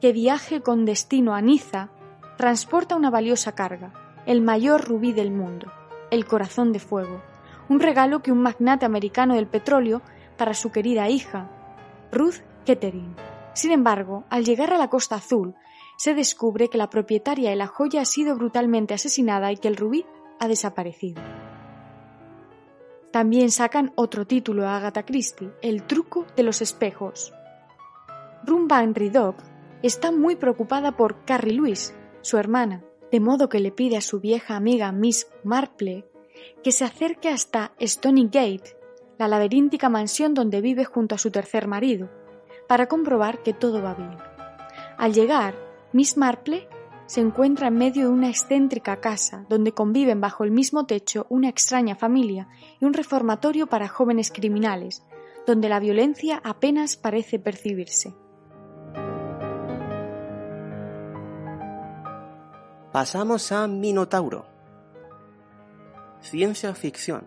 que 0.00 0.12
viaje 0.12 0.60
con 0.60 0.84
destino 0.84 1.34
a 1.34 1.40
Niza 1.40 1.90
transporta 2.36 2.96
una 2.96 3.10
valiosa 3.10 3.54
carga, 3.54 3.92
el 4.26 4.40
mayor 4.40 4.84
rubí 4.86 5.12
del 5.12 5.30
mundo, 5.30 5.72
el 6.10 6.26
corazón 6.26 6.72
de 6.72 6.78
fuego, 6.78 7.22
un 7.68 7.80
regalo 7.80 8.22
que 8.22 8.32
un 8.32 8.42
magnate 8.42 8.86
americano 8.86 9.34
del 9.34 9.46
petróleo 9.46 10.02
para 10.36 10.54
su 10.54 10.70
querida 10.70 11.08
hija, 11.08 11.50
Ruth 12.12 12.42
Kettering. 12.64 13.14
Sin 13.54 13.70
embargo, 13.70 14.24
al 14.30 14.44
llegar 14.44 14.72
a 14.72 14.78
la 14.78 14.88
Costa 14.88 15.16
Azul, 15.16 15.54
se 15.96 16.14
descubre 16.14 16.68
que 16.68 16.78
la 16.78 16.90
propietaria 16.90 17.50
de 17.50 17.56
la 17.56 17.66
joya 17.66 18.02
ha 18.02 18.04
sido 18.04 18.36
brutalmente 18.36 18.94
asesinada 18.94 19.52
y 19.52 19.56
que 19.56 19.68
el 19.68 19.76
rubí 19.76 20.04
ha 20.40 20.48
desaparecido. 20.48 21.22
También 23.12 23.52
sacan 23.52 23.92
otro 23.94 24.26
título 24.26 24.66
a 24.66 24.76
Agatha 24.76 25.04
Christie, 25.04 25.52
El 25.62 25.84
truco 25.84 26.26
de 26.36 26.42
los 26.42 26.60
espejos. 26.60 27.32
Rum 28.44 28.66
Van 28.66 28.92
Ridock 28.92 29.36
está 29.86 30.10
muy 30.10 30.36
preocupada 30.36 30.96
por 30.96 31.24
Carrie 31.24 31.54
Louise, 31.54 31.94
su 32.22 32.38
hermana, 32.38 32.82
de 33.12 33.20
modo 33.20 33.50
que 33.50 33.60
le 33.60 33.70
pide 33.70 33.98
a 33.98 34.00
su 34.00 34.18
vieja 34.18 34.56
amiga 34.56 34.90
Miss 34.92 35.28
Marple 35.44 36.06
que 36.62 36.72
se 36.72 36.84
acerque 36.84 37.28
hasta 37.28 37.72
Stony 37.78 38.24
Gate, 38.24 38.76
la 39.18 39.28
laberíntica 39.28 39.88
mansión 39.88 40.34
donde 40.34 40.60
vive 40.60 40.84
junto 40.84 41.14
a 41.14 41.18
su 41.18 41.30
tercer 41.30 41.68
marido, 41.68 42.10
para 42.66 42.86
comprobar 42.86 43.42
que 43.42 43.52
todo 43.52 43.82
va 43.82 43.94
bien. 43.94 44.16
Al 44.96 45.12
llegar, 45.12 45.54
Miss 45.92 46.16
Marple 46.16 46.66
se 47.06 47.20
encuentra 47.20 47.68
en 47.68 47.76
medio 47.76 48.06
de 48.06 48.12
una 48.12 48.30
excéntrica 48.30 49.00
casa 49.00 49.44
donde 49.50 49.72
conviven 49.72 50.20
bajo 50.20 50.44
el 50.44 50.50
mismo 50.50 50.86
techo 50.86 51.26
una 51.28 51.50
extraña 51.50 51.94
familia 51.94 52.48
y 52.80 52.86
un 52.86 52.94
reformatorio 52.94 53.66
para 53.66 53.88
jóvenes 53.88 54.32
criminales, 54.32 55.04
donde 55.46 55.68
la 55.68 55.78
violencia 55.78 56.40
apenas 56.42 56.96
parece 56.96 57.38
percibirse. 57.38 58.14
Pasamos 62.94 63.50
a 63.50 63.66
Minotauro. 63.66 64.46
Ciencia 66.20 66.76
ficción. 66.76 67.26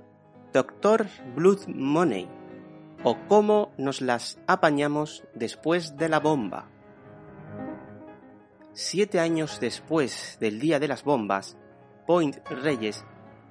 Doctor 0.53 1.07
Blood 1.35 1.67
Money. 1.67 2.29
O 3.03 3.17
cómo 3.27 3.73
nos 3.77 3.99
las 3.99 4.39
apañamos 4.47 5.25
después 5.35 5.97
de 5.97 6.07
la 6.07 6.21
bomba. 6.21 6.69
Siete 8.71 9.19
años 9.19 9.59
después 9.59 10.37
del 10.39 10.61
Día 10.61 10.79
de 10.79 10.87
las 10.87 11.03
Bombas, 11.03 11.57
Point 12.05 12.37
Reyes 12.47 13.03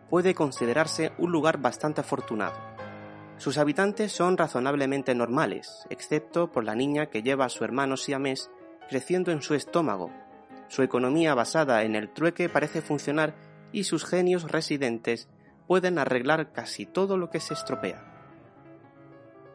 puede 0.08 0.32
considerarse 0.32 1.12
un 1.18 1.30
lugar 1.30 1.58
bastante 1.58 2.00
afortunado. 2.00 2.56
Sus 3.36 3.58
habitantes 3.58 4.10
son 4.10 4.38
razonablemente 4.38 5.14
normales, 5.14 5.84
excepto 5.90 6.50
por 6.50 6.64
la 6.64 6.74
niña 6.74 7.10
que 7.10 7.22
lleva 7.22 7.44
a 7.44 7.50
su 7.50 7.62
hermano 7.62 7.98
siamés 7.98 8.50
creciendo 8.88 9.32
en 9.32 9.42
su 9.42 9.52
estómago. 9.52 10.10
Su 10.68 10.82
economía 10.82 11.34
basada 11.34 11.82
en 11.84 11.94
el 11.94 12.12
trueque 12.12 12.48
parece 12.48 12.82
funcionar 12.82 13.34
y 13.72 13.84
sus 13.84 14.04
genios 14.04 14.50
residentes 14.50 15.28
pueden 15.66 15.98
arreglar 15.98 16.52
casi 16.52 16.86
todo 16.86 17.16
lo 17.16 17.30
que 17.30 17.40
se 17.40 17.54
estropea. 17.54 18.02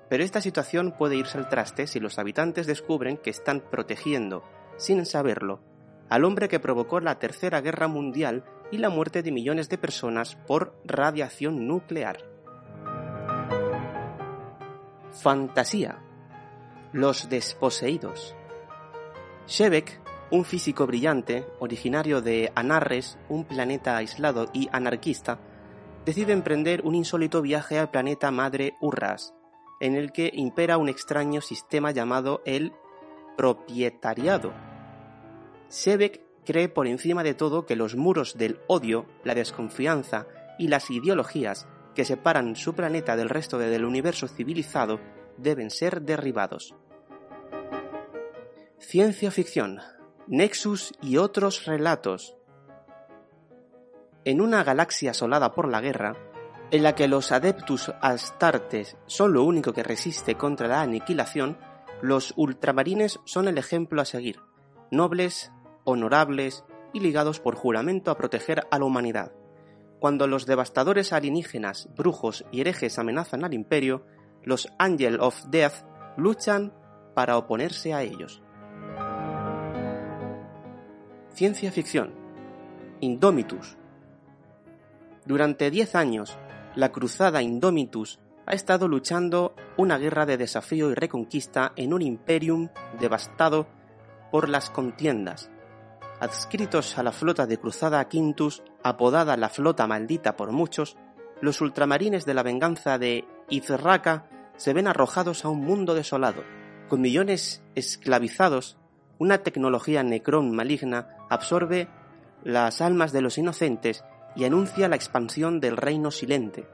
Pero 0.09 0.24
esta 0.24 0.41
situación 0.41 0.93
puede 0.97 1.16
irse 1.16 1.38
al 1.38 1.47
traste 1.47 1.88
si 1.88 1.99
los 1.99 2.20
habitantes 2.20 2.68
descubren 2.68 3.18
que 3.18 3.30
están 3.30 3.62
protegiendo, 3.62 4.43
sin 4.78 5.05
saberlo, 5.05 5.62
al 6.09 6.26
hombre 6.26 6.49
que 6.49 6.59
provocó 6.59 6.99
la 6.99 7.18
Tercera 7.18 7.62
Guerra 7.62 7.88
Mundial 7.88 8.43
y 8.72 8.78
la 8.78 8.89
muerte 8.89 9.24
de 9.24 9.32
millones 9.32 9.70
de 9.70 9.78
personas 9.78 10.36
por 10.36 10.78
radiación 10.84 11.68
nuclear. 11.68 12.18
Fantasía. 15.12 15.99
Los 16.91 17.30
desposeídos. 17.30 18.36
Shebek, 19.47 20.01
un 20.32 20.46
físico 20.46 20.88
brillante, 20.88 21.46
originario 21.60 22.22
de 22.22 22.52
Anarres, 22.56 23.18
un 23.28 23.44
planeta 23.44 23.98
aislado 23.98 24.50
y 24.54 24.70
anarquista, 24.72 25.40
decide 26.06 26.32
emprender 26.32 26.82
un 26.84 26.96
insólito 26.96 27.42
viaje 27.42 27.78
al 27.78 27.92
planeta 27.92 28.32
madre 28.32 28.76
Urras, 28.80 29.34
en 29.82 29.96
el 29.96 30.12
que 30.12 30.32
impera 30.34 30.78
un 30.78 30.88
extraño 30.88 31.42
sistema 31.42 31.92
llamado 31.92 32.42
el 32.46 32.72
propietariado. 33.36 34.54
Shebek 35.70 36.22
cree 36.46 36.70
por 36.70 36.88
encima 36.88 37.24
de 37.24 37.34
todo 37.34 37.66
que 37.66 37.76
los 37.76 37.96
muros 37.96 38.38
del 38.38 38.60
odio, 38.68 39.06
la 39.24 39.36
desconfianza 39.36 40.28
y 40.58 40.70
las 40.70 40.90
ideologías 40.90 41.68
que 41.94 42.06
separan 42.06 42.56
su 42.56 42.74
planeta 42.74 43.18
del 43.18 43.30
resto 43.30 43.58
del 43.58 43.84
universo 43.84 44.28
civilizado 44.28 45.00
deben 45.38 45.70
ser 45.70 46.02
derribados. 46.02 46.74
Ciencia 48.80 49.30
ficción, 49.32 49.80
Nexus 50.28 50.94
y 51.02 51.18
otros 51.18 51.66
relatos. 51.66 52.36
En 54.24 54.40
una 54.40 54.64
galaxia 54.64 55.12
asolada 55.12 55.54
por 55.54 55.68
la 55.68 55.82
guerra, 55.82 56.16
en 56.70 56.84
la 56.84 56.96
que 56.96 57.08
los 57.08 57.32
Adeptus 57.32 57.92
Astartes 58.02 58.98
son 59.08 59.34
lo 59.34 59.44
único 59.44 59.74
que 59.74 59.84
resiste 59.84 60.36
contra 60.36 60.68
la 60.68 60.82
aniquilación, 60.82 61.58
los 62.02 62.34
ultramarines 62.38 63.20
son 63.26 63.48
el 63.48 63.58
ejemplo 63.58 64.02
a 64.02 64.06
seguir, 64.06 64.40
nobles, 64.90 65.52
honorables 65.84 66.64
y 66.94 67.00
ligados 67.00 67.40
por 67.40 67.56
juramento 67.56 68.12
a 68.12 68.18
proteger 68.18 68.68
a 68.72 68.80
la 68.80 68.86
humanidad. 68.86 69.34
Cuando 70.00 70.28
los 70.28 70.46
devastadores 70.46 71.14
alienígenas, 71.14 71.90
brujos 71.96 72.46
y 72.52 72.62
herejes 72.62 72.98
amenazan 73.00 73.44
al 73.44 73.54
imperio, 73.54 74.06
los 74.44 74.70
Angel 74.80 75.20
of 75.20 75.44
Death 75.50 75.86
luchan 76.18 76.74
para 77.14 77.38
oponerse 77.38 77.94
a 77.94 78.02
ellos. 78.02 78.42
Ciencia 81.42 81.72
ficción. 81.72 82.14
Indomitus. 83.00 83.76
Durante 85.26 85.72
diez 85.72 85.96
años, 85.96 86.38
la 86.76 86.92
cruzada 86.92 87.42
Indomitus 87.42 88.20
ha 88.46 88.54
estado 88.54 88.88
luchando 88.88 89.56
una 89.76 89.98
guerra 89.98 90.28
de 90.28 90.38
desafío 90.38 90.92
y 90.92 90.94
reconquista 90.94 91.74
en 91.76 91.96
un 91.96 92.04
imperium 92.04 92.70
devastado 93.00 93.68
por 94.32 94.50
las 94.50 94.70
contiendas, 94.70 95.50
adscritos 96.20 97.00
a 97.00 97.02
la 97.02 97.12
flota 97.12 97.48
de 97.48 97.58
Cruzada 97.58 98.08
Quintus, 98.08 98.62
apodada 98.84 99.36
la 99.36 99.50
Flota 99.50 99.88
Maldita 99.88 100.38
por 100.38 100.52
muchos, 100.52 100.96
los 101.42 101.60
ultramarines 101.60 102.24
de 102.24 102.36
la 102.36 102.44
venganza 102.44 103.00
de 103.00 103.26
Izraca 103.50 104.30
se 104.58 104.74
ven 104.74 104.86
arrojados 104.86 105.44
a 105.44 105.50
un 105.50 105.66
mundo 105.66 105.96
desolado, 105.96 106.44
con 106.88 107.02
millones 107.02 107.64
esclavizados, 107.74 108.78
una 109.22 109.44
tecnología 109.44 110.02
necrón 110.02 110.50
maligna 110.50 111.10
absorbe 111.30 111.88
las 112.44 112.82
almas 112.82 113.12
de 113.12 113.22
los 113.22 113.38
inocentes 113.38 114.04
y 114.36 114.46
anuncia 114.46 114.88
la 114.88 114.96
expansión 114.96 115.60
del 115.60 115.78
reino 115.78 116.10
silente. 116.10 116.68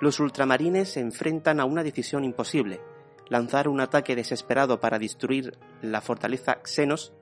Los 0.00 0.18
ultramarines 0.18 0.90
se 0.94 1.00
enfrentan 1.00 1.60
a 1.60 1.66
una 1.66 1.82
decisión 1.82 2.24
imposible, 2.24 2.80
lanzar 3.28 3.68
un 3.68 3.82
ataque 3.82 4.16
desesperado 4.16 4.80
para 4.80 4.98
destruir 4.98 5.58
la 5.82 6.00
fortaleza 6.00 6.60
Xenos 6.64 7.12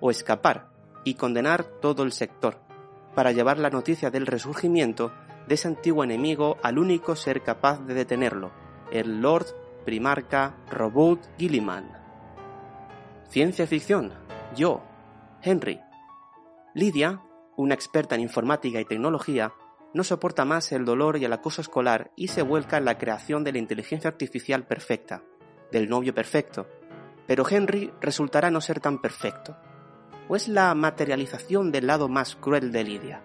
o 0.00 0.10
escapar 0.10 0.72
y 1.04 1.14
condenar 1.14 1.62
todo 1.62 2.02
el 2.02 2.10
sector, 2.10 2.58
para 3.14 3.30
llevar 3.30 3.60
la 3.60 3.70
noticia 3.70 4.10
del 4.10 4.26
resurgimiento 4.26 5.12
de 5.46 5.54
ese 5.54 5.68
antiguo 5.68 6.02
enemigo 6.02 6.56
al 6.64 6.80
único 6.80 7.14
ser 7.14 7.44
capaz 7.44 7.78
de 7.86 7.94
detenerlo, 7.94 8.50
el 8.90 9.20
Lord 9.20 9.46
Primarca 9.84 10.56
Robot 10.68 11.20
Gilliman. 11.38 12.03
Ciencia 13.34 13.66
ficción. 13.66 14.12
Yo, 14.54 14.80
Henry. 15.42 15.80
Lidia, 16.72 17.20
una 17.56 17.74
experta 17.74 18.14
en 18.14 18.20
informática 18.20 18.80
y 18.80 18.84
tecnología, 18.84 19.52
no 19.92 20.04
soporta 20.04 20.44
más 20.44 20.70
el 20.70 20.84
dolor 20.84 21.16
y 21.16 21.24
el 21.24 21.32
acoso 21.32 21.60
escolar 21.60 22.12
y 22.14 22.28
se 22.28 22.42
vuelca 22.42 22.76
en 22.76 22.84
la 22.84 22.96
creación 22.96 23.42
de 23.42 23.50
la 23.50 23.58
inteligencia 23.58 24.06
artificial 24.06 24.68
perfecta, 24.68 25.24
del 25.72 25.88
novio 25.88 26.14
perfecto. 26.14 26.68
Pero 27.26 27.44
Henry 27.50 27.92
resultará 28.00 28.52
no 28.52 28.60
ser 28.60 28.78
tan 28.78 29.00
perfecto, 29.00 29.56
o 30.28 30.36
es 30.36 30.46
la 30.46 30.72
materialización 30.76 31.72
del 31.72 31.88
lado 31.88 32.08
más 32.08 32.36
cruel 32.36 32.70
de 32.70 32.84
Lidia. 32.84 33.24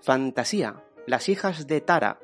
Fantasía, 0.00 0.82
las 1.06 1.28
hijas 1.28 1.66
de 1.66 1.82
Tara. 1.82 2.20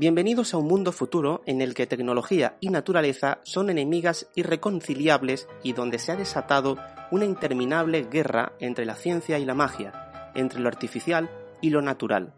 Bienvenidos 0.00 0.54
a 0.54 0.56
un 0.56 0.66
mundo 0.66 0.92
futuro 0.92 1.42
en 1.44 1.60
el 1.60 1.74
que 1.74 1.86
tecnología 1.86 2.56
y 2.58 2.70
naturaleza 2.70 3.40
son 3.42 3.68
enemigas 3.68 4.30
irreconciliables 4.34 5.46
y 5.62 5.74
donde 5.74 5.98
se 5.98 6.10
ha 6.10 6.16
desatado 6.16 6.78
una 7.10 7.26
interminable 7.26 8.04
guerra 8.04 8.54
entre 8.60 8.86
la 8.86 8.94
ciencia 8.94 9.38
y 9.38 9.44
la 9.44 9.52
magia, 9.52 10.32
entre 10.34 10.60
lo 10.60 10.68
artificial 10.68 11.28
y 11.60 11.68
lo 11.68 11.82
natural. 11.82 12.32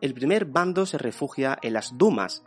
El 0.00 0.14
primer 0.14 0.44
bando 0.44 0.86
se 0.86 0.96
refugia 0.96 1.58
en 1.60 1.72
las 1.72 1.98
Dumas, 1.98 2.44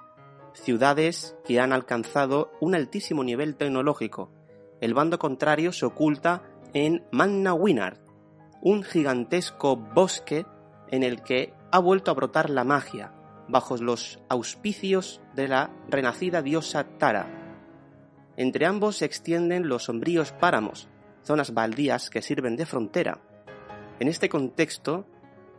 ciudades 0.54 1.36
que 1.44 1.60
han 1.60 1.74
alcanzado 1.74 2.54
un 2.62 2.76
altísimo 2.76 3.26
nivel 3.26 3.58
tecnológico, 3.58 4.32
el 4.80 4.94
bando 4.94 5.20
contrario 5.20 5.74
se 5.74 5.86
oculta 5.86 6.44
en 6.74 7.06
Manna 7.12 7.54
Winard, 7.54 7.98
un 8.62 8.84
gigantesco 8.84 9.76
bosque 9.76 10.46
en 10.92 11.04
el 11.04 11.24
que 11.24 11.54
ha 11.74 11.80
vuelto 11.80 12.10
a 12.10 12.14
brotar 12.14 12.50
la 12.50 12.64
magia, 12.64 13.15
bajo 13.48 13.78
los 13.78 14.20
auspicios 14.30 15.22
de 15.36 15.48
la 15.48 15.72
renacida 15.90 16.42
diosa 16.42 16.84
Tara. 16.98 17.28
Entre 18.38 18.66
ambos 18.66 18.98
se 18.98 19.06
extienden 19.06 19.70
los 19.70 19.86
sombríos 19.86 20.32
páramos, 20.32 20.90
zonas 21.24 21.54
baldías 21.54 22.10
que 22.10 22.22
sirven 22.22 22.56
de 22.56 22.66
frontera. 22.66 23.20
En 24.00 24.08
este 24.08 24.30
contexto, 24.30 25.08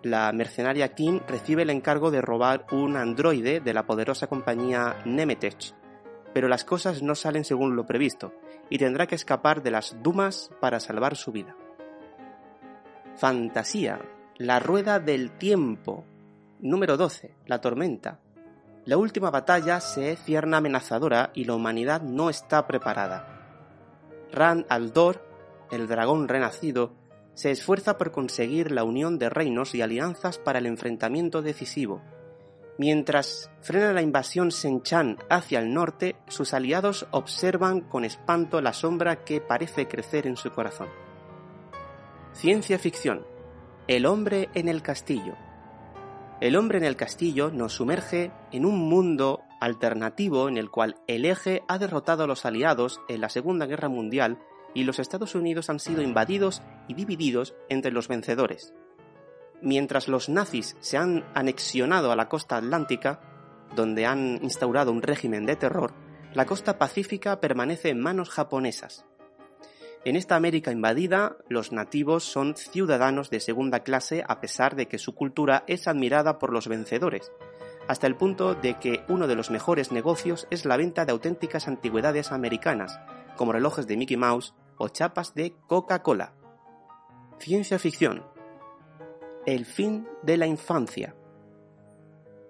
la 0.03 0.31
mercenaria 0.33 0.95
Kim 0.95 1.21
recibe 1.27 1.63
el 1.63 1.71
encargo 1.71 2.11
de 2.11 2.21
robar 2.21 2.67
un 2.71 2.97
androide 2.97 3.61
de 3.61 3.75
la 3.75 3.87
poderosa 3.87 4.27
compañía 4.27 4.97
Nemetech, 5.05 5.75
pero 6.35 6.49
las 6.49 6.65
cosas 6.65 7.03
no 7.03 7.15
salen 7.15 7.45
según 7.45 7.77
lo 7.77 7.87
previsto, 7.87 8.35
y 8.69 8.79
tendrá 8.79 9.07
que 9.07 9.15
escapar 9.15 9.63
de 9.63 9.71
las 9.71 9.97
Dumas 10.03 10.51
para 10.61 10.81
salvar 10.81 11.17
su 11.17 11.33
vida. 11.33 11.57
Fantasía, 13.17 14.01
la 14.37 14.59
rueda 14.59 15.01
del 15.01 15.31
tiempo. 15.31 16.05
Número 16.61 16.97
12, 16.97 17.35
la 17.47 17.61
tormenta. 17.61 18.19
La 18.87 18.97
última 18.97 19.31
batalla 19.31 19.81
se 19.81 20.17
cierna 20.17 20.57
amenazadora 20.57 21.31
y 21.35 21.45
la 21.45 21.55
humanidad 21.55 22.01
no 22.01 22.31
está 22.31 22.67
preparada. 22.67 24.27
Rand 24.33 24.65
Aldor, 24.71 25.23
el 25.71 25.87
dragón 25.87 26.29
renacido, 26.29 26.95
se 27.35 27.51
esfuerza 27.51 27.99
por 27.99 28.11
conseguir 28.11 28.73
la 28.73 28.85
unión 28.85 29.19
de 29.19 29.29
reinos 29.29 29.75
y 29.75 29.83
alianzas 29.83 30.39
para 30.39 30.59
el 30.59 30.67
enfrentamiento 30.67 31.43
decisivo. 31.43 32.01
Mientras 32.79 33.51
frena 33.61 33.93
la 33.93 34.01
invasión 34.01 34.51
Senchan 34.51 35.19
hacia 35.29 35.59
el 35.59 35.75
norte, 35.75 36.17
sus 36.29 36.55
aliados 36.55 37.07
observan 37.11 37.83
con 37.83 38.05
espanto 38.05 38.63
la 38.63 38.73
sombra 38.73 39.25
que 39.25 39.43
parece 39.43 39.89
crecer 39.89 40.27
en 40.27 40.37
su 40.39 40.53
corazón. 40.53 40.89
Ciencia 42.33 42.79
ficción. 42.79 43.27
El 43.89 44.07
hombre 44.07 44.49
en 44.55 44.69
el 44.69 44.81
castillo. 44.81 45.35
El 46.41 46.57
hombre 46.57 46.77
en 46.77 46.85
el 46.85 46.97
castillo 46.97 47.51
nos 47.51 47.73
sumerge 47.73 48.31
en 48.53 48.67
un 48.67 48.79
mundo 48.89 49.41
alternativo 49.59 50.49
en 50.49 50.59
el 50.59 50.71
cual 50.71 50.97
el 51.07 51.25
eje 51.25 51.63
ha 51.67 51.79
derrotado 51.79 52.25
a 52.25 52.27
los 52.27 52.45
aliados 52.45 53.01
en 53.09 53.23
la 53.23 53.31
Segunda 53.31 53.65
Guerra 53.65 53.89
Mundial 53.89 54.39
y 54.75 54.85
los 54.85 54.99
Estados 54.99 55.35
Unidos 55.35 55.71
han 55.71 55.81
sido 55.81 56.03
invadidos 56.03 56.61
y 56.89 56.95
divididos 56.95 57.55
entre 57.71 57.91
los 57.91 58.09
vencedores. 58.09 58.75
Mientras 59.63 60.09
los 60.09 60.29
nazis 60.29 60.77
se 60.81 60.99
han 60.99 61.25
anexionado 61.35 62.13
a 62.13 62.17
la 62.17 62.29
costa 62.29 62.59
atlántica, 62.59 63.21
donde 63.75 64.05
han 64.05 64.39
instaurado 64.43 64.93
un 64.93 65.01
régimen 65.01 65.47
de 65.47 65.57
terror, 65.57 65.95
la 66.35 66.45
costa 66.45 66.77
pacífica 66.77 67.41
permanece 67.41 67.89
en 67.89 68.01
manos 68.03 68.29
japonesas. 68.29 69.07
En 70.07 70.15
esta 70.15 70.37
América 70.37 70.71
invadida, 70.71 71.37
los 71.49 71.73
nativos 71.73 72.23
son 72.23 72.55
ciudadanos 72.55 73.29
de 73.29 73.41
segunda 73.41 73.81
clase 73.81 74.23
a 74.29 74.41
pesar 74.41 74.77
de 74.77 74.87
que 74.87 74.99
su 75.01 75.17
cultura 75.17 75.65
es 75.67 75.89
admirada 75.89 76.39
por 76.39 76.53
los 76.53 76.69
vencedores, 76.69 77.33
hasta 77.89 78.07
el 78.07 78.15
punto 78.15 78.55
de 78.55 78.79
que 78.79 79.01
uno 79.09 79.27
de 79.27 79.35
los 79.35 79.51
mejores 79.51 79.91
negocios 79.91 80.47
es 80.49 80.65
la 80.65 80.77
venta 80.77 81.05
de 81.07 81.11
auténticas 81.11 81.67
antigüedades 81.67 82.31
americanas, 82.31 83.01
como 83.35 83.51
relojes 83.51 83.89
de 83.89 83.97
Mickey 83.97 84.17
Mouse 84.17 84.55
o 84.79 84.91
chapas 84.91 85.35
de 85.35 85.57
Coca-Cola. 85.67 86.35
Ciencia 87.41 87.81
ficción. 87.81 88.23
El 89.45 89.65
fin 89.65 90.07
de 90.23 90.37
la 90.37 90.47
infancia. 90.47 91.17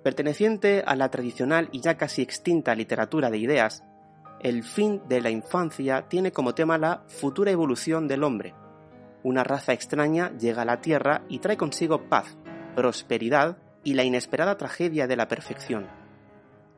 Perteneciente 0.05 0.85
a 0.87 0.95
la 0.95 1.11
tradicional 1.11 1.71
y 1.73 1.81
ya 1.81 1.97
casi 1.97 2.21
extinta 2.21 2.75
literatura 2.75 3.31
de 3.31 3.39
ideas, 3.39 3.83
el 4.47 4.63
fin 4.63 5.03
de 5.09 5.21
la 5.21 5.29
infancia 5.29 6.03
tiene 6.09 6.31
como 6.31 6.55
tema 6.55 6.79
la 6.79 7.03
futura 7.09 7.51
evolución 7.51 8.07
del 8.07 8.23
hombre. 8.23 8.55
Una 9.25 9.43
raza 9.43 9.73
extraña 9.73 10.31
llega 10.39 10.63
a 10.63 10.65
la 10.65 10.81
Tierra 10.81 11.25
y 11.29 11.41
trae 11.41 11.57
consigo 11.57 12.09
paz, 12.09 12.39
prosperidad 12.77 13.59
y 13.83 13.95
la 13.95 14.05
inesperada 14.05 14.57
tragedia 14.57 15.09
de 15.09 15.17
la 15.17 15.27
perfección. 15.27 15.89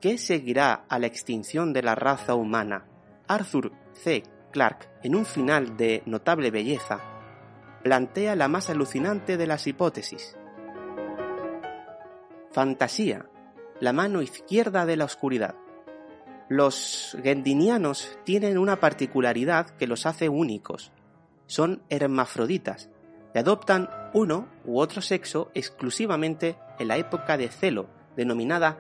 ¿Qué 0.01 0.17
seguirá 0.17 0.87
a 0.89 0.99
la 0.99 1.09
extinción 1.09 1.75
de 1.75 1.83
la 1.83 1.95
raza 1.95 2.35
humana? 2.35 2.87
Arthur 3.27 3.73
C. 3.93 4.23
Clarke, 4.51 4.89
en 5.03 5.15
un 5.15 5.27
final 5.27 5.77
de 5.77 6.03
notable 6.07 6.51
belleza, 6.51 7.01
plantea 7.83 8.35
la 8.35 8.49
más 8.49 8.71
alucinante 8.71 9.37
de 9.37 9.47
las 9.47 9.67
hipótesis. 9.67 10.39
Fantasía, 12.51 13.27
la 13.79 13.93
mano 13.93 14.23
izquierda 14.23 14.87
de 14.87 14.97
la 14.97 15.05
oscuridad. 15.05 15.55
Los 16.49 17.15
gendinianos 17.23 18.19
tienen 18.25 18.57
una 18.57 18.81
particularidad 18.81 19.69
que 19.77 19.87
los 19.87 20.07
hace 20.07 20.31
únicos. 20.31 20.93
Son 21.47 21.83
hermafroditas 21.91 22.89
y 23.35 23.39
adoptan 23.39 23.91
uno 24.15 24.49
u 24.65 24.81
otro 24.81 25.03
sexo 25.03 25.51
exclusivamente 25.53 26.57
en 26.79 26.89
la 26.89 26.97
época 26.97 27.37
de 27.37 27.49
celo, 27.49 27.91
denominada 28.17 28.79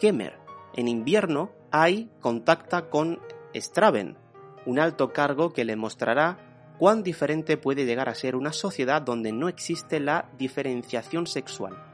Kemer. 0.00 0.38
En 0.76 0.86
invierno, 0.86 1.50
Ai 1.72 2.08
contacta 2.20 2.88
con 2.88 3.18
Straven, 3.52 4.16
un 4.64 4.78
alto 4.78 5.12
cargo 5.12 5.52
que 5.52 5.64
le 5.64 5.74
mostrará 5.74 6.38
cuán 6.78 7.02
diferente 7.02 7.56
puede 7.56 7.84
llegar 7.84 8.08
a 8.08 8.14
ser 8.14 8.36
una 8.36 8.52
sociedad 8.52 9.02
donde 9.02 9.32
no 9.32 9.48
existe 9.48 9.98
la 9.98 10.30
diferenciación 10.38 11.26
sexual. 11.26 11.87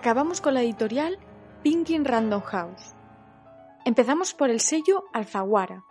Acabamos 0.00 0.40
con 0.40 0.54
la 0.54 0.62
editorial 0.62 1.18
Pinkin 1.62 2.06
Random 2.06 2.40
House. 2.40 2.94
Empezamos 3.84 4.32
por 4.32 4.48
el 4.48 4.60
sello 4.60 5.04
Alfaguara, 5.12 5.84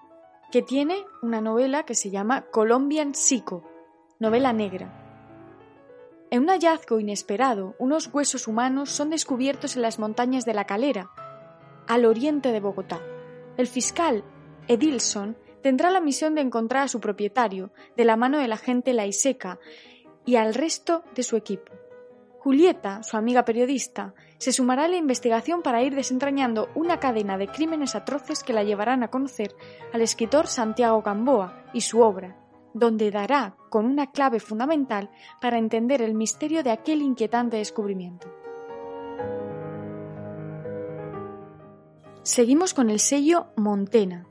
que 0.51 0.64
tiene 0.64 1.05
una 1.22 1.41
novela 1.41 1.84
que 1.84 1.93
se 1.93 2.10
llama 2.10 2.41
Colombian 2.49 3.14
Psycho, 3.14 3.62
novela 4.18 4.51
negra. 4.51 4.91
En 6.32 6.41
un 6.41 6.49
hallazgo 6.49 6.99
inesperado, 6.99 7.76
unos 7.78 8.12
huesos 8.12 8.47
humanos 8.47 8.89
son 8.89 9.12
descubiertos 9.12 9.76
en 9.76 9.84
las 9.84 9.99
montañas 9.99 10.43
de 10.43 10.55
la 10.55 10.66
Calera, 10.66 11.12
al 11.88 12.05
oriente 12.05 12.51
de 12.51 12.62
Bogotá. 12.62 12.99
El 13.57 13.68
fiscal 13.68 14.24
Edilson 14.68 15.38
tendrá 15.62 15.91
la 15.91 16.01
misión 16.01 16.34
de 16.34 16.41
encontrar 16.41 16.86
a 16.86 16.88
su 16.88 16.99
propietario, 16.99 17.72
de 17.95 18.05
la 18.05 18.16
mano 18.16 18.39
del 18.39 18.53
agente 18.53 18.91
Laiseca 18.93 19.60
y 20.26 20.38
al 20.38 20.55
resto 20.55 21.03
de 21.14 21.22
su 21.22 21.36
equipo. 21.36 21.72
Julieta, 22.40 23.04
su 23.04 23.18
amiga 23.18 23.44
periodista, 23.44 24.14
se 24.38 24.54
sumará 24.54 24.86
a 24.86 24.88
la 24.88 24.96
investigación 24.96 25.62
para 25.62 25.84
ir 25.84 25.94
desentrañando 25.94 26.70
una 26.74 26.98
cadena 26.98 27.38
de 27.38 27.50
crímenes 27.50 27.96
atroces 27.96 28.44
que 28.44 28.54
la 28.54 28.64
llevarán 28.64 29.04
a 29.04 29.10
conocer 29.10 29.54
al 29.92 30.02
escritor 30.02 30.48
Santiago 30.48 31.02
Gamboa 31.02 31.66
y 31.74 31.82
su 31.82 32.00
obra, 32.00 32.38
donde 32.74 33.12
dará 33.12 33.58
con 33.70 33.86
una 33.86 34.12
clave 34.12 34.40
fundamental 34.40 35.10
para 35.42 35.58
entender 35.58 36.02
el 36.02 36.14
misterio 36.14 36.64
de 36.64 36.72
aquel 36.72 37.02
inquietante 37.02 37.58
descubrimiento. 37.58 38.34
Seguimos 42.24 42.74
con 42.74 42.90
el 42.90 43.02
sello 43.02 43.48
Montena, 43.58 44.28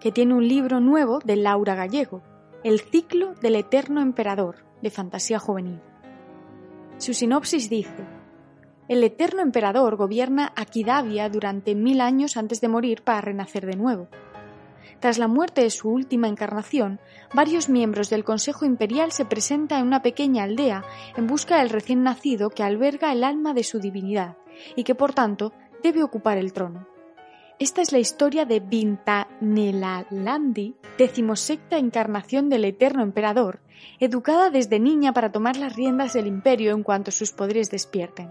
que 0.00 0.10
tiene 0.10 0.34
un 0.34 0.48
libro 0.48 0.80
nuevo 0.80 1.18
de 1.18 1.36
Laura 1.36 1.74
Gallego, 1.74 2.22
El 2.64 2.80
ciclo 2.80 3.34
del 3.34 3.56
eterno 3.56 4.00
emperador, 4.00 4.64
de 4.80 4.90
fantasía 4.90 5.38
juvenil. 5.38 5.82
Su 6.98 7.14
sinopsis 7.14 7.70
dice, 7.70 8.04
El 8.88 9.04
eterno 9.04 9.40
emperador 9.40 9.94
gobierna 9.94 10.52
Aquidavia 10.56 11.28
durante 11.28 11.76
mil 11.76 12.00
años 12.00 12.36
antes 12.36 12.60
de 12.60 12.66
morir 12.66 13.02
para 13.02 13.20
renacer 13.20 13.64
de 13.66 13.76
nuevo. 13.76 14.08
Tras 14.98 15.16
la 15.16 15.28
muerte 15.28 15.60
de 15.60 15.70
su 15.70 15.88
última 15.88 16.26
encarnación, 16.26 16.98
varios 17.32 17.68
miembros 17.68 18.10
del 18.10 18.24
Consejo 18.24 18.64
Imperial 18.64 19.12
se 19.12 19.24
presentan 19.24 19.82
en 19.82 19.86
una 19.86 20.02
pequeña 20.02 20.42
aldea 20.42 20.82
en 21.16 21.28
busca 21.28 21.58
del 21.58 21.70
recién 21.70 22.02
nacido 22.02 22.50
que 22.50 22.64
alberga 22.64 23.12
el 23.12 23.22
alma 23.22 23.54
de 23.54 23.62
su 23.62 23.78
divinidad 23.78 24.36
y 24.74 24.82
que 24.82 24.96
por 24.96 25.12
tanto 25.12 25.52
debe 25.84 26.02
ocupar 26.02 26.36
el 26.36 26.52
trono. 26.52 26.88
Esta 27.60 27.82
es 27.82 27.90
la 27.90 27.98
historia 27.98 28.44
de 28.44 28.60
Vintanelalandi, 28.60 30.76
decimosexta 30.96 31.76
encarnación 31.76 32.48
del 32.48 32.64
eterno 32.64 33.02
emperador, 33.02 33.58
educada 33.98 34.50
desde 34.50 34.78
niña 34.78 35.12
para 35.12 35.32
tomar 35.32 35.56
las 35.56 35.74
riendas 35.74 36.12
del 36.12 36.28
imperio 36.28 36.72
en 36.72 36.84
cuanto 36.84 37.10
sus 37.10 37.32
poderes 37.32 37.68
despierten. 37.68 38.30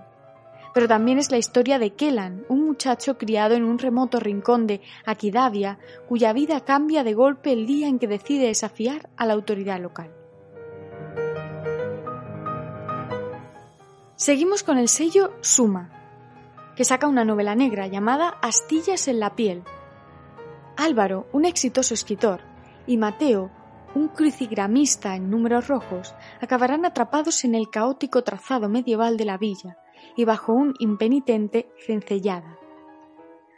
Pero 0.74 0.88
también 0.88 1.18
es 1.18 1.30
la 1.30 1.38
historia 1.38 1.78
de 1.78 1.92
Kellan, 1.92 2.46
un 2.48 2.68
muchacho 2.68 3.18
criado 3.18 3.56
en 3.56 3.66
un 3.66 3.80
remoto 3.80 4.22
rincón 4.22 4.66
de 4.66 4.80
Aquidavia, 5.06 5.78
cuya 6.08 6.32
vida 6.32 6.62
cambia 6.62 7.04
de 7.04 7.14
golpe 7.14 7.52
el 7.52 7.68
día 7.68 7.90
en 7.90 8.00
que 8.00 8.08
decide 8.08 8.48
desafiar 8.48 9.10
a 9.18 9.26
la 9.26 9.34
autoridad 9.34 9.82
local. 9.82 10.10
Seguimos 14.16 14.64
con 14.64 14.78
el 14.78 14.88
sello 14.88 15.34
Suma, 15.42 15.97
que 16.78 16.86
saca 16.86 17.08
una 17.08 17.26
novela 17.26 17.56
negra 17.56 17.88
llamada 17.88 18.38
Astillas 18.42 19.08
en 19.08 19.20
la 19.20 19.36
piel. 19.36 19.64
Álvaro, 20.78 21.26
un 21.34 21.46
exitoso 21.46 21.96
escritor, 21.96 22.42
y 22.86 22.98
Mateo, 22.98 23.50
un 23.96 24.10
crucigramista 24.10 25.16
en 25.16 25.32
números 25.32 25.68
rojos, 25.68 26.14
acabarán 26.40 26.86
atrapados 26.86 27.44
en 27.46 27.56
el 27.56 27.72
caótico 27.72 28.24
trazado 28.24 28.70
medieval 28.70 29.18
de 29.18 29.26
la 29.26 29.40
villa 29.40 29.78
y 30.16 30.24
bajo 30.24 30.54
un 30.54 30.76
impenitente 30.78 31.68
cencellada. 31.84 32.60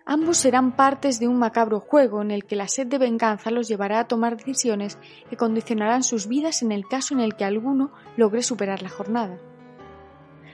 Ambos 0.05 0.37
serán 0.37 0.77
partes 0.77 1.19
de 1.19 1.27
un 1.27 1.37
macabro 1.37 1.81
juego 1.81 2.21
en 2.21 2.31
el 2.31 2.45
que 2.45 2.55
la 2.55 2.69
sed 2.69 2.87
de 2.87 2.99
venganza 2.99 3.51
los 3.51 3.67
llevará 3.67 3.99
a 3.99 4.07
tomar 4.07 4.37
decisiones 4.37 4.97
que 5.29 5.35
condicionarán 5.35 6.03
sus 6.03 6.27
vidas 6.27 6.61
en 6.61 6.71
el 6.71 6.87
caso 6.87 7.13
en 7.13 7.19
el 7.19 7.35
que 7.35 7.43
alguno 7.43 7.91
logre 8.15 8.41
superar 8.41 8.81
la 8.81 8.89
jornada. 8.89 9.37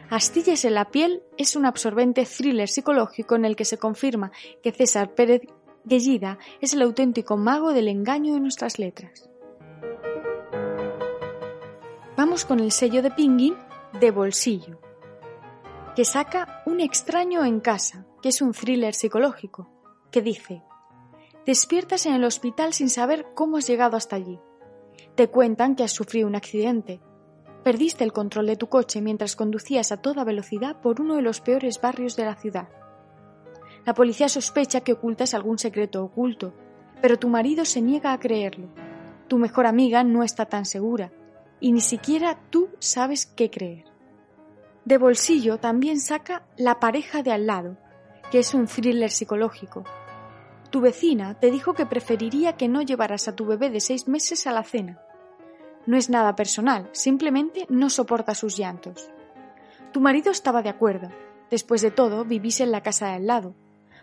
Astillas 0.09 0.65
en 0.65 0.75
la 0.75 0.91
piel 0.91 1.23
es 1.37 1.55
un 1.55 1.65
absorbente 1.65 2.25
thriller 2.25 2.69
psicológico 2.69 3.35
en 3.35 3.45
el 3.45 3.55
que 3.55 3.65
se 3.65 3.77
confirma 3.77 4.31
que 4.61 4.71
César 4.71 5.15
Pérez 5.15 5.41
Guellida 5.83 6.37
es 6.61 6.73
el 6.73 6.83
auténtico 6.83 7.37
mago 7.37 7.73
del 7.73 7.87
engaño 7.87 8.33
de 8.35 8.39
nuestras 8.39 8.77
letras. 8.77 9.29
Vamos 12.15 12.45
con 12.45 12.59
el 12.59 12.71
sello 12.71 13.01
de 13.01 13.11
Pinguín 13.11 13.55
de 13.99 14.11
bolsillo, 14.11 14.79
que 15.95 16.05
saca 16.05 16.63
Un 16.65 16.81
extraño 16.81 17.43
en 17.43 17.59
casa, 17.59 18.05
que 18.21 18.29
es 18.29 18.41
un 18.41 18.51
thriller 18.51 18.93
psicológico, 18.93 19.69
que 20.11 20.21
dice, 20.21 20.63
despiertas 21.45 22.05
en 22.05 22.13
el 22.13 22.23
hospital 22.23 22.73
sin 22.73 22.89
saber 22.89 23.27
cómo 23.33 23.57
has 23.57 23.67
llegado 23.67 23.97
hasta 23.97 24.15
allí. 24.15 24.39
Te 25.15 25.29
cuentan 25.29 25.75
que 25.75 25.83
has 25.83 25.91
sufrido 25.91 26.27
un 26.27 26.35
accidente, 26.35 27.01
Perdiste 27.65 28.03
el 28.03 28.13
control 28.13 28.45
de 28.45 28.57
tu 28.57 28.67
coche 28.67 29.01
mientras 29.01 29.35
conducías 29.35 29.91
a 29.91 29.97
toda 29.97 30.23
velocidad 30.23 30.79
por 30.81 31.01
uno 31.01 31.15
de 31.15 31.23
los 31.23 31.41
peores 31.41 31.81
barrios 31.81 32.15
de 32.15 32.23
la 32.23 32.35
ciudad. 32.35 32.69
La 33.87 33.95
policía 33.95 34.29
sospecha 34.29 34.81
que 34.81 34.93
ocultas 34.93 35.33
algún 35.33 35.57
secreto 35.57 36.03
oculto, 36.03 36.53
pero 37.01 37.17
tu 37.17 37.27
marido 37.27 37.65
se 37.65 37.81
niega 37.81 38.13
a 38.13 38.19
creerlo. 38.19 38.67
Tu 39.27 39.39
mejor 39.39 39.65
amiga 39.65 40.03
no 40.03 40.21
está 40.21 40.45
tan 40.45 40.65
segura, 40.65 41.11
y 41.59 41.71
ni 41.71 41.81
siquiera 41.81 42.37
tú 42.51 42.69
sabes 42.77 43.25
qué 43.25 43.49
creer. 43.49 43.85
De 44.85 44.99
bolsillo 44.99 45.57
también 45.57 45.99
saca 45.99 46.43
La 46.57 46.79
pareja 46.79 47.23
de 47.23 47.31
al 47.31 47.47
lado, 47.47 47.77
que 48.29 48.37
es 48.37 48.53
un 48.53 48.67
thriller 48.67 49.09
psicológico. 49.09 49.85
Tu 50.69 50.81
vecina 50.81 51.39
te 51.39 51.49
dijo 51.49 51.73
que 51.73 51.87
preferiría 51.87 52.57
que 52.57 52.67
no 52.67 52.83
llevaras 52.83 53.27
a 53.27 53.35
tu 53.35 53.47
bebé 53.47 53.71
de 53.71 53.79
seis 53.79 54.07
meses 54.07 54.45
a 54.45 54.51
la 54.51 54.61
cena. 54.61 55.01
No 55.85 55.97
es 55.97 56.09
nada 56.09 56.35
personal, 56.35 56.89
simplemente 56.93 57.65
no 57.69 57.89
soporta 57.89 58.33
sus 58.33 58.57
llantos. 58.57 59.09
Tu 59.91 60.01
marido 60.01 60.31
estaba 60.31 60.61
de 60.61 60.69
acuerdo. 60.69 61.09
Después 61.51 61.81
de 61.81 61.91
todo, 61.91 62.25
vivís 62.25 62.59
en 62.59 62.71
la 62.71 62.81
casa 62.81 63.07
de 63.07 63.13
al 63.13 63.27
lado. 63.27 63.55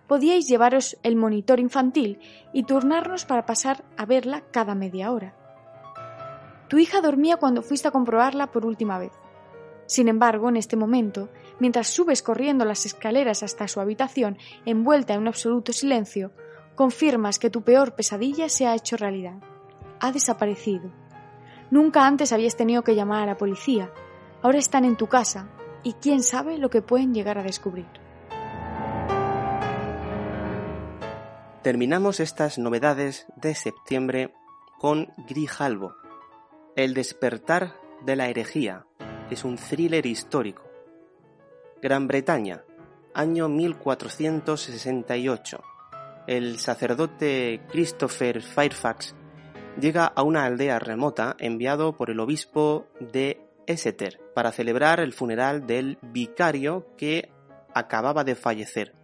Podíais 0.06 0.48
llevaros 0.48 0.96
el 1.02 1.16
monitor 1.16 1.58
infantil 1.58 2.20
y 2.52 2.64
turnarnos 2.64 3.24
para 3.24 3.46
pasar 3.46 3.84
a 3.96 4.06
verla 4.06 4.42
cada 4.52 4.74
media 4.74 5.10
hora. 5.12 5.34
Tu 6.68 6.78
hija 6.78 7.00
dormía 7.00 7.36
cuando 7.36 7.62
fuiste 7.62 7.88
a 7.88 7.90
comprobarla 7.90 8.50
por 8.50 8.64
última 8.64 8.98
vez. 8.98 9.12
Sin 9.86 10.08
embargo, 10.08 10.48
en 10.48 10.56
este 10.56 10.76
momento, 10.76 11.28
mientras 11.58 11.88
subes 11.88 12.22
corriendo 12.22 12.64
las 12.64 12.86
escaleras 12.86 13.42
hasta 13.42 13.68
su 13.68 13.80
habitación, 13.80 14.38
envuelta 14.64 15.14
en 15.14 15.20
un 15.20 15.28
absoluto 15.28 15.72
silencio, 15.72 16.32
confirmas 16.74 17.38
que 17.38 17.50
tu 17.50 17.62
peor 17.62 17.94
pesadilla 17.94 18.48
se 18.48 18.66
ha 18.66 18.74
hecho 18.74 18.96
realidad. 18.96 19.36
Ha 20.00 20.12
desaparecido. 20.12 21.01
Nunca 21.72 22.06
antes 22.06 22.32
habías 22.34 22.54
tenido 22.54 22.84
que 22.84 22.94
llamar 22.94 23.22
a 23.22 23.26
la 23.26 23.38
policía. 23.38 23.90
Ahora 24.42 24.58
están 24.58 24.84
en 24.84 24.98
tu 24.98 25.06
casa 25.06 25.48
y 25.82 25.94
quién 25.94 26.22
sabe 26.22 26.58
lo 26.58 26.68
que 26.68 26.82
pueden 26.82 27.14
llegar 27.14 27.38
a 27.38 27.42
descubrir. 27.42 27.86
Terminamos 31.62 32.20
estas 32.20 32.58
novedades 32.58 33.24
de 33.36 33.54
septiembre 33.54 34.34
con 34.78 35.14
Grijalbo, 35.26 35.94
El 36.76 36.92
despertar 36.92 37.72
de 38.04 38.16
la 38.16 38.28
herejía. 38.28 38.84
Es 39.30 39.42
un 39.42 39.56
thriller 39.56 40.04
histórico. 40.04 40.64
Gran 41.80 42.06
Bretaña, 42.06 42.64
año 43.14 43.48
1468. 43.48 45.64
El 46.26 46.58
sacerdote 46.58 47.62
Christopher 47.70 48.42
Fairfax 48.42 49.14
llega 49.80 50.06
a 50.06 50.22
una 50.22 50.44
aldea 50.44 50.78
remota 50.78 51.36
enviado 51.38 51.96
por 51.96 52.10
el 52.10 52.20
obispo 52.20 52.86
de 53.00 53.40
Exeter 53.66 54.20
para 54.34 54.52
celebrar 54.52 55.00
el 55.00 55.12
funeral 55.12 55.66
del 55.66 55.98
vicario 56.02 56.86
que 56.96 57.30
acababa 57.74 58.24
de 58.24 58.34
fallecer. 58.34 58.94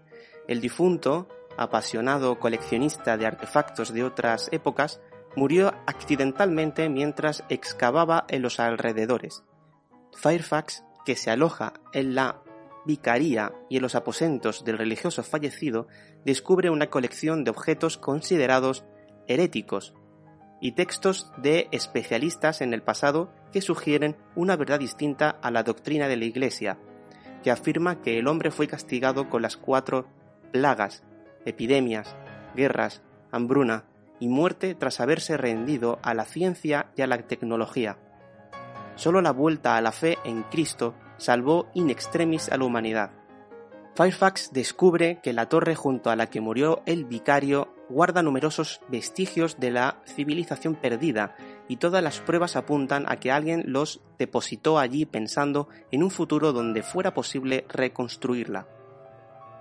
El 0.46 0.60
difunto 0.60 1.28
apasionado 1.58 2.38
coleccionista 2.38 3.16
de 3.16 3.26
artefactos 3.26 3.92
de 3.92 4.04
otras 4.04 4.48
épocas, 4.52 5.00
murió 5.36 5.74
accidentalmente 5.86 6.88
mientras 6.88 7.44
excavaba 7.48 8.24
en 8.28 8.42
los 8.42 8.60
alrededores. 8.60 9.42
Fairfax, 10.16 10.84
que 11.04 11.16
se 11.16 11.30
aloja 11.30 11.74
en 11.92 12.14
la 12.14 12.42
vicaría 12.86 13.52
y 13.68 13.76
en 13.76 13.82
los 13.82 13.96
aposentos 13.96 14.64
del 14.64 14.78
religioso 14.78 15.22
fallecido, 15.22 15.88
descubre 16.24 16.70
una 16.70 16.90
colección 16.90 17.44
de 17.44 17.50
objetos 17.50 17.98
considerados 17.98 18.84
heréticos 19.26 19.94
y 20.60 20.72
textos 20.72 21.30
de 21.36 21.68
especialistas 21.70 22.60
en 22.60 22.74
el 22.74 22.82
pasado 22.82 23.30
que 23.52 23.60
sugieren 23.60 24.16
una 24.34 24.56
verdad 24.56 24.80
distinta 24.80 25.30
a 25.42 25.50
la 25.50 25.62
doctrina 25.62 26.08
de 26.08 26.16
la 26.16 26.24
Iglesia, 26.24 26.78
que 27.42 27.50
afirma 27.50 28.02
que 28.02 28.18
el 28.18 28.26
hombre 28.26 28.50
fue 28.50 28.66
castigado 28.66 29.28
con 29.28 29.42
las 29.42 29.56
cuatro 29.56 30.06
plagas 30.52 31.02
epidemias, 31.44 32.16
guerras, 32.54 33.02
hambruna 33.30 33.84
y 34.20 34.28
muerte 34.28 34.74
tras 34.74 35.00
haberse 35.00 35.36
rendido 35.36 35.98
a 36.02 36.14
la 36.14 36.24
ciencia 36.24 36.90
y 36.96 37.02
a 37.02 37.06
la 37.06 37.18
tecnología. 37.18 37.98
Solo 38.96 39.20
la 39.20 39.30
vuelta 39.30 39.76
a 39.76 39.80
la 39.80 39.92
fe 39.92 40.18
en 40.24 40.42
Cristo 40.44 40.94
salvó 41.18 41.68
in 41.74 41.90
extremis 41.90 42.48
a 42.48 42.56
la 42.56 42.64
humanidad. 42.64 43.12
Fairfax 43.94 44.52
descubre 44.52 45.20
que 45.22 45.32
la 45.32 45.48
torre 45.48 45.74
junto 45.74 46.10
a 46.10 46.16
la 46.16 46.26
que 46.26 46.40
murió 46.40 46.82
el 46.86 47.04
vicario 47.04 47.74
guarda 47.88 48.22
numerosos 48.22 48.80
vestigios 48.88 49.58
de 49.58 49.70
la 49.70 50.02
civilización 50.06 50.74
perdida 50.74 51.36
y 51.68 51.76
todas 51.76 52.02
las 52.02 52.20
pruebas 52.20 52.56
apuntan 52.56 53.04
a 53.08 53.18
que 53.18 53.32
alguien 53.32 53.64
los 53.66 54.00
depositó 54.18 54.78
allí 54.78 55.06
pensando 55.06 55.68
en 55.90 56.02
un 56.02 56.10
futuro 56.10 56.52
donde 56.52 56.82
fuera 56.82 57.14
posible 57.14 57.64
reconstruirla. 57.68 58.66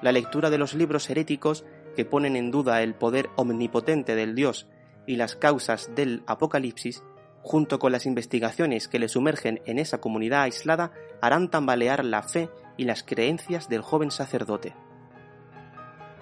La 0.01 0.11
lectura 0.11 0.49
de 0.49 0.57
los 0.57 0.73
libros 0.73 1.09
heréticos 1.09 1.65
que 1.95 2.05
ponen 2.05 2.35
en 2.35 2.51
duda 2.51 2.83
el 2.83 2.93
poder 2.93 3.29
omnipotente 3.35 4.15
del 4.15 4.35
Dios 4.35 4.67
y 5.07 5.15
las 5.15 5.35
causas 5.35 5.89
del 5.95 6.21
Apocalipsis, 6.27 7.03
junto 7.41 7.79
con 7.79 7.91
las 7.91 8.05
investigaciones 8.05 8.87
que 8.87 8.99
le 8.99 9.07
sumergen 9.07 9.61
en 9.65 9.79
esa 9.79 9.99
comunidad 9.99 10.43
aislada, 10.43 10.91
harán 11.21 11.49
tambalear 11.49 12.05
la 12.05 12.21
fe 12.21 12.49
y 12.75 12.83
las 12.85 13.03
creencias 13.03 13.69
del 13.69 13.81
joven 13.81 14.11
sacerdote. 14.11 14.75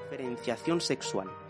Diferenciación 0.03 0.79
sexual. 0.79 1.44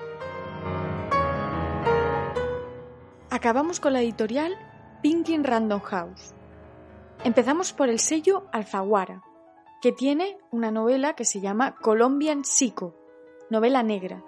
Acabamos 3.35 3.81
con 3.81 3.91
la 3.91 4.01
editorial 4.01 4.55
Pinkin 5.01 5.43
Random 5.43 5.81
House. 5.81 6.33
Empezamos 7.25 7.73
por 7.73 7.89
el 7.89 7.99
sello 7.99 8.47
Alfaguara, 8.53 9.25
que 9.81 9.91
tiene 9.91 10.37
una 10.51 10.71
novela 10.71 11.15
que 11.15 11.25
se 11.25 11.41
llama 11.41 11.75
Colombian 11.75 12.45
Psycho, 12.45 12.95
novela 13.49 13.83
negra. 13.83 14.23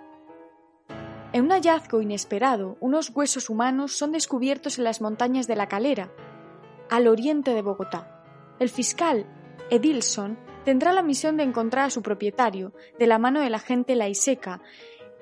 En 1.31 1.45
un 1.45 1.51
hallazgo 1.51 2.01
inesperado, 2.01 2.75
unos 2.81 3.09
huesos 3.15 3.49
humanos 3.49 3.93
son 3.93 4.11
descubiertos 4.11 4.77
en 4.77 4.83
las 4.83 4.99
montañas 4.99 5.47
de 5.47 5.55
la 5.55 5.69
Calera, 5.69 6.11
al 6.89 7.07
oriente 7.07 7.53
de 7.53 7.61
Bogotá. 7.61 8.25
El 8.59 8.67
fiscal, 8.67 9.25
Edilson, 9.69 10.37
tendrá 10.65 10.91
la 10.91 11.01
misión 11.01 11.37
de 11.37 11.43
encontrar 11.43 11.85
a 11.85 11.91
su 11.91 12.01
propietario, 12.01 12.73
de 12.99 13.07
la 13.07 13.19
mano 13.19 13.39
del 13.39 13.55
agente 13.55 13.95
Laiseca 13.95 14.59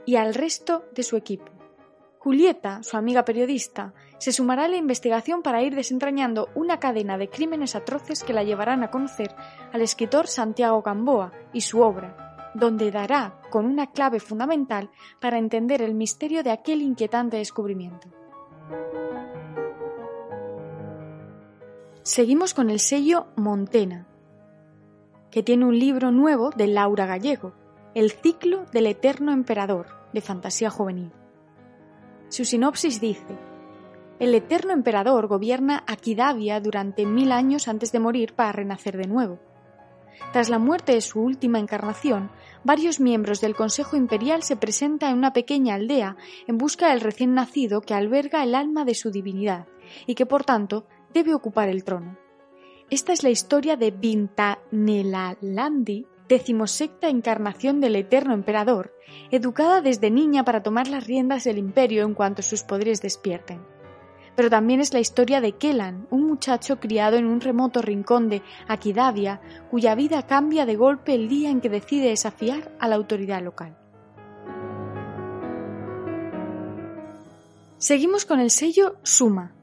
y 0.07 0.15
al 0.15 0.33
resto 0.33 0.85
de 0.95 1.03
su 1.03 1.17
equipo. 1.17 1.54
Julieta, 2.25 2.81
su 2.81 2.97
amiga 2.97 3.23
periodista, 3.23 3.93
se 4.17 4.31
sumará 4.31 4.65
a 4.65 4.67
la 4.67 4.77
investigación 4.77 5.43
para 5.43 5.61
ir 5.61 5.75
desentrañando 5.75 6.49
una 6.55 6.79
cadena 6.79 7.19
de 7.19 7.29
crímenes 7.29 7.75
atroces 7.75 8.23
que 8.23 8.33
la 8.33 8.41
llevarán 8.41 8.81
a 8.81 8.89
conocer 8.89 9.35
al 9.71 9.83
escritor 9.83 10.25
Santiago 10.25 10.81
Gamboa 10.81 11.33
y 11.53 11.61
su 11.61 11.81
obra, 11.81 12.51
donde 12.55 12.89
dará 12.89 13.39
con 13.51 13.67
una 13.67 13.91
clave 13.91 14.19
fundamental 14.19 14.89
para 15.21 15.37
entender 15.37 15.83
el 15.83 15.93
misterio 15.93 16.41
de 16.41 16.49
aquel 16.49 16.81
inquietante 16.81 17.37
descubrimiento. 17.37 18.07
Seguimos 22.01 22.55
con 22.55 22.71
el 22.71 22.79
sello 22.79 23.27
Montena, 23.35 24.07
que 25.29 25.43
tiene 25.43 25.65
un 25.65 25.77
libro 25.77 26.09
nuevo 26.09 26.49
de 26.49 26.65
Laura 26.65 27.05
Gallego, 27.05 27.53
El 27.93 28.09
ciclo 28.09 28.65
del 28.71 28.87
eterno 28.87 29.31
emperador, 29.31 29.89
de 30.11 30.21
fantasía 30.21 30.71
juvenil. 30.71 31.11
Su 32.35 32.43
sinopsis 32.43 32.99
dice, 32.99 33.39
el 34.19 34.35
eterno 34.35 34.73
emperador 34.73 35.27
gobierna 35.27 35.85
Aquidavia 35.87 36.59
durante 36.59 37.05
mil 37.05 37.31
años 37.31 37.69
antes 37.69 37.93
de 37.93 37.99
morir 37.99 38.33
para 38.33 38.51
renacer 38.51 38.97
de 38.97 39.07
nuevo. 39.07 39.39
Tras 40.33 40.49
la 40.49 40.59
muerte 40.59 40.91
de 40.91 40.99
su 40.99 41.21
última 41.21 41.59
encarnación, 41.59 42.29
varios 42.65 42.99
miembros 42.99 43.39
del 43.39 43.55
Consejo 43.55 43.95
Imperial 43.95 44.43
se 44.43 44.57
presentan 44.57 45.11
en 45.11 45.19
una 45.19 45.31
pequeña 45.31 45.75
aldea 45.75 46.17
en 46.45 46.57
busca 46.57 46.89
del 46.89 46.99
recién 46.99 47.35
nacido 47.35 47.79
que 47.79 47.93
alberga 47.93 48.43
el 48.43 48.53
alma 48.53 48.83
de 48.83 48.95
su 48.95 49.11
divinidad 49.11 49.67
y 50.05 50.15
que 50.15 50.25
por 50.25 50.43
tanto 50.43 50.87
debe 51.13 51.33
ocupar 51.33 51.69
el 51.69 51.85
trono. 51.85 52.17
Esta 52.89 53.13
es 53.13 53.23
la 53.23 53.29
historia 53.29 53.77
de 53.77 53.91
Vintanelalandi, 53.91 56.05
decimosexta 56.27 57.09
encarnación 57.09 57.81
del 57.81 57.95
eterno 57.95 58.33
emperador, 58.33 58.93
educada 59.31 59.81
desde 59.81 60.11
niña 60.11 60.43
para 60.43 60.63
tomar 60.63 60.87
las 60.87 61.05
riendas 61.05 61.43
del 61.43 61.57
imperio 61.57 62.03
en 62.05 62.13
cuanto 62.13 62.41
sus 62.41 62.63
poderes 62.63 63.01
despierten. 63.01 63.61
Pero 64.35 64.49
también 64.49 64.81
es 64.81 64.93
la 64.93 64.99
historia 64.99 65.39
de 65.39 65.53
Kellan, 65.53 66.07
un 66.09 66.27
muchacho 66.27 66.79
criado 66.79 67.15
en 67.15 67.25
un 67.25 67.39
remoto 67.39 67.81
rincón 67.81 68.27
de 68.27 68.41
Aquidavia, 68.67 69.39
cuya 69.71 69.95
vida 69.95 70.23
cambia 70.23 70.65
de 70.65 70.75
golpe 70.75 71.15
el 71.15 71.29
día 71.29 71.49
en 71.49 71.61
que 71.61 71.69
decide 71.69 72.09
desafiar 72.09 72.75
a 72.79 72.87
la 72.87 72.95
autoridad 72.95 73.41
local. 73.41 73.77
Seguimos 77.77 78.25
con 78.25 78.39
el 78.39 78.51
sello 78.51 78.97
Suma, 79.03 79.53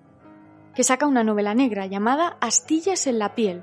que 0.74 0.84
saca 0.84 1.06
una 1.06 1.24
novela 1.24 1.54
negra 1.54 1.86
llamada 1.86 2.38
Astillas 2.40 3.06
en 3.06 3.18
la 3.18 3.34
piel. 3.34 3.62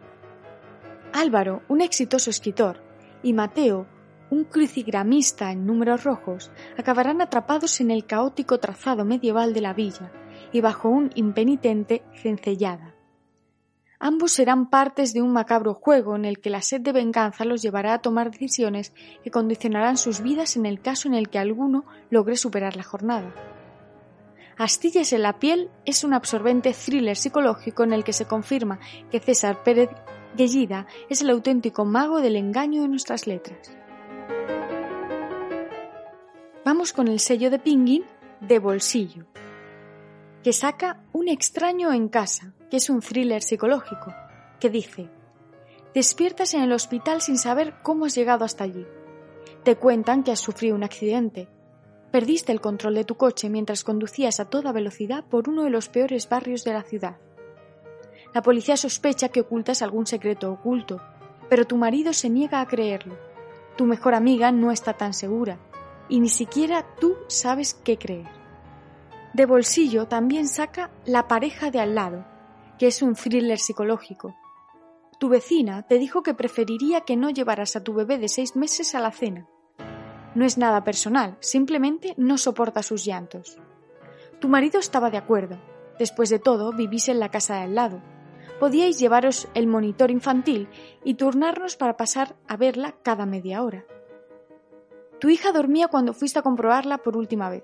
Álvaro, 1.13 1.63
un 1.69 1.81
exitoso 1.81 2.29
escritor, 2.29 2.88
y 3.23 3.33
Mateo, 3.33 3.87
un 4.29 4.43
crucigramista 4.43 5.51
en 5.51 5.65
números 5.65 6.03
rojos, 6.03 6.51
acabarán 6.77 7.21
atrapados 7.21 7.81
en 7.81 7.91
el 7.91 8.05
caótico 8.05 8.59
trazado 8.59 9.05
medieval 9.05 9.53
de 9.53 9.61
la 9.61 9.73
villa 9.73 10.11
y 10.51 10.61
bajo 10.61 10.89
un 10.89 11.09
impenitente 11.15 12.03
cencellada. 12.13 12.95
Ambos 14.01 14.31
serán 14.31 14.69
partes 14.69 15.13
de 15.13 15.21
un 15.21 15.33
macabro 15.33 15.73
juego 15.73 16.15
en 16.15 16.23
el 16.23 16.39
que 16.39 16.49
la 16.49 16.61
sed 16.61 16.79
de 16.79 16.93
venganza 16.93 17.43
los 17.43 17.61
llevará 17.61 17.93
a 17.93 18.01
tomar 18.01 18.31
decisiones 18.31 18.93
que 19.23 19.31
condicionarán 19.31 19.97
sus 19.97 20.21
vidas 20.21 20.55
en 20.55 20.65
el 20.65 20.79
caso 20.79 21.09
en 21.09 21.15
el 21.15 21.29
que 21.29 21.37
alguno 21.37 21.83
logre 22.09 22.37
superar 22.37 22.77
la 22.77 22.83
jornada. 22.83 23.33
Astillas 24.57 25.11
en 25.11 25.23
la 25.23 25.39
piel 25.39 25.69
es 25.85 26.05
un 26.05 26.13
absorbente 26.13 26.73
thriller 26.73 27.17
psicológico 27.17 27.83
en 27.83 27.91
el 27.91 28.05
que 28.05 28.13
se 28.13 28.25
confirma 28.25 28.79
que 29.11 29.19
César 29.19 29.63
Pérez 29.63 29.89
Guellida 30.35 30.87
es 31.09 31.21
el 31.21 31.29
auténtico 31.29 31.85
mago 31.85 32.21
del 32.21 32.35
engaño 32.35 32.83
en 32.83 32.91
nuestras 32.91 33.27
letras. 33.27 33.71
Vamos 36.63 36.93
con 36.93 37.07
el 37.07 37.19
sello 37.19 37.49
de 37.49 37.59
Pinguin 37.59 38.03
de 38.41 38.59
bolsillo, 38.59 39.25
que 40.43 40.53
saca 40.53 41.01
Un 41.13 41.27
extraño 41.27 41.91
en 41.91 42.09
casa, 42.09 42.53
que 42.69 42.77
es 42.77 42.89
un 42.89 43.01
thriller 43.01 43.41
psicológico, 43.41 44.13
que 44.59 44.69
dice, 44.69 45.09
despiertas 45.93 46.53
en 46.53 46.61
el 46.61 46.71
hospital 46.71 47.21
sin 47.21 47.37
saber 47.37 47.75
cómo 47.81 48.05
has 48.05 48.15
llegado 48.15 48.45
hasta 48.45 48.63
allí. 48.63 48.85
Te 49.63 49.75
cuentan 49.75 50.23
que 50.23 50.31
has 50.31 50.39
sufrido 50.39 50.75
un 50.75 50.83
accidente. 50.83 51.49
Perdiste 52.11 52.51
el 52.51 52.61
control 52.61 52.95
de 52.95 53.03
tu 53.03 53.15
coche 53.15 53.49
mientras 53.49 53.83
conducías 53.83 54.39
a 54.39 54.45
toda 54.45 54.71
velocidad 54.71 55.25
por 55.25 55.49
uno 55.49 55.63
de 55.63 55.69
los 55.69 55.89
peores 55.89 56.29
barrios 56.29 56.63
de 56.63 56.73
la 56.73 56.83
ciudad. 56.83 57.17
La 58.33 58.41
policía 58.41 58.77
sospecha 58.77 59.29
que 59.29 59.41
ocultas 59.41 59.81
algún 59.81 60.05
secreto 60.05 60.51
oculto, 60.51 61.01
pero 61.49 61.65
tu 61.65 61.77
marido 61.77 62.13
se 62.13 62.29
niega 62.29 62.61
a 62.61 62.67
creerlo. 62.67 63.17
Tu 63.75 63.85
mejor 63.85 64.13
amiga 64.13 64.51
no 64.51 64.71
está 64.71 64.93
tan 64.93 65.13
segura, 65.13 65.57
y 66.07 66.19
ni 66.19 66.29
siquiera 66.29 66.85
tú 66.99 67.15
sabes 67.27 67.73
qué 67.73 67.97
creer. 67.97 68.27
De 69.33 69.45
bolsillo 69.45 70.07
también 70.07 70.47
saca 70.47 70.91
La 71.05 71.27
pareja 71.27 71.71
de 71.71 71.79
al 71.79 71.95
lado, 71.95 72.25
que 72.77 72.87
es 72.87 73.01
un 73.01 73.15
thriller 73.15 73.59
psicológico. 73.59 74.35
Tu 75.19 75.27
vecina 75.27 75.83
te 75.83 75.99
dijo 75.99 76.23
que 76.23 76.33
preferiría 76.33 77.01
que 77.01 77.17
no 77.17 77.29
llevaras 77.29 77.75
a 77.75 77.83
tu 77.83 77.93
bebé 77.93 78.17
de 78.17 78.29
seis 78.29 78.55
meses 78.55 78.95
a 78.95 78.99
la 78.99 79.11
cena. 79.11 79.47
No 80.33 80.45
es 80.45 80.57
nada 80.57 80.83
personal, 80.83 81.37
simplemente 81.41 82.13
no 82.17 82.37
soporta 82.37 82.83
sus 82.83 83.05
llantos. 83.05 83.57
Tu 84.39 84.47
marido 84.47 84.79
estaba 84.79 85.09
de 85.09 85.17
acuerdo. 85.17 85.59
Después 85.97 86.29
de 86.29 86.39
todo, 86.39 86.71
vivís 86.71 87.09
en 87.09 87.19
la 87.19 87.29
casa 87.29 87.55
de 87.55 87.63
al 87.63 87.75
lado. 87.75 88.01
Podíais 88.59 88.99
llevaros 88.99 89.47
el 89.53 89.67
monitor 89.67 90.11
infantil 90.11 90.67
y 91.03 91.13
turnarnos 91.13 91.77
para 91.77 91.95
pasar 91.95 92.35
a 92.47 92.57
verla 92.57 92.95
cada 93.03 93.25
media 93.25 93.63
hora. 93.63 93.85
Tu 95.19 95.29
hija 95.29 95.51
dormía 95.51 95.87
cuando 95.87 96.13
fuiste 96.13 96.39
a 96.39 96.41
comprobarla 96.41 96.97
por 96.99 97.15
última 97.15 97.49
vez. 97.49 97.63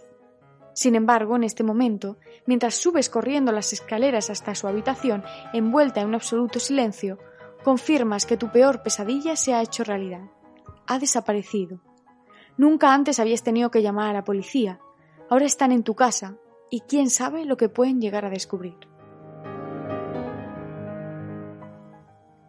Sin 0.73 0.95
embargo, 0.95 1.35
en 1.35 1.43
este 1.43 1.63
momento, 1.63 2.17
mientras 2.45 2.75
subes 2.75 3.09
corriendo 3.09 3.51
las 3.51 3.71
escaleras 3.71 4.29
hasta 4.29 4.55
su 4.55 4.67
habitación, 4.67 5.23
envuelta 5.53 6.01
en 6.01 6.07
un 6.07 6.15
absoluto 6.15 6.59
silencio, 6.59 7.17
confirmas 7.63 8.25
que 8.25 8.37
tu 8.37 8.51
peor 8.51 8.83
pesadilla 8.83 9.35
se 9.35 9.53
ha 9.53 9.61
hecho 9.61 9.83
realidad. 9.83 10.29
Ha 10.87 10.99
desaparecido. 10.99 11.79
Nunca 12.57 12.93
antes 12.93 13.19
habías 13.19 13.43
tenido 13.43 13.71
que 13.71 13.81
llamar 13.81 14.09
a 14.09 14.13
la 14.13 14.23
policía. 14.23 14.79
Ahora 15.29 15.45
están 15.45 15.71
en 15.71 15.83
tu 15.83 15.95
casa 15.95 16.37
y 16.69 16.81
quién 16.81 17.09
sabe 17.09 17.45
lo 17.45 17.57
que 17.57 17.69
pueden 17.69 18.01
llegar 18.01 18.25
a 18.25 18.29
descubrir. 18.29 18.75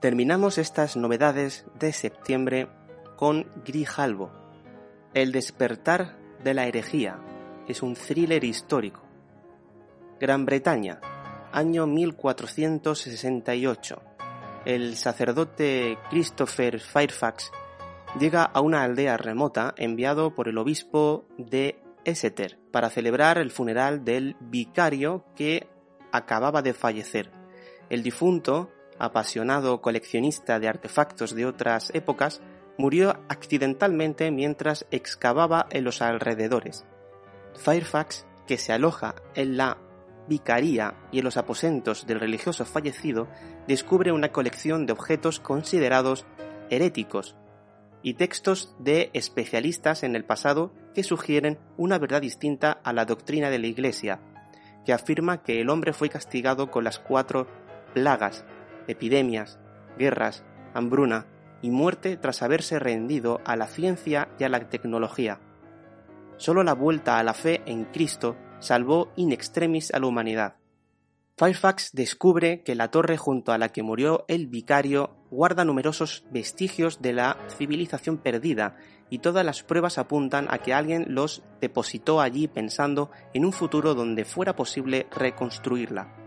Terminamos 0.06 0.54
estas 0.58 0.96
novedades 0.96 1.66
de 1.80 1.92
septiembre 1.92 2.68
con 3.16 3.50
Grijalvo, 3.64 4.30
El 5.14 5.32
despertar 5.32 6.16
de 6.44 6.54
la 6.54 6.68
herejía, 6.68 7.18
es 7.66 7.82
un 7.82 7.94
thriller 7.94 8.44
histórico. 8.44 9.02
Gran 10.20 10.46
Bretaña, 10.46 11.00
año 11.50 11.88
1468. 11.88 14.00
El 14.64 14.94
sacerdote 14.94 15.98
Christopher 16.08 16.78
Fairfax 16.78 17.50
llega 18.20 18.44
a 18.44 18.60
una 18.60 18.84
aldea 18.84 19.16
remota 19.16 19.74
enviado 19.76 20.36
por 20.36 20.46
el 20.46 20.58
obispo 20.58 21.24
de 21.36 21.82
Exeter 22.04 22.60
para 22.70 22.90
celebrar 22.90 23.38
el 23.38 23.50
funeral 23.50 24.04
del 24.04 24.36
vicario 24.38 25.24
que 25.34 25.66
acababa 26.12 26.62
de 26.62 26.74
fallecer. 26.74 27.32
El 27.90 28.04
difunto, 28.04 28.70
apasionado 28.98 29.80
coleccionista 29.80 30.58
de 30.58 30.68
artefactos 30.68 31.34
de 31.34 31.46
otras 31.46 31.90
épocas, 31.94 32.40
murió 32.78 33.18
accidentalmente 33.28 34.30
mientras 34.30 34.86
excavaba 34.90 35.66
en 35.70 35.84
los 35.84 36.02
alrededores. 36.02 36.84
Fairfax, 37.56 38.26
que 38.46 38.58
se 38.58 38.72
aloja 38.72 39.14
en 39.34 39.56
la 39.56 39.78
vicaría 40.28 40.94
y 41.12 41.18
en 41.18 41.24
los 41.24 41.36
aposentos 41.36 42.06
del 42.06 42.20
religioso 42.20 42.64
fallecido, 42.64 43.28
descubre 43.66 44.12
una 44.12 44.32
colección 44.32 44.86
de 44.86 44.92
objetos 44.92 45.40
considerados 45.40 46.26
heréticos 46.70 47.36
y 48.02 48.14
textos 48.14 48.74
de 48.78 49.10
especialistas 49.14 50.02
en 50.02 50.14
el 50.14 50.24
pasado 50.24 50.72
que 50.94 51.02
sugieren 51.02 51.58
una 51.76 51.98
verdad 51.98 52.22
distinta 52.22 52.80
a 52.84 52.92
la 52.92 53.04
doctrina 53.04 53.50
de 53.50 53.58
la 53.58 53.66
Iglesia, 53.66 54.20
que 54.84 54.92
afirma 54.92 55.42
que 55.42 55.60
el 55.60 55.70
hombre 55.70 55.92
fue 55.92 56.08
castigado 56.08 56.70
con 56.70 56.84
las 56.84 56.98
cuatro 56.98 57.48
plagas, 57.94 58.44
epidemias, 58.88 59.58
guerras, 59.98 60.44
hambruna 60.74 61.26
y 61.62 61.70
muerte 61.70 62.16
tras 62.16 62.42
haberse 62.42 62.78
rendido 62.78 63.40
a 63.44 63.56
la 63.56 63.66
ciencia 63.66 64.28
y 64.38 64.44
a 64.44 64.48
la 64.48 64.68
tecnología. 64.68 65.40
Solo 66.36 66.62
la 66.62 66.74
vuelta 66.74 67.18
a 67.18 67.22
la 67.22 67.34
fe 67.34 67.62
en 67.66 67.84
Cristo 67.86 68.36
salvó 68.58 69.12
in 69.16 69.32
extremis 69.32 69.92
a 69.92 69.98
la 69.98 70.06
humanidad. 70.06 70.56
Fairfax 71.38 71.92
descubre 71.92 72.62
que 72.62 72.74
la 72.74 72.90
torre 72.90 73.18
junto 73.18 73.52
a 73.52 73.58
la 73.58 73.70
que 73.70 73.82
murió 73.82 74.24
el 74.26 74.46
vicario 74.46 75.16
guarda 75.30 75.66
numerosos 75.66 76.24
vestigios 76.30 77.02
de 77.02 77.12
la 77.12 77.36
civilización 77.58 78.16
perdida 78.16 78.76
y 79.10 79.18
todas 79.18 79.44
las 79.44 79.62
pruebas 79.62 79.98
apuntan 79.98 80.46
a 80.50 80.58
que 80.58 80.72
alguien 80.72 81.06
los 81.08 81.42
depositó 81.60 82.22
allí 82.22 82.48
pensando 82.48 83.10
en 83.34 83.44
un 83.44 83.52
futuro 83.52 83.94
donde 83.94 84.24
fuera 84.24 84.56
posible 84.56 85.06
reconstruirla. 85.10 86.25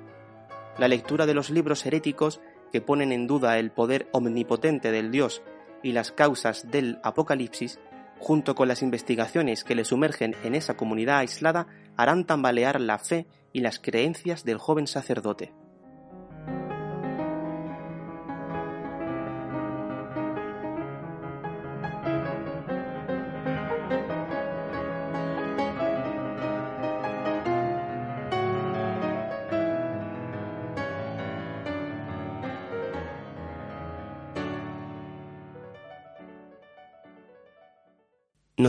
La 0.79 0.87
lectura 0.87 1.25
de 1.25 1.33
los 1.33 1.49
libros 1.49 1.85
heréticos 1.85 2.39
que 2.71 2.81
ponen 2.81 3.11
en 3.11 3.27
duda 3.27 3.59
el 3.59 3.71
poder 3.71 4.07
omnipotente 4.13 4.91
del 4.91 5.11
Dios 5.11 5.41
y 5.83 5.91
las 5.91 6.11
causas 6.11 6.71
del 6.71 6.99
Apocalipsis 7.03 7.79
junto 8.19 8.53
con 8.53 8.67
las 8.67 8.81
investigaciones 8.81 9.63
que 9.63 9.75
le 9.75 9.85
sumergen 9.85 10.35
en 10.43 10.53
esa 10.53 10.75
comunidad 10.75 11.19
aislada, 11.19 11.67
harán 11.95 12.25
tambalear 12.25 12.79
la 12.79 12.99
fe 12.99 13.25
y 13.53 13.61
las 13.61 13.79
creencias 13.79 14.43
del 14.43 14.57
joven 14.57 14.87
sacerdote. 14.87 15.53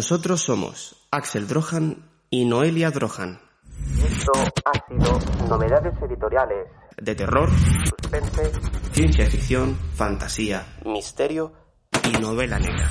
Nosotros 0.01 0.41
somos 0.41 0.97
Axel 1.11 1.47
Drohan 1.47 2.09
y 2.31 2.47
Noelia 2.47 2.91
Drohan. 2.91 3.39
Esto 4.03 4.33
ha 4.65 4.89
sido 4.89 5.47
Novedades 5.47 5.93
Editoriales 6.03 6.69
De 6.97 7.15
terror, 7.15 7.51
Suspense 7.85 8.51
ciencia 8.93 9.27
ficción, 9.27 9.77
fantasía, 9.97 10.65
misterio 10.87 11.53
y 12.03 12.19
novela 12.19 12.59
negra. 12.59 12.91